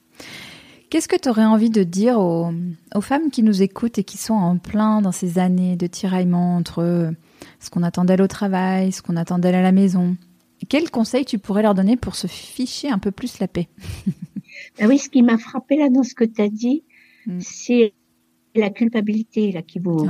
Qu'est-ce 0.92 1.08
que 1.08 1.16
tu 1.16 1.30
aurais 1.30 1.46
envie 1.46 1.70
de 1.70 1.84
dire 1.84 2.18
aux, 2.18 2.52
aux, 2.94 3.00
femmes 3.00 3.30
qui 3.30 3.42
nous 3.42 3.62
écoutent 3.62 3.96
et 3.96 4.04
qui 4.04 4.18
sont 4.18 4.34
en 4.34 4.58
plein 4.58 5.00
dans 5.00 5.10
ces 5.10 5.38
années 5.38 5.74
de 5.74 5.86
tiraillement 5.86 6.54
entre 6.54 7.14
ce 7.60 7.70
qu'on 7.70 7.82
attend 7.82 8.04
d'elles 8.04 8.20
au 8.20 8.26
travail, 8.26 8.92
ce 8.92 9.00
qu'on 9.00 9.16
attend 9.16 9.38
d'elles 9.38 9.54
à 9.54 9.62
la 9.62 9.72
maison? 9.72 10.18
Quel 10.68 10.90
conseil 10.90 11.24
tu 11.24 11.38
pourrais 11.38 11.62
leur 11.62 11.74
donner 11.74 11.96
pour 11.96 12.14
se 12.14 12.26
ficher 12.26 12.90
un 12.90 12.98
peu 12.98 13.10
plus 13.10 13.38
la 13.38 13.48
paix? 13.48 13.70
Ah 14.78 14.84
Oui, 14.86 14.98
ce 14.98 15.08
qui 15.08 15.22
m'a 15.22 15.38
frappé 15.38 15.78
là 15.78 15.88
dans 15.88 16.02
ce 16.02 16.14
que 16.14 16.24
tu 16.24 16.42
as 16.42 16.50
dit, 16.50 16.84
mm. 17.24 17.40
c'est 17.40 17.94
la 18.54 18.68
culpabilité 18.68 19.50
là 19.50 19.62
qui 19.62 19.78
vous 19.78 20.06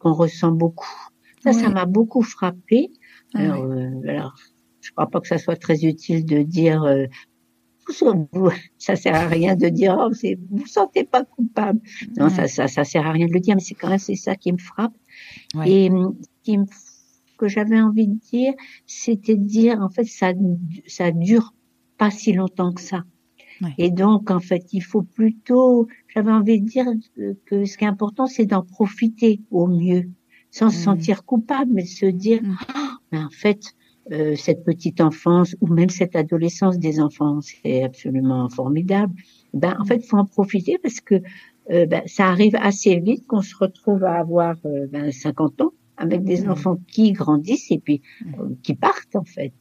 qu'on 0.00 0.12
ressent 0.12 0.52
beaucoup. 0.52 1.08
Ça, 1.42 1.54
ça 1.54 1.70
m'a 1.70 1.86
beaucoup 1.86 2.20
frappé. 2.20 2.90
Ah 3.32 3.38
alors, 3.38 3.64
euh, 3.64 4.06
alors, 4.06 4.34
je 4.82 4.90
crois 4.90 5.06
pas 5.06 5.22
que 5.22 5.28
ça 5.28 5.38
soit 5.38 5.56
très 5.56 5.86
utile 5.86 6.26
de 6.26 6.42
dire 6.42 6.82
euh, 6.82 7.06
vous, 8.32 8.50
ça 8.78 8.96
sert 8.96 9.14
à 9.14 9.26
rien 9.26 9.56
de 9.56 9.68
dire 9.68 9.96
oh, 9.98 10.10
vous 10.10 10.58
vous 10.58 10.66
sentez 10.66 11.04
pas 11.04 11.24
coupable. 11.24 11.80
Non, 12.16 12.28
ça, 12.28 12.48
ça, 12.48 12.68
ça 12.68 12.84
sert 12.84 13.06
à 13.06 13.12
rien 13.12 13.26
de 13.26 13.32
le 13.32 13.40
dire, 13.40 13.54
mais 13.54 13.62
c'est 13.62 13.74
quand 13.74 13.88
même 13.88 13.98
c'est 13.98 14.14
ça 14.14 14.36
qui 14.36 14.52
me 14.52 14.58
frappe. 14.58 14.94
Et 15.66 15.90
qui 16.42 16.58
me, 16.58 16.64
que 17.38 17.48
j'avais 17.48 17.80
envie 17.80 18.08
de 18.08 18.18
dire, 18.18 18.52
c'était 18.86 19.36
de 19.36 19.44
dire 19.44 19.80
en 19.80 19.88
fait 19.88 20.04
ça, 20.04 20.32
ça 20.86 21.10
dure 21.10 21.54
pas 21.98 22.10
si 22.10 22.32
longtemps 22.32 22.72
que 22.72 22.80
ça. 22.80 23.04
Et 23.78 23.90
donc, 23.90 24.30
en 24.30 24.40
fait, 24.40 24.64
il 24.72 24.82
faut 24.82 25.02
plutôt, 25.02 25.86
j'avais 26.08 26.32
envie 26.32 26.60
de 26.60 26.66
dire 26.66 26.86
que 27.46 27.64
ce 27.64 27.78
qui 27.78 27.84
est 27.84 27.88
important, 27.88 28.26
c'est 28.26 28.46
d'en 28.46 28.62
profiter 28.62 29.40
au 29.50 29.66
mieux 29.66 30.10
sans 30.50 30.70
se 30.70 30.78
sentir 30.78 31.24
coupable, 31.24 31.72
mais 31.72 31.84
se 31.84 32.06
dire, 32.06 32.40
ah, 32.74 32.98
mais 33.10 33.18
en 33.18 33.30
fait, 33.30 33.74
euh, 34.12 34.34
cette 34.36 34.64
petite 34.64 35.00
enfance 35.00 35.56
ou 35.60 35.66
même 35.66 35.88
cette 35.88 36.14
adolescence 36.14 36.78
des 36.78 37.00
enfants, 37.00 37.40
c'est 37.40 37.82
absolument 37.82 38.48
formidable. 38.50 39.14
Ben, 39.54 39.76
en 39.80 39.84
fait, 39.84 40.04
faut 40.04 40.18
en 40.18 40.26
profiter 40.26 40.78
parce 40.82 41.00
que 41.00 41.16
euh, 41.70 41.86
ben, 41.86 42.02
ça 42.06 42.26
arrive 42.26 42.56
assez 42.56 43.00
vite 43.00 43.26
qu'on 43.26 43.40
se 43.40 43.56
retrouve 43.56 44.04
à 44.04 44.18
avoir 44.18 44.56
euh, 44.66 44.86
ben, 44.90 45.10
50 45.10 45.62
ans 45.62 45.72
avec 45.96 46.22
des 46.22 46.42
mmh. 46.42 46.50
enfants 46.50 46.78
qui 46.88 47.12
grandissent 47.12 47.70
et 47.70 47.78
puis 47.78 48.02
euh, 48.38 48.48
qui 48.62 48.74
partent 48.74 49.16
en 49.16 49.24
fait, 49.24 49.52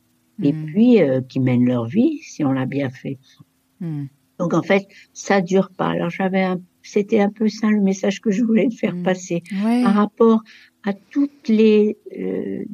et 0.42 0.52
mmh. 0.52 0.66
puis 0.66 0.98
qui 1.30 1.40
mènent 1.40 1.66
leur 1.66 1.86
vie 1.86 2.18
si 2.24 2.44
on 2.44 2.52
l'a 2.52 2.66
bien 2.66 2.90
fait. 2.90 3.20
Mmh. 3.80 4.06
Donc 4.40 4.54
en 4.54 4.64
fait, 4.64 4.88
ça 5.14 5.42
dure 5.42 5.70
pas. 5.78 5.90
Alors 5.90 6.10
j'avais 6.10 6.42
un 6.42 6.60
c'était 6.84 7.22
un 7.22 7.30
peu 7.30 7.48
ça 7.48 7.70
le 7.70 7.82
message 7.82 8.22
que 8.22 8.30
je 8.30 8.44
voulais 8.44 8.70
faire 8.70 8.96
passer 9.04 9.42
par 9.62 9.96
rapport 9.96 10.44
à 10.84 10.94
toutes 10.94 11.48
les 11.48 11.98
euh, 12.18 12.66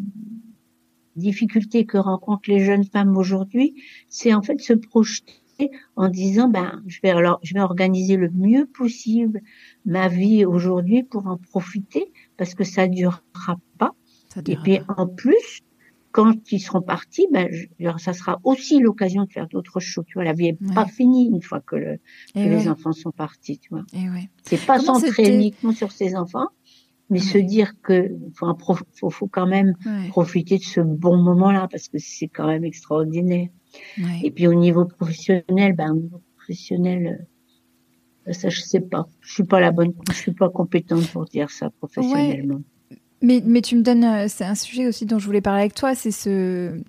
difficultés 1.19 1.85
que 1.85 1.97
rencontrent 1.97 2.49
les 2.49 2.59
jeunes 2.59 2.85
femmes 2.85 3.15
aujourd'hui, 3.17 3.75
c'est 4.07 4.33
en 4.33 4.41
fait 4.41 4.59
se 4.59 4.73
projeter 4.73 5.71
en 5.95 6.07
disant 6.07 6.49
ben 6.49 6.81
je 6.87 6.99
vais 7.03 7.09
alors 7.09 7.39
je 7.43 7.53
vais 7.53 7.59
organiser 7.59 8.15
le 8.15 8.29
mieux 8.29 8.65
possible 8.65 9.41
ma 9.85 10.07
vie 10.07 10.45
aujourd'hui 10.45 11.03
pour 11.03 11.27
en 11.27 11.37
profiter 11.37 12.11
parce 12.37 12.55
que 12.55 12.63
ça 12.63 12.87
durera 12.87 13.59
pas. 13.77 13.91
Et 14.47 14.55
puis 14.55 14.79
en 14.87 15.07
plus 15.07 15.61
quand 16.11 16.51
ils 16.51 16.59
seront 16.59 16.81
partis, 16.81 17.27
ben, 17.31 17.47
ça 17.97 18.13
sera 18.13 18.39
aussi 18.43 18.79
l'occasion 18.79 19.25
de 19.25 19.31
faire 19.31 19.47
d'autres 19.47 19.79
choses. 19.79 20.05
Tu 20.07 20.15
vois, 20.15 20.23
la 20.23 20.33
vie 20.33 20.47
est 20.47 20.73
pas 20.73 20.85
finie 20.85 21.27
une 21.27 21.41
fois 21.41 21.61
que, 21.61 21.75
le, 21.75 21.99
que 22.33 22.39
les 22.39 22.67
enfants 22.67 22.93
sont 22.93 23.11
partis. 23.11 23.59
Tu 23.59 23.69
vois, 23.69 23.83
c'est 24.43 24.65
pas 24.65 24.79
centré 24.79 25.35
uniquement 25.35 25.71
sur 25.71 25.91
ces 25.91 26.15
enfants, 26.15 26.47
mais 27.09 27.19
se 27.19 27.37
dire 27.37 27.73
que 27.81 28.11
faut, 28.35 28.55
faut, 28.93 29.09
faut 29.09 29.27
quand 29.27 29.47
même 29.47 29.73
profiter 30.09 30.57
de 30.57 30.63
ce 30.63 30.81
bon 30.81 31.17
moment-là 31.17 31.67
parce 31.69 31.87
que 31.87 31.97
c'est 31.97 32.27
quand 32.27 32.47
même 32.47 32.63
extraordinaire. 32.63 33.49
Et 34.23 34.31
puis 34.31 34.47
au 34.47 34.53
niveau 34.53 34.85
professionnel, 34.85 35.73
ben 35.73 35.91
au 35.91 35.95
niveau 35.95 36.21
professionnel, 36.37 37.27
euh, 38.27 38.33
ça 38.33 38.49
je 38.49 38.61
sais 38.61 38.81
pas, 38.81 39.07
je 39.21 39.33
suis 39.33 39.43
pas 39.43 39.59
la 39.59 39.71
bonne, 39.71 39.93
je 40.09 40.15
suis 40.15 40.33
pas 40.33 40.49
compétente 40.49 41.07
pour 41.11 41.25
dire 41.25 41.49
ça 41.51 41.69
professionnellement. 41.69 42.61
Mais, 43.21 43.43
mais 43.45 43.61
tu 43.61 43.75
me 43.75 43.81
donnes, 43.81 44.05
euh, 44.05 44.25
c'est 44.27 44.45
un 44.45 44.55
sujet 44.55 44.87
aussi 44.87 45.05
dont 45.05 45.19
je 45.19 45.25
voulais 45.25 45.41
parler 45.41 45.61
avec 45.61 45.75
toi, 45.75 45.93
c'est 45.93 46.11
ce, 46.11 46.81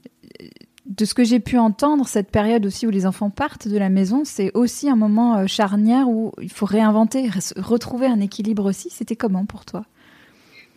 de 0.86 1.04
ce 1.04 1.14
que 1.14 1.24
j'ai 1.24 1.40
pu 1.40 1.58
entendre, 1.58 2.06
cette 2.06 2.30
période 2.30 2.64
aussi 2.66 2.86
où 2.86 2.90
les 2.90 3.04
enfants 3.04 3.30
partent 3.30 3.68
de 3.68 3.76
la 3.76 3.88
maison, 3.88 4.22
c'est 4.24 4.50
aussi 4.54 4.88
un 4.88 4.96
moment 4.96 5.38
euh, 5.38 5.46
charnière 5.46 6.08
où 6.08 6.32
il 6.40 6.50
faut 6.50 6.66
réinventer, 6.66 7.28
retrouver 7.56 8.06
un 8.06 8.20
équilibre 8.20 8.64
aussi. 8.68 8.90
C'était 8.90 9.16
comment 9.16 9.44
pour 9.44 9.64
toi? 9.64 9.84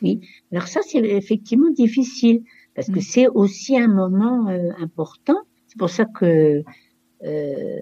Oui, 0.03 0.19
alors 0.51 0.67
ça 0.67 0.81
c'est 0.85 0.99
effectivement 0.99 1.71
difficile 1.71 2.43
parce 2.75 2.87
que 2.87 2.99
mm. 2.99 3.01
c'est 3.01 3.27
aussi 3.27 3.77
un 3.77 3.87
moment 3.87 4.49
euh, 4.49 4.71
important. 4.79 5.37
C'est 5.67 5.77
pour 5.77 5.89
ça 5.89 6.05
que, 6.05 6.63
euh, 7.23 7.79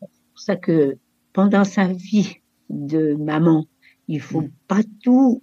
pour 0.00 0.40
ça 0.40 0.56
que 0.56 0.96
pendant 1.32 1.64
sa 1.64 1.88
vie 1.88 2.36
de 2.70 3.14
maman, 3.14 3.66
il 4.08 4.20
faut 4.20 4.42
mm. 4.42 4.52
pas 4.66 4.80
tout 5.02 5.42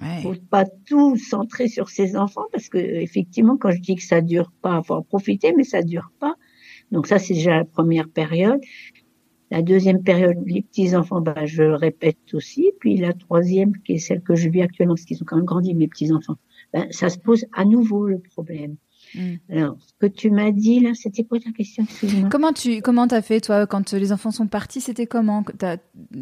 Ouais. 0.00 0.22
Faut 0.22 0.34
pas 0.50 0.66
tout 0.86 1.16
centrer 1.16 1.66
sur 1.66 1.90
ses 1.90 2.16
enfants 2.16 2.46
parce 2.52 2.68
que 2.68 2.78
effectivement, 2.78 3.56
quand 3.56 3.72
je 3.72 3.80
dis 3.80 3.96
que 3.96 4.02
ça 4.02 4.20
dure 4.20 4.52
pas, 4.62 4.82
faut 4.84 4.94
en 4.94 5.02
profiter, 5.02 5.52
mais 5.56 5.64
ça 5.64 5.82
dure 5.82 6.12
pas. 6.20 6.36
Donc 6.92 7.06
ça, 7.06 7.18
c'est 7.18 7.34
déjà 7.34 7.56
la 7.56 7.64
première 7.64 8.08
période. 8.08 8.60
La 9.50 9.62
deuxième 9.62 10.02
période, 10.02 10.36
les 10.46 10.62
petits 10.62 10.94
enfants, 10.94 11.20
bah, 11.20 11.44
je 11.44 11.64
répète 11.64 12.18
aussi. 12.34 12.70
Puis 12.78 12.96
la 12.96 13.12
troisième, 13.12 13.72
qui 13.78 13.94
est 13.94 13.98
celle 13.98 14.22
que 14.22 14.36
je 14.36 14.48
vis 14.48 14.62
actuellement, 14.62 14.94
parce 14.94 15.04
qu'ils 15.04 15.20
ont 15.22 15.26
quand 15.26 15.36
même 15.36 15.44
grandi, 15.44 15.74
mes 15.74 15.88
petits 15.88 16.12
enfants, 16.12 16.36
ben, 16.72 16.86
ça 16.90 17.08
se 17.08 17.18
pose 17.18 17.46
à 17.52 17.64
nouveau 17.64 18.06
le 18.06 18.20
problème. 18.20 18.76
Mm. 19.14 19.34
Alors, 19.50 19.76
ce 19.80 19.92
que 19.98 20.06
tu 20.06 20.30
m'as 20.30 20.52
dit 20.52 20.80
là, 20.80 20.90
c'était 20.94 21.24
quoi 21.24 21.40
ta 21.40 21.50
question 21.50 21.84
Comment 22.30 22.52
tu 22.52 22.80
comment 22.80 23.08
t'as 23.08 23.22
fait 23.22 23.40
toi 23.40 23.66
quand 23.66 23.92
les 23.92 24.12
enfants 24.12 24.30
sont 24.30 24.46
partis 24.46 24.80
C'était 24.80 25.06
comment? 25.06 25.44
As, 25.62 25.78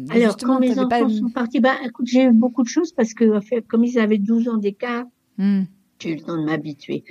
Alors 0.09 0.37
quand 0.37 0.59
mes 0.59 0.79
enfants 0.79 1.09
sont 1.09 1.29
partis, 1.29 1.59
bah 1.59 1.75
écoute, 1.85 2.07
j'ai 2.07 2.23
eu 2.23 2.31
beaucoup 2.31 2.63
de 2.63 2.67
choses 2.67 2.93
parce 2.93 3.13
que 3.13 3.59
comme 3.61 3.83
ils 3.83 3.99
avaient 3.99 4.17
12 4.17 4.47
ans 4.49 4.57
d'écart, 4.57 5.05
mm. 5.37 5.63
j'ai 5.99 6.13
eu 6.13 6.15
le 6.15 6.21
temps 6.21 6.37
de 6.37 6.45
m'habituer. 6.45 7.03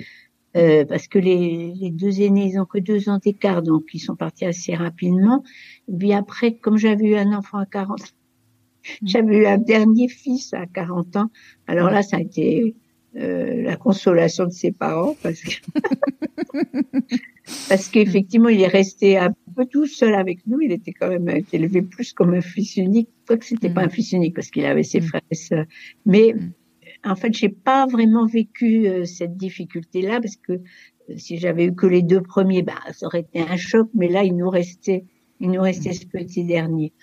Euh, 0.59 0.85
parce 0.85 1.07
que 1.07 1.19
les, 1.19 1.73
les, 1.79 1.91
deux 1.91 2.21
aînés, 2.21 2.51
ils 2.51 2.59
ont 2.59 2.65
que 2.65 2.79
deux 2.79 3.07
ans 3.09 3.17
d'écart, 3.17 3.61
donc 3.61 3.83
ils 3.93 3.99
sont 3.99 4.15
partis 4.15 4.45
assez 4.45 4.75
rapidement. 4.75 5.43
Et 5.87 5.97
puis 5.97 6.13
après, 6.13 6.55
comme 6.55 6.77
j'avais 6.77 7.05
eu 7.05 7.15
un 7.15 7.31
enfant 7.33 7.59
à 7.59 7.65
40, 7.65 7.99
mm. 7.99 9.07
j'avais 9.07 9.37
eu 9.37 9.45
un 9.45 9.57
dernier 9.57 10.09
fils 10.09 10.53
à 10.53 10.65
40 10.65 11.15
ans. 11.15 11.31
Alors 11.67 11.89
là, 11.89 12.03
ça 12.03 12.17
a 12.17 12.19
été 12.19 12.75
euh, 13.15 13.63
la 13.63 13.75
consolation 13.75 14.45
de 14.45 14.51
ses 14.51 14.71
parents 14.71 15.15
parce 15.23 15.41
que 15.41 15.55
parce 17.67 17.87
qu'effectivement 17.87 18.49
il 18.49 18.61
est 18.61 18.67
resté 18.67 19.17
un 19.17 19.33
peu 19.55 19.65
tout 19.65 19.87
seul 19.87 20.13
avec 20.13 20.45
nous 20.45 20.61
il 20.61 20.71
était 20.71 20.93
quand 20.93 21.09
même 21.09 21.41
élevé 21.51 21.81
plus 21.81 22.13
comme 22.13 22.35
un 22.35 22.41
fils 22.41 22.77
unique 22.77 23.09
que 23.27 23.43
c'était 23.43 23.71
pas 23.71 23.81
un 23.81 23.89
fils 23.89 24.11
unique 24.11 24.35
parce 24.35 24.51
qu'il 24.51 24.63
avait 24.63 24.83
ses 24.83 25.01
frères 25.01 25.23
et 25.31 25.35
sœurs 25.35 25.65
mais 26.05 26.35
mm. 26.35 26.51
En 27.05 27.15
fait 27.15 27.33
j'ai 27.33 27.49
pas 27.49 27.85
vraiment 27.85 28.25
vécu 28.25 28.87
euh, 28.87 29.05
cette 29.05 29.37
difficulté 29.37 30.01
là 30.01 30.19
parce 30.21 30.35
que 30.35 30.53
euh, 30.53 30.59
si 31.17 31.37
j'avais 31.37 31.65
eu 31.65 31.75
que 31.75 31.87
les 31.87 32.01
deux 32.01 32.21
premiers 32.21 32.61
bah 32.61 32.79
ça 32.93 33.05
aurait 33.05 33.21
été 33.21 33.39
un 33.39 33.57
choc 33.57 33.89
mais 33.93 34.07
là 34.07 34.23
il 34.23 34.35
nous 34.35 34.49
restait 34.49 35.05
il 35.39 35.51
nous 35.51 35.61
restait 35.61 35.93
ce 35.93 36.05
petit 36.05 36.43
dernier 36.43 36.93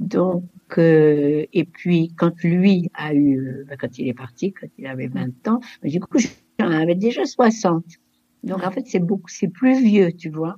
donc, 0.00 0.44
euh, 0.78 1.44
et 1.52 1.64
puis 1.64 2.12
quand 2.16 2.32
lui 2.42 2.90
a 2.94 3.12
eu, 3.12 3.38
euh, 3.38 3.64
bah, 3.68 3.76
quand 3.78 3.98
il 3.98 4.08
est 4.08 4.14
parti, 4.14 4.52
quand 4.52 4.66
il 4.78 4.86
avait 4.86 5.08
20 5.08 5.46
ans, 5.46 5.60
bah, 5.82 5.88
du 5.90 6.00
coup 6.00 6.18
j'en 6.58 6.70
avais 6.70 6.94
déjà 6.94 7.26
60. 7.26 7.84
Donc 8.42 8.64
en 8.64 8.70
fait 8.70 8.86
c'est 8.86 8.98
beaucoup, 8.98 9.28
c'est 9.28 9.48
plus 9.48 9.84
vieux, 9.84 10.12
tu 10.12 10.30
vois. 10.30 10.56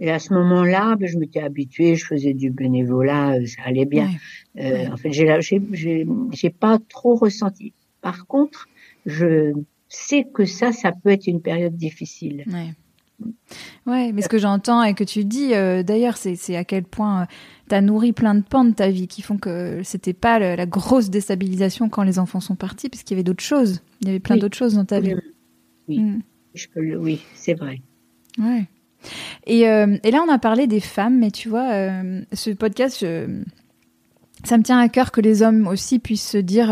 Et 0.00 0.10
à 0.10 0.18
ce 0.18 0.32
moment-là, 0.34 0.96
bah, 0.96 1.06
je 1.06 1.18
m'étais 1.18 1.40
habituée, 1.40 1.94
je 1.94 2.04
faisais 2.04 2.34
du 2.34 2.50
bénévolat, 2.50 3.38
euh, 3.38 3.46
ça 3.46 3.62
allait 3.64 3.86
bien. 3.86 4.08
Euh, 4.58 4.88
En 4.92 4.96
fait, 4.96 5.12
j'ai, 5.12 5.26
j'ai, 5.72 6.06
j'ai 6.32 6.50
pas 6.50 6.78
trop 6.88 7.14
ressenti. 7.14 7.72
Par 8.04 8.26
contre, 8.26 8.68
je 9.06 9.54
sais 9.88 10.26
que 10.30 10.44
ça, 10.44 10.72
ça 10.72 10.92
peut 10.92 11.08
être 11.08 11.26
une 11.26 11.40
période 11.40 11.74
difficile. 11.74 12.44
Ouais. 12.46 12.74
Ouais, 13.86 14.12
mais 14.12 14.20
ce 14.20 14.28
que 14.28 14.36
j'entends 14.36 14.82
et 14.82 14.92
que 14.92 15.04
tu 15.04 15.24
dis, 15.24 15.54
euh, 15.54 15.82
d'ailleurs, 15.82 16.18
c'est 16.18 16.54
à 16.54 16.64
quel 16.64 16.84
point 16.84 17.22
euh, 17.22 17.26
tu 17.70 17.74
as 17.74 17.80
nourri 17.80 18.12
plein 18.12 18.34
de 18.34 18.42
pans 18.42 18.66
de 18.66 18.74
ta 18.74 18.90
vie 18.90 19.08
qui 19.08 19.22
font 19.22 19.38
que 19.38 19.80
c'était 19.84 20.12
pas 20.12 20.38
la 20.38 20.66
grosse 20.66 21.08
déstabilisation 21.08 21.88
quand 21.88 22.02
les 22.02 22.18
enfants 22.18 22.40
sont 22.40 22.56
partis, 22.56 22.90
parce 22.90 23.04
qu'il 23.04 23.14
y 23.14 23.16
avait 23.16 23.24
d'autres 23.24 23.42
choses. 23.42 23.80
Il 24.02 24.08
y 24.08 24.10
avait 24.10 24.20
plein 24.20 24.36
d'autres 24.36 24.56
choses 24.56 24.74
dans 24.74 24.84
ta 24.84 25.00
vie. 25.00 25.14
Oui, 25.88 26.00
mm. 26.00 26.20
je 26.52 26.66
peux 26.68 26.96
oui, 26.96 27.22
c'est 27.34 27.54
vrai. 27.54 27.80
Ouais. 28.38 28.66
Et, 29.46 29.66
euh, 29.66 29.96
et, 30.02 30.10
là, 30.10 30.22
on 30.28 30.30
a 30.30 30.38
parlé 30.38 30.66
des 30.66 30.80
femmes, 30.80 31.18
mais 31.18 31.30
tu 31.30 31.48
vois, 31.48 31.70
ce 32.34 32.50
podcast, 32.50 33.02
ça 34.44 34.58
me 34.58 34.62
tient 34.62 34.78
à 34.78 34.88
cœur 34.88 35.10
que 35.10 35.20
les 35.20 35.42
hommes 35.42 35.66
aussi 35.66 35.98
puissent 35.98 36.28
se 36.28 36.38
dire 36.38 36.68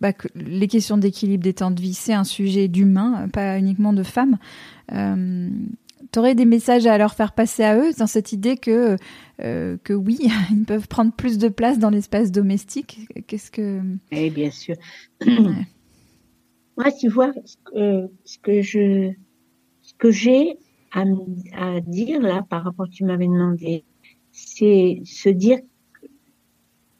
bah, 0.00 0.12
que 0.12 0.28
les 0.34 0.68
questions 0.68 0.96
d'équilibre 0.96 1.42
des 1.42 1.54
temps 1.54 1.70
de 1.70 1.80
vie, 1.80 1.94
c'est 1.94 2.14
un 2.14 2.24
sujet 2.24 2.68
d'humain, 2.68 3.28
pas 3.28 3.58
uniquement 3.58 3.92
de 3.92 4.02
femmes. 4.02 4.38
Euh, 4.92 5.48
T'aurais 6.12 6.34
des 6.34 6.44
messages 6.44 6.86
à 6.86 6.98
leur 6.98 7.14
faire 7.14 7.32
passer 7.32 7.62
à 7.62 7.76
eux 7.76 7.92
dans 7.96 8.08
cette 8.08 8.32
idée 8.32 8.56
que 8.56 8.96
euh, 9.42 9.76
que 9.84 9.92
oui, 9.92 10.18
ils 10.50 10.64
peuvent 10.64 10.88
prendre 10.88 11.12
plus 11.12 11.38
de 11.38 11.48
place 11.48 11.78
dans 11.78 11.90
l'espace 11.90 12.32
domestique? 12.32 13.06
Qu'est-ce 13.26 13.50
que 13.50 13.80
Eh 14.10 14.30
bien 14.30 14.50
sûr. 14.50 14.74
Moi, 15.26 16.92
tu 16.98 17.08
vois, 17.08 17.32
ce 17.44 18.38
que, 18.38 18.62
je 18.62 19.12
ce 19.82 19.94
que 19.98 20.10
j'ai 20.10 20.56
à, 20.92 21.04
à, 21.56 21.80
dire 21.80 22.20
là 22.20 22.44
par 22.48 22.64
rapport 22.64 22.86
à 22.86 22.88
ce 22.88 22.92
que 22.92 22.96
tu 22.96 23.04
m'avais 23.04 23.26
demandé, 23.26 23.84
c'est 24.32 25.02
se 25.04 25.28
dire 25.28 25.60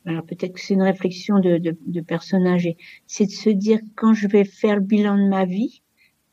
alors 0.07 0.25
peut-être 0.25 0.55
que 0.55 0.61
c'est 0.61 0.75
une 0.75 0.83
réflexion 0.83 1.41
de, 1.41 1.59
de, 1.59 1.77
de 1.87 2.01
personnes 2.01 2.47
âgées, 2.47 2.77
c'est 3.07 3.27
de 3.27 3.31
se 3.31 3.51
dire 3.51 3.81
quand 3.97 4.15
je 4.15 4.27
vais 4.29 4.45
faire 4.45 4.77
le 4.77 4.81
bilan 4.83 5.17
de 5.19 5.29
ma 5.29 5.45
vie, 5.45 5.83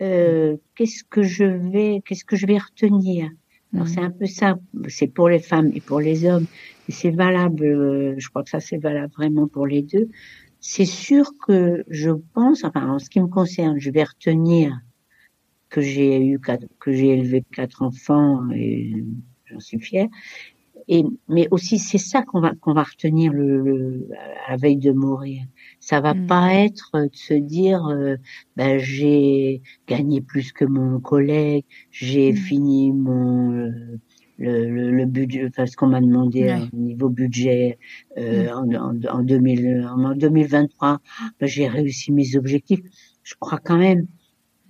euh, 0.01 0.57
qu'est-ce 0.76 1.03
que 1.03 1.24
je 1.24 1.43
vais, 1.43 2.01
qu'est-ce 2.05 2.24
que 2.24 2.36
je 2.36 2.45
vais 2.45 2.57
retenir? 2.57 3.30
Alors 3.74 3.88
c'est 3.88 3.99
un 3.99 4.11
peu 4.11 4.26
ça, 4.26 4.57
c'est 4.88 5.07
pour 5.07 5.28
les 5.28 5.39
femmes 5.39 5.72
et 5.74 5.82
pour 5.82 5.99
les 5.99 6.26
hommes, 6.26 6.45
et 6.88 6.91
c'est 6.91 7.11
valable. 7.11 7.65
Euh, 7.65 8.15
je 8.18 8.30
crois 8.30 8.43
que 8.43 8.49
ça 8.49 8.59
c'est 8.59 8.78
valable 8.78 9.11
vraiment 9.18 9.47
pour 9.47 9.68
les 9.68 9.82
deux. 9.82 10.07
C'est 10.59 10.86
sûr 10.86 11.32
que 11.45 11.84
je 11.89 12.11
pense, 12.34 12.63
enfin 12.63 12.89
en 12.89 12.99
ce 12.99 13.09
qui 13.09 13.20
me 13.20 13.28
concerne, 13.28 13.80
je 13.80 13.91
vais 13.91 14.03
retenir 14.03 14.80
que 15.70 15.82
j'ai 15.82 16.26
eu 16.26 16.39
que 16.39 16.91
j'ai 16.93 17.09
élevé 17.09 17.43
quatre 17.53 17.82
enfants 17.82 18.49
et 18.51 19.03
j'en 19.45 19.59
suis 19.59 19.80
fière 19.80 20.07
et, 20.90 21.04
mais 21.28 21.48
aussi, 21.52 21.80
c'est 21.80 21.98
ça 21.98 22.22
qu'on 22.22 22.40
va, 22.40 22.54
qu'on 22.56 22.74
va 22.74 22.84
retenir 22.84 23.34
le, 23.34 23.62
le, 23.62 24.08
à 24.48 24.52
la 24.52 24.58
veille 24.58 24.78
de 24.78 24.92
mourir. 24.92 25.44
Ça 25.80 26.00
va 26.00 26.14
mm. 26.14 26.28
pas 26.28 26.54
être 26.54 26.92
de 26.94 27.10
se 27.16 27.34
dire, 27.34 27.86
euh, 27.88 28.16
ben, 28.56 28.80
j'ai 28.80 29.62
gagné 29.88 30.22
plus 30.22 30.54
que 30.54 30.64
mon 30.64 31.00
collègue, 31.00 31.66
j'ai 31.92 32.32
mm. 32.32 32.36
fini 32.36 32.94
mon, 32.94 33.70
le, 34.38 34.92
le, 34.92 35.06
budget, 35.06 35.48
enfin, 35.48 35.66
ce 35.66 35.76
qu'on 35.76 35.88
m'a 35.88 36.00
demandé 36.00 36.56
au 36.72 36.78
niveau 36.78 37.10
budget 37.10 37.80
euh, 38.18 38.46
mm. 38.46 38.76
en, 38.76 38.92
en, 38.92 39.20
en, 39.20 39.24
2000, 39.24 39.90
en 39.90 40.16
2023, 40.16 41.02
ben, 41.40 41.48
j'ai 41.48 41.68
réussi 41.68 42.14
mes 42.14 42.38
objectifs. 42.38 42.82
Je 43.24 43.36
crois 43.38 43.60
quand 43.60 43.78
même. 43.78 44.08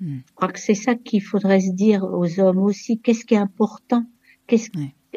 Mm. 0.02 0.18
Je 0.28 0.34
crois 0.34 0.52
que 0.52 0.60
c'est 0.60 0.74
ça 0.74 0.96
qu'il 0.96 1.22
faudrait 1.22 1.62
se 1.62 1.72
dire 1.72 2.04
aux 2.04 2.40
hommes 2.40 2.64
aussi. 2.64 3.00
Qu'est-ce 3.00 3.24
qui 3.24 3.36
est 3.36 3.38
important? 3.38 4.04
Qu'est-ce 4.48 4.70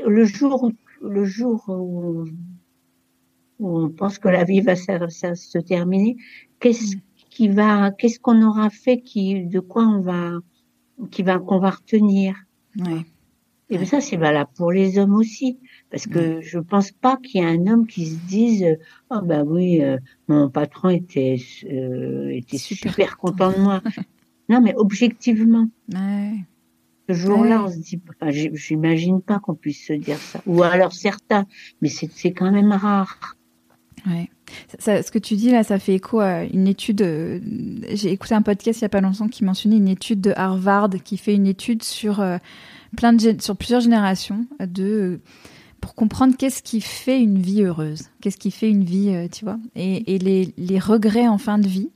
le 0.06 0.24
jour 0.24 0.64
où, 0.64 0.72
le 1.00 1.24
jour 1.24 1.64
où, 1.68 2.24
on 3.58 3.90
pense 3.90 4.18
que 4.18 4.28
la 4.28 4.44
vie 4.44 4.60
va 4.60 4.76
se, 4.76 5.58
terminer, 5.58 6.16
qu'est-ce 6.60 6.96
mm. 6.96 7.00
qui 7.30 7.48
va, 7.48 7.90
qu'est-ce 7.90 8.18
qu'on 8.18 8.42
aura 8.42 8.70
fait, 8.70 9.00
qui, 9.00 9.44
de 9.46 9.60
quoi 9.60 9.84
on 9.84 10.00
va, 10.00 10.32
qui 11.10 11.22
va, 11.22 11.38
qu'on 11.38 11.58
va 11.58 11.70
retenir? 11.70 12.34
Et 13.70 13.84
ça, 13.84 14.00
c'est 14.00 14.16
valable 14.16 14.50
pour 14.56 14.72
les 14.72 14.98
hommes 14.98 15.14
aussi. 15.14 15.58
Parce 15.90 16.06
que 16.06 16.40
je 16.40 16.58
pense 16.58 16.90
pas 16.90 17.16
qu'il 17.16 17.40
y 17.40 17.44
ait 17.44 17.46
un 17.46 17.66
homme 17.66 17.86
qui 17.86 18.06
se 18.06 18.18
dise, 18.26 18.78
oh 19.10 19.20
ben 19.22 19.44
oui, 19.46 19.82
euh, 19.82 19.96
mon 20.28 20.50
patron 20.50 20.88
était, 20.88 21.36
euh, 21.64 22.28
était 22.30 22.58
super, 22.58 23.16
content 23.16 23.52
de 23.52 23.58
moi. 23.58 23.80
non, 24.48 24.60
mais 24.60 24.74
objectivement. 24.76 25.68
Ouais. 25.92 26.34
Ce 27.14 27.18
jour-là, 27.18 27.64
on 27.64 27.70
se 27.70 27.76
dit, 27.76 28.00
enfin, 28.08 28.30
j'imagine 28.30 29.20
pas 29.20 29.38
qu'on 29.38 29.54
puisse 29.54 29.86
se 29.86 29.92
dire 29.92 30.18
ça. 30.18 30.40
Ou 30.46 30.62
alors 30.62 30.92
certains, 30.92 31.46
mais 31.80 31.88
c'est 31.88 32.32
quand 32.32 32.50
même 32.50 32.72
rare. 32.72 33.36
Ouais. 34.06 34.30
Ça, 34.78 35.02
ce 35.02 35.10
que 35.10 35.18
tu 35.18 35.36
dis 35.36 35.50
là, 35.50 35.62
ça 35.62 35.78
fait 35.78 35.94
écho 35.94 36.20
à 36.20 36.44
une 36.44 36.66
étude. 36.66 37.02
Euh, 37.02 37.38
j'ai 37.92 38.10
écouté 38.10 38.34
un 38.34 38.42
podcast 38.42 38.80
il 38.80 38.82
y 38.82 38.86
a 38.86 38.88
pas 38.88 39.00
longtemps 39.00 39.28
qui 39.28 39.44
mentionnait 39.44 39.76
une 39.76 39.88
étude 39.88 40.20
de 40.20 40.32
Harvard 40.34 40.90
qui 41.04 41.18
fait 41.18 41.34
une 41.34 41.46
étude 41.46 41.82
sur 41.82 42.24
plein 42.96 43.12
de 43.12 43.36
sur 43.40 43.56
plusieurs 43.56 43.82
générations 43.82 44.46
de 44.58 45.20
pour 45.80 45.94
comprendre 45.94 46.36
qu'est-ce 46.36 46.62
qui 46.62 46.80
fait 46.80 47.20
une 47.20 47.38
vie 47.38 47.62
heureuse, 47.62 48.10
qu'est-ce 48.20 48.36
qui 48.36 48.50
fait 48.50 48.70
une 48.70 48.84
vie, 48.84 49.10
euh, 49.10 49.28
tu 49.28 49.44
vois. 49.44 49.58
Et, 49.74 50.14
et 50.14 50.18
les, 50.18 50.52
les, 50.56 50.78
regrets 50.78 51.26
en 51.26 51.38
fin 51.38 51.58
de 51.58 51.66
vie, 51.66 51.90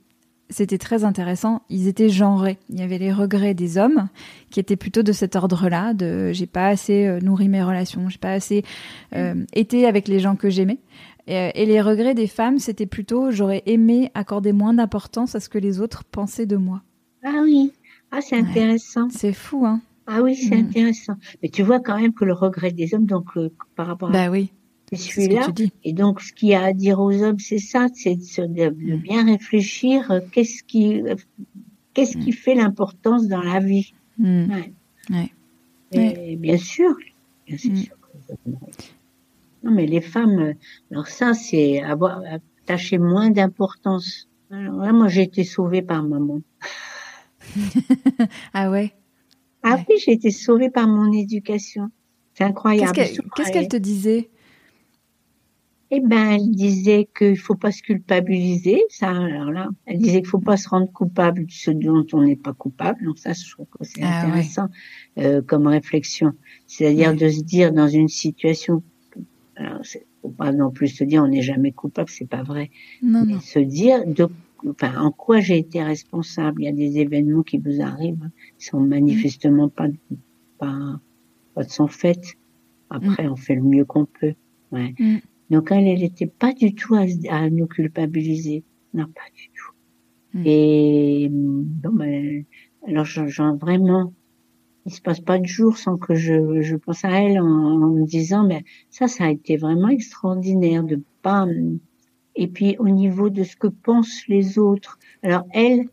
c'était 0.49 0.77
très 0.77 1.03
intéressant. 1.03 1.63
Ils 1.69 1.87
étaient 1.87 2.09
genrés. 2.09 2.57
Il 2.69 2.79
y 2.79 2.83
avait 2.83 2.97
les 2.97 3.11
regrets 3.11 3.53
des 3.53 3.77
hommes 3.77 4.07
qui 4.51 4.59
étaient 4.59 4.75
plutôt 4.75 5.03
de 5.03 5.11
cet 5.11 5.35
ordre-là, 5.35 5.93
de 5.93 6.31
j'ai 6.33 6.45
pas 6.45 6.67
assez 6.67 7.05
euh, 7.05 7.19
nourri 7.19 7.49
mes 7.49 7.63
relations, 7.63 8.09
j'ai 8.09 8.17
pas 8.17 8.31
assez 8.31 8.63
euh, 9.15 9.45
été 9.53 9.85
avec 9.85 10.07
les 10.07 10.19
gens 10.19 10.35
que 10.35 10.49
j'aimais. 10.49 10.79
Et, 11.27 11.51
et, 11.55 11.65
les 11.65 11.81
regrets 11.81 12.13
des 12.13 12.27
femmes, 12.27 12.59
c'était 12.59 12.85
plutôt 12.85 13.31
j'aurais 13.31 13.63
aimé 13.65 14.11
accorder 14.13 14.53
moins 14.53 14.75
d'importance 14.75 15.33
à 15.33 15.39
ce 15.39 15.49
que 15.49 15.57
les 15.57 15.81
autres 15.81 16.03
pensaient 16.03 16.45
de 16.45 16.57
moi. 16.57 16.83
Ah 17.23 17.41
oui, 17.41 17.73
ah 18.11 18.21
c'est 18.21 18.37
intéressant. 18.37 19.09
C'est 19.09 19.33
fou, 19.33 19.65
hein. 19.65 19.81
Ah 20.07 20.21
oui, 20.21 20.35
c'est 20.35 20.55
mm. 20.55 20.65
intéressant. 20.65 21.15
Mais 21.41 21.49
tu 21.49 21.63
vois 21.63 21.79
quand 21.79 21.99
même 21.99 22.13
que 22.13 22.25
le 22.25 22.33
regret 22.33 22.71
des 22.71 22.93
hommes, 22.93 23.05
donc 23.05 23.25
euh, 23.37 23.49
par 23.75 23.87
rapport 23.87 24.11
bah 24.11 24.25
à 24.25 24.29
oui. 24.91 24.97
celui-là, 24.97 25.47
et 25.83 25.93
donc 25.93 26.21
ce 26.21 26.31
qu'il 26.33 26.49
y 26.49 26.55
a 26.55 26.63
à 26.63 26.73
dire 26.73 26.99
aux 26.99 27.23
hommes, 27.23 27.39
c'est 27.39 27.59
ça, 27.59 27.87
c'est 27.93 28.15
de, 28.15 28.69
mm. 28.69 28.97
bien 28.97 29.25
réfléchir. 29.25 30.11
Euh, 30.11 30.19
qu'est-ce 30.31 30.63
qui, 30.63 31.01
euh, 31.01 31.15
qu'est-ce 31.93 32.17
qui 32.17 32.29
mm. 32.29 32.33
fait 32.33 32.55
l'importance 32.55 33.27
dans 33.27 33.41
la 33.41 33.59
vie 33.59 33.93
ouais. 34.19 35.31
Et 35.91 36.35
bien 36.35 36.57
sûr, 36.57 36.95
bien 37.47 37.57
sûr. 37.57 37.95
Non, 39.63 39.71
mais 39.71 39.85
les 39.85 40.01
femmes, 40.01 40.53
alors 40.91 41.07
ça, 41.07 41.33
c'est 41.33 41.81
avoir 41.81 42.21
attaché 42.63 42.97
moins 42.97 43.31
d'importance. 43.31 44.27
Alors 44.51 44.77
là, 44.77 44.93
moi, 44.93 45.07
j'ai 45.07 45.23
été 45.23 45.43
sauvée 45.43 45.81
par 45.81 46.03
maman. 46.03 46.41
ah 48.53 48.69
ouais? 48.69 48.93
Ah 49.63 49.77
oui, 49.89 49.95
j'ai 50.03 50.11
été 50.11 50.29
sauvée 50.29 50.69
par 50.69 50.87
mon 50.87 51.11
éducation. 51.11 51.89
C'est 52.35 52.43
incroyable. 52.43 52.93
Qu'est-ce 52.93 53.51
qu'elle 53.51 53.67
te 53.67 53.77
disait? 53.77 54.29
Eh 55.97 56.01
ben, 56.01 56.31
elle 56.31 56.51
disait 56.51 57.07
qu'il 57.17 57.37
faut 57.37 57.55
pas 57.55 57.71
se 57.71 57.81
culpabiliser. 57.81 58.81
Ça, 58.89 59.09
alors 59.09 59.51
là, 59.51 59.69
elle 59.85 59.99
disait 59.99 60.19
qu'il 60.21 60.29
faut 60.29 60.39
pas 60.39 60.57
se 60.57 60.67
rendre 60.67 60.91
coupable 60.91 61.45
de 61.45 61.51
ce 61.51 61.71
dont 61.71 62.05
on 62.11 62.23
n'est 62.23 62.35
pas 62.35 62.51
coupable. 62.51 63.05
Donc 63.05 63.17
ça, 63.17 63.31
je 63.31 63.49
trouve 63.49 63.67
que 63.67 63.85
c'est 63.85 64.03
ah 64.03 64.23
intéressant 64.23 64.67
euh, 65.17 65.41
comme 65.41 65.67
réflexion. 65.67 66.33
C'est-à-dire 66.67 67.15
de 67.15 67.29
se 67.29 67.41
dire 67.41 67.71
dans 67.71 67.87
une 67.87 68.09
situation, 68.09 68.83
alors 69.55 69.81
faut 70.21 70.29
pas 70.29 70.51
non 70.51 70.69
plus 70.69 70.89
se 70.89 71.05
dire 71.05 71.23
on 71.23 71.29
n'est 71.29 71.41
jamais 71.41 71.71
coupable, 71.71 72.09
c'est 72.09 72.27
pas 72.27 72.43
vrai. 72.43 72.71
Non, 73.01 73.23
mais 73.25 73.39
se 73.39 73.59
dire 73.59 74.05
de 74.05 74.27
enfin, 74.69 74.99
en 74.99 75.11
quoi 75.11 75.39
j'ai 75.39 75.57
été 75.57 75.81
responsable. 75.81 76.63
Il 76.63 76.65
y 76.65 76.67
a 76.67 76.73
des 76.73 76.97
événements 76.99 77.43
qui 77.43 77.57
vous 77.57 77.81
arrivent, 77.81 78.29
qui 78.57 78.65
sont 78.65 78.81
manifestement 78.81 79.69
pas, 79.69 79.87
pas, 80.57 80.99
pas 81.53 81.63
de 81.63 81.69
son 81.69 81.87
fait. 81.87 82.35
Après, 82.89 83.23
mm. 83.23 83.31
on 83.31 83.35
fait 83.35 83.55
le 83.55 83.63
mieux 83.63 83.85
qu'on 83.85 84.05
peut. 84.05 84.33
Ouais. 84.71 84.93
Mm. 84.99 85.17
Donc 85.49 85.71
elle, 85.71 85.87
elle 85.87 86.03
était 86.03 86.27
pas 86.27 86.53
du 86.53 86.73
tout 86.73 86.95
à, 86.95 87.05
à, 87.29 87.49
nous 87.49 87.67
culpabiliser. 87.67 88.63
Non, 88.93 89.05
pas 89.05 89.29
du 89.35 89.49
tout. 89.49 90.39
Mm. 90.39 90.43
Et 90.45 91.27
bon, 91.31 91.93
ben, 91.93 92.45
alors 92.87 93.05
genre, 93.05 93.55
vraiment, 93.57 94.13
il 94.85 94.93
se 94.93 95.01
passe 95.01 95.19
pas 95.19 95.39
de 95.39 95.45
jour 95.45 95.77
sans 95.77 95.97
que 95.97 96.15
je, 96.15 96.61
je 96.61 96.75
pense 96.75 97.03
à 97.05 97.21
elle 97.21 97.39
en, 97.39 97.45
en 97.45 97.89
me 97.89 98.05
disant, 98.05 98.45
mais 98.45 98.63
ça, 98.89 99.07
ça 99.07 99.25
a 99.25 99.31
été 99.31 99.57
vraiment 99.57 99.89
extraordinaire 99.89 100.83
de 100.83 101.01
pas 101.21 101.47
et 102.35 102.47
puis 102.47 102.75
au 102.79 102.89
niveau 102.89 103.29
de 103.29 103.43
ce 103.43 103.55
que 103.55 103.67
pensent 103.67 104.27
les 104.27 104.59
autres. 104.59 104.99
Alors 105.23 105.45
elle, 105.51 105.85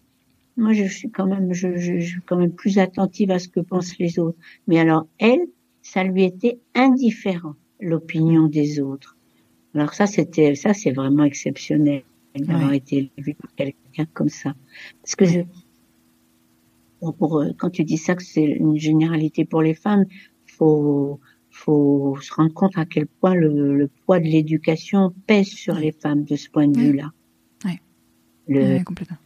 moi 0.56 0.72
je 0.72 0.84
suis 0.84 1.10
quand 1.10 1.26
même, 1.26 1.52
je, 1.52 1.76
je, 1.76 1.98
je, 1.98 2.06
suis 2.06 2.20
quand 2.22 2.36
même 2.36 2.52
plus 2.52 2.78
attentive 2.78 3.30
à 3.30 3.38
ce 3.38 3.48
que 3.48 3.60
pensent 3.60 3.98
les 3.98 4.18
autres. 4.18 4.38
Mais 4.66 4.78
alors 4.78 5.06
elle, 5.18 5.46
ça 5.82 6.04
lui 6.04 6.24
était 6.24 6.60
indifférent 6.74 7.54
l'opinion 7.80 8.46
des 8.46 8.80
autres. 8.80 9.16
Alors 9.74 9.94
ça 9.94 10.06
c'était, 10.06 10.54
ça 10.54 10.74
c'est 10.74 10.92
vraiment 10.92 11.24
exceptionnel 11.24 12.02
d'avoir 12.34 12.72
été 12.72 13.10
vu 13.18 13.34
par 13.34 13.54
quelqu'un 13.54 14.06
comme 14.12 14.28
ça. 14.28 14.54
Parce 15.02 15.16
que 15.16 15.24
je, 15.24 15.40
pour, 17.00 17.40
euh, 17.40 17.52
quand 17.58 17.70
tu 17.70 17.84
dis 17.84 17.98
ça 17.98 18.14
que 18.14 18.22
c'est 18.22 18.44
une 18.44 18.78
généralité 18.78 19.44
pour 19.44 19.62
les 19.62 19.74
femmes, 19.74 20.04
faut 20.46 21.20
faut 21.50 22.16
se 22.20 22.32
rendre 22.32 22.52
compte 22.54 22.76
à 22.78 22.86
quel 22.86 23.06
point 23.06 23.34
le, 23.34 23.76
le 23.76 23.88
poids 24.06 24.18
de 24.20 24.24
l'éducation 24.24 25.12
pèse 25.26 25.48
sur 25.48 25.74
les 25.74 25.92
femmes 25.92 26.24
de 26.24 26.36
ce 26.36 26.48
point 26.48 26.66
de 26.66 26.78
vue-là. 26.78 27.12
Ouais. 27.64 27.78
Le, 28.48 28.78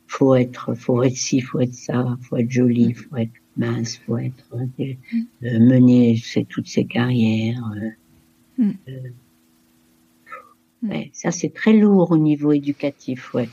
faut 0.09 0.34
être, 0.34 0.74
faut 0.74 1.03
être 1.03 1.16
ci, 1.16 1.40
faut 1.40 1.61
être 1.61 1.74
ça, 1.74 2.16
faut 2.22 2.36
être 2.36 2.51
jolie, 2.51 2.94
faut 2.94 3.16
être 3.16 3.32
mince, 3.57 3.99
faut 3.99 4.18
être 4.18 4.44
euh, 4.55 4.94
euh 5.44 5.59
mener 5.61 6.20
toutes 6.49 6.66
ces 6.66 6.84
carrières. 6.84 7.62
Euh, 7.76 8.64
mm. 8.64 8.72
euh, 8.88 8.92
ouais, 10.83 11.11
ça 11.12 11.31
c'est 11.31 11.53
très 11.53 11.72
lourd 11.72 12.11
au 12.11 12.18
niveau 12.18 12.53
éducatif, 12.53 13.35
ouais. 13.35 13.49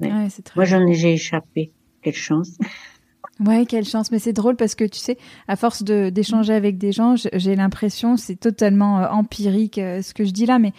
ouais. 0.00 0.28
Moi 0.56 0.64
j'en 0.64 0.86
ai 0.86 0.94
j'ai 0.94 1.14
échappé. 1.14 1.70
Quelle 2.02 2.14
chance. 2.14 2.58
Ouais, 3.40 3.66
quelle 3.66 3.84
chance. 3.84 4.10
Mais 4.10 4.18
c'est 4.18 4.32
drôle 4.32 4.56
parce 4.56 4.74
que 4.74 4.84
tu 4.84 4.98
sais, 4.98 5.16
à 5.46 5.54
force 5.54 5.84
de 5.84 6.10
d'échanger 6.10 6.52
avec 6.52 6.76
des 6.76 6.90
gens, 6.90 7.14
j'ai 7.16 7.54
l'impression, 7.54 8.16
c'est 8.16 8.34
totalement 8.34 9.00
euh, 9.00 9.08
empirique 9.10 9.78
euh, 9.78 10.02
ce 10.02 10.12
que 10.12 10.24
je 10.24 10.32
dis 10.32 10.44
là, 10.44 10.58
mais 10.58 10.72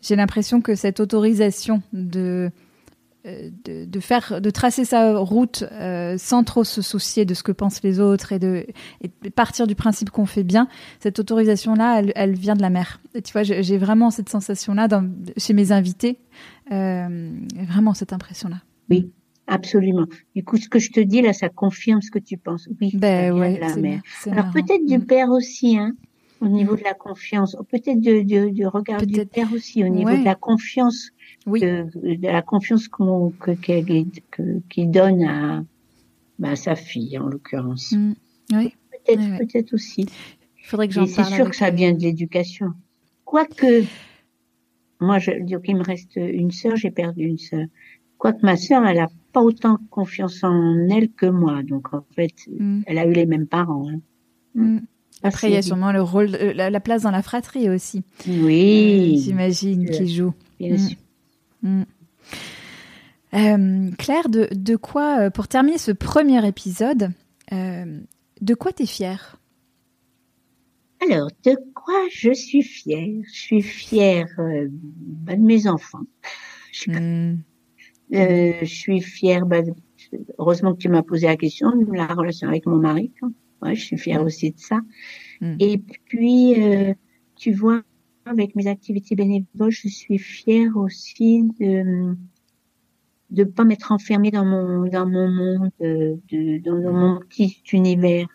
j'ai 0.00 0.14
l'impression 0.14 0.60
que 0.60 0.76
cette 0.76 1.00
autorisation 1.00 1.82
de, 1.92 2.50
de, 3.24 3.84
de 3.84 4.00
faire, 4.00 4.40
de 4.40 4.50
tracer 4.50 4.84
sa 4.84 5.16
route 5.18 5.64
sans 6.18 6.44
trop 6.44 6.64
se 6.64 6.82
soucier 6.82 7.24
de 7.24 7.34
ce 7.34 7.42
que 7.42 7.52
pensent 7.52 7.82
les 7.82 8.00
autres 8.00 8.32
et 8.32 8.38
de, 8.38 8.66
et 9.00 9.30
partir 9.30 9.66
du 9.66 9.74
principe 9.74 10.10
qu'on 10.10 10.26
fait 10.26 10.44
bien, 10.44 10.68
cette 11.00 11.18
autorisation-là, 11.18 12.00
elle, 12.00 12.12
elle, 12.14 12.34
vient 12.34 12.54
de 12.54 12.62
la 12.62 12.70
mer. 12.70 13.00
Et 13.14 13.22
tu 13.22 13.32
vois, 13.32 13.42
j'ai 13.42 13.78
vraiment 13.78 14.10
cette 14.10 14.28
sensation-là 14.28 14.88
chez 15.36 15.54
mes 15.54 15.72
invités, 15.72 16.18
vraiment 16.70 17.94
cette 17.94 18.12
impression-là. 18.12 18.62
Oui. 18.90 19.10
Absolument. 19.46 20.06
Du 20.34 20.42
coup, 20.42 20.56
ce 20.56 20.68
que 20.68 20.78
je 20.78 20.90
te 20.90 21.00
dis 21.00 21.20
là, 21.20 21.32
ça 21.32 21.48
confirme 21.48 22.00
ce 22.00 22.10
que 22.10 22.18
tu 22.18 22.38
penses. 22.38 22.68
Oui, 22.80 22.92
ben 22.94 23.32
ouais, 23.32 23.58
la 23.58 23.76
mère. 23.76 24.00
Alors 24.30 24.50
peut-être 24.50 24.86
du 24.86 24.98
mm. 24.98 25.06
père 25.06 25.30
aussi, 25.30 25.76
hein, 25.76 25.94
au 26.44 26.48
niveau 26.48 26.74
mm. 26.74 26.78
de 26.78 26.84
la 26.84 26.94
confiance. 26.94 27.56
Peut-être 27.70 28.00
du, 28.00 28.66
regard 28.66 29.04
du 29.06 29.24
père 29.26 29.52
aussi, 29.52 29.82
au 29.84 29.88
niveau 29.88 30.10
de 30.10 30.24
la 30.24 30.34
confiance, 30.34 31.10
oui. 31.46 31.60
de, 31.60 31.86
de 31.94 32.28
la 32.28 32.42
confiance 32.42 32.88
qu'on 32.88 33.32
qu'il 34.68 34.90
donne 34.90 35.22
à, 35.24 35.64
bah, 36.38 36.56
sa 36.56 36.76
fille 36.76 37.18
en 37.18 37.26
l'occurrence. 37.26 37.92
Mm. 37.92 38.12
Oui. 38.52 38.74
Peut-être, 38.90 39.38
peut-être 39.38 39.74
aussi. 39.74 40.06
Il 40.58 40.66
faudrait 40.66 40.88
que 40.88 40.94
j'en 40.94 41.06
parle. 41.06 41.28
C'est 41.28 41.34
sûr 41.34 41.50
que 41.50 41.56
ça 41.56 41.70
vient 41.70 41.92
de 41.92 42.00
l'éducation. 42.00 42.72
Quoique, 43.24 43.84
moi, 45.00 45.18
je 45.18 45.32
dis 45.42 45.54
qu'il 45.62 45.76
me 45.76 45.82
reste 45.82 46.16
une 46.16 46.50
sœur, 46.50 46.76
j'ai 46.76 46.90
perdu 46.90 47.24
une 47.24 47.38
sœur. 47.38 47.66
Quoique 48.16 48.44
ma 48.44 48.56
sœur, 48.56 48.86
elle 48.86 49.00
a 49.00 49.08
pas 49.32 49.42
autant 49.42 49.78
confiance 49.90 50.42
en 50.42 50.88
elle 50.88 51.10
que 51.10 51.26
moi. 51.26 51.62
Donc 51.62 51.92
en 51.92 52.04
fait, 52.14 52.32
mm. 52.48 52.82
elle 52.86 52.98
a 52.98 53.06
eu 53.06 53.12
les 53.12 53.26
mêmes 53.26 53.46
parents. 53.46 53.86
Hein. 53.90 54.00
Mm. 54.54 54.78
Après, 55.24 55.48
il 55.48 55.54
y 55.54 55.56
a 55.56 55.62
sûrement 55.62 55.90
le 55.90 56.02
rôle, 56.02 56.26
la, 56.26 56.80
place 56.80 57.02
dans 57.02 57.10
la 57.10 57.22
fratrie 57.22 57.70
aussi. 57.70 58.02
Oui. 58.28 59.16
Euh, 59.16 59.22
J'imagine 59.22 59.90
qui 59.90 60.14
joue. 60.14 60.34
Bien 60.60 60.76
sûr. 60.78 60.96
Mm. 61.62 61.82
Euh, 63.34 63.90
Claire, 63.98 64.28
de, 64.28 64.48
de, 64.52 64.76
quoi, 64.76 65.18
euh, 65.18 65.30
pour 65.30 65.48
terminer 65.48 65.78
ce 65.78 65.90
premier 65.90 66.46
épisode, 66.46 67.10
euh, 67.52 68.00
de 68.40 68.54
quoi 68.54 68.72
t'es 68.72 68.86
fière? 68.86 69.40
Alors, 71.00 71.30
de 71.44 71.56
quoi 71.74 72.00
je 72.12 72.32
suis 72.32 72.62
fière? 72.62 73.22
Je 73.26 73.32
suis 73.32 73.62
fière 73.62 74.28
euh, 74.38 74.68
bah, 74.70 75.36
de 75.36 75.42
mes 75.42 75.66
enfants. 75.66 76.04
Je, 76.70 76.90
euh, 78.14 78.54
je 78.60 78.64
suis 78.64 79.00
fière, 79.00 79.46
bah, 79.46 79.62
heureusement 80.38 80.74
que 80.74 80.78
tu 80.78 80.88
m'as 80.88 81.02
posé 81.02 81.26
la 81.26 81.36
question, 81.36 81.74
de 81.74 81.92
la 81.92 82.06
relation 82.06 82.48
avec 82.48 82.66
mon 82.66 82.76
mari. 82.76 83.12
Ouais, 83.62 83.74
je 83.74 83.84
suis 83.84 83.98
fière 83.98 84.22
aussi 84.22 84.50
de 84.50 84.58
ça. 84.58 84.80
Hmm. 85.40 85.56
Et 85.58 85.78
puis, 85.78 86.62
euh, 86.62 86.94
tu 87.36 87.52
vois, 87.52 87.82
avec 88.26 88.54
mes 88.54 88.66
activités 88.66 89.14
bénévoles, 89.14 89.70
je 89.70 89.88
suis 89.88 90.18
fière 90.18 90.76
aussi 90.76 91.44
de 91.60 92.16
de 93.30 93.42
pas 93.42 93.64
m'être 93.64 93.90
enfermée 93.90 94.30
dans 94.30 94.44
mon 94.44 94.86
dans 94.86 95.08
mon 95.08 95.28
monde, 95.28 95.70
de, 95.80 96.58
dans 96.58 96.92
mon 96.92 97.20
petit 97.20 97.62
univers. 97.72 98.28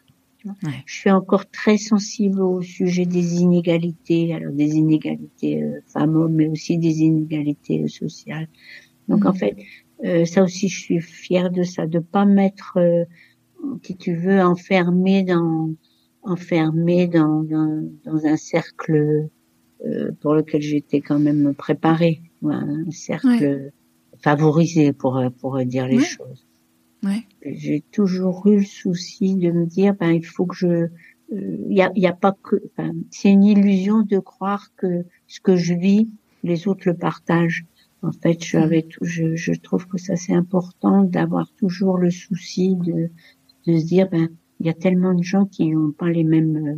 Je 0.85 0.93
suis 0.93 1.11
encore 1.11 1.49
très 1.49 1.77
sensible 1.77 2.41
au 2.41 2.61
sujet 2.61 3.05
des 3.05 3.41
inégalités, 3.41 4.33
alors 4.33 4.53
des 4.53 4.75
inégalités 4.75 5.61
euh, 5.61 5.81
femmes-hommes, 5.87 6.33
mais 6.33 6.47
aussi 6.47 6.77
des 6.77 7.01
inégalités 7.01 7.83
euh, 7.83 7.87
sociales. 7.87 8.47
Donc 9.09 9.25
en 9.25 9.33
mhm. 9.33 9.37
fait, 9.37 9.55
euh, 10.05 10.25
ça 10.25 10.43
aussi, 10.43 10.69
je 10.69 10.79
suis 10.79 11.01
fière 11.01 11.51
de 11.51 11.63
ça, 11.63 11.87
de 11.87 11.99
pas 11.99 12.25
m'être, 12.25 12.77
euh, 12.77 13.03
si 13.83 13.95
tu 13.97 14.15
veux, 14.15 14.41
enfermée 14.41 15.23
dans 15.23 15.69
enfermée 16.23 17.07
dans, 17.07 17.43
dans, 17.43 17.89
dans 18.03 18.25
un 18.25 18.35
cercle 18.35 19.29
euh, 19.85 20.11
pour 20.19 20.33
lequel 20.33 20.61
j'étais 20.61 20.99
quand 20.99 21.19
même 21.19 21.53
préparée, 21.55 22.21
un 22.43 22.91
cercle 22.91 23.71
favorisé 24.21 24.91
pour 24.91 25.21
pour 25.39 25.63
dire 25.63 25.87
les 25.87 25.99
choses. 25.99 26.45
Ouais. 27.03 27.23
J'ai 27.45 27.81
toujours 27.91 28.45
eu 28.47 28.57
le 28.57 28.65
souci 28.65 29.35
de 29.35 29.51
me 29.51 29.65
dire, 29.65 29.95
ben 29.97 30.11
il 30.11 30.25
faut 30.25 30.45
que 30.45 30.55
je, 30.55 30.87
il 31.31 31.37
euh, 31.37 31.65
y, 31.69 31.81
a, 31.81 31.91
y, 31.95 32.07
a, 32.07 32.13
pas 32.13 32.35
que, 32.43 32.57
enfin, 32.71 32.91
c'est 33.09 33.31
une 33.31 33.43
illusion 33.43 34.01
de 34.01 34.19
croire 34.19 34.69
que 34.75 35.05
ce 35.27 35.39
que 35.39 35.55
je 35.55 35.73
vis, 35.73 36.09
les 36.43 36.67
autres 36.67 36.83
le 36.85 36.95
partagent. 36.95 37.65
En 38.01 38.11
fait, 38.11 38.43
j'avais 38.43 38.85
mm. 39.01 39.05
je, 39.05 39.35
je 39.35 39.53
trouve 39.53 39.87
que 39.87 39.97
ça 39.97 40.15
c'est 40.15 40.33
important 40.33 41.03
d'avoir 41.03 41.51
toujours 41.53 41.97
le 41.97 42.11
souci 42.11 42.75
de, 42.75 43.09
de 43.67 43.77
se 43.77 43.85
dire, 43.85 44.09
ben 44.09 44.29
il 44.59 44.65
y 44.65 44.69
a 44.69 44.73
tellement 44.73 45.13
de 45.13 45.23
gens 45.23 45.45
qui 45.45 45.69
n'ont 45.69 45.91
pas 45.91 46.09
les 46.09 46.23
mêmes, 46.23 46.67
euh, 46.67 46.77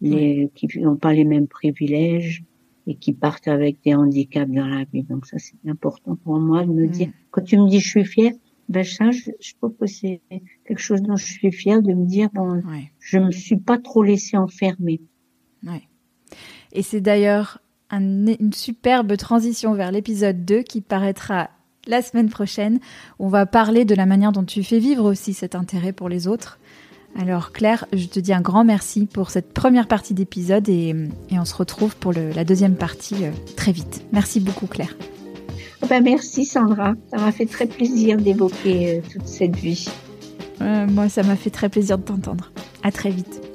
les, 0.00 0.50
qui 0.54 0.68
n'ont 0.78 0.96
pas 0.96 1.12
les 1.12 1.24
mêmes 1.24 1.46
privilèges 1.46 2.44
et 2.86 2.96
qui 2.96 3.12
partent 3.12 3.48
avec 3.48 3.78
des 3.84 3.94
handicaps 3.94 4.50
dans 4.50 4.66
la 4.66 4.84
vie. 4.92 5.04
Donc 5.04 5.26
ça 5.26 5.38
c'est 5.38 5.56
important 5.68 6.16
pour 6.16 6.38
moi 6.38 6.64
de 6.64 6.72
me 6.72 6.88
dire, 6.88 7.10
quand 7.30 7.42
tu 7.42 7.56
me 7.56 7.68
dis 7.68 7.80
je 7.80 7.88
suis 7.88 8.04
fière, 8.04 8.32
ben 8.68 8.84
ça, 8.84 9.10
je, 9.10 9.54
trouve 9.60 9.74
que 9.76 9.86
c'est 9.86 10.20
quelque 10.66 10.78
chose 10.78 11.02
dont 11.02 11.16
je 11.16 11.26
suis 11.26 11.52
fière 11.52 11.82
de 11.82 11.92
me 11.92 12.06
dire, 12.06 12.28
bon, 12.32 12.62
je 13.00 13.18
me 13.18 13.30
suis 13.30 13.56
pas 13.56 13.78
trop 13.78 14.02
laissée 14.02 14.36
enfermer. 14.36 15.00
Ouais. 15.64 15.82
Et 16.72 16.82
c'est 16.82 17.00
d'ailleurs 17.00 17.60
une 17.90 18.52
superbe 18.54 19.16
transition 19.16 19.74
vers 19.74 19.92
l'épisode 19.92 20.44
2 20.44 20.62
qui 20.62 20.80
paraîtra 20.80 21.50
la 21.86 22.02
semaine 22.02 22.28
prochaine. 22.28 22.78
On 23.18 23.28
va 23.28 23.46
parler 23.46 23.84
de 23.84 23.94
la 23.94 24.06
manière 24.06 24.32
dont 24.32 24.44
tu 24.44 24.62
fais 24.62 24.78
vivre 24.78 25.04
aussi 25.04 25.34
cet 25.34 25.54
intérêt 25.54 25.92
pour 25.92 26.08
les 26.08 26.28
autres. 26.28 26.58
Alors 27.18 27.52
Claire, 27.52 27.86
je 27.92 28.06
te 28.06 28.20
dis 28.20 28.32
un 28.32 28.40
grand 28.40 28.64
merci 28.64 29.06
pour 29.06 29.30
cette 29.30 29.52
première 29.52 29.86
partie 29.86 30.14
d'épisode 30.14 30.68
et, 30.68 30.94
on 31.30 31.44
se 31.44 31.54
retrouve 31.54 31.94
pour 31.96 32.12
la 32.12 32.44
deuxième 32.44 32.76
partie 32.76 33.26
euh, 33.26 33.30
très 33.56 33.72
vite. 33.72 34.04
Merci 34.12 34.40
beaucoup 34.40 34.66
Claire. 34.66 34.96
Ah 35.82 35.86
ben, 35.88 36.02
merci 36.02 36.44
Sandra, 36.44 36.94
ça 37.10 37.18
m'a 37.18 37.32
fait 37.32 37.46
très 37.46 37.66
plaisir 37.66 38.16
d'évoquer 38.16 38.98
euh, 38.98 39.00
toute 39.12 39.26
cette 39.26 39.56
vie. 39.56 39.88
moi, 40.60 41.08
ça 41.08 41.22
m'a 41.22 41.36
fait 41.36 41.50
très 41.50 41.68
plaisir 41.68 41.98
de 41.98 42.04
t'entendre. 42.04 42.52
À 42.82 42.90
très 42.90 43.10
vite. 43.10 43.51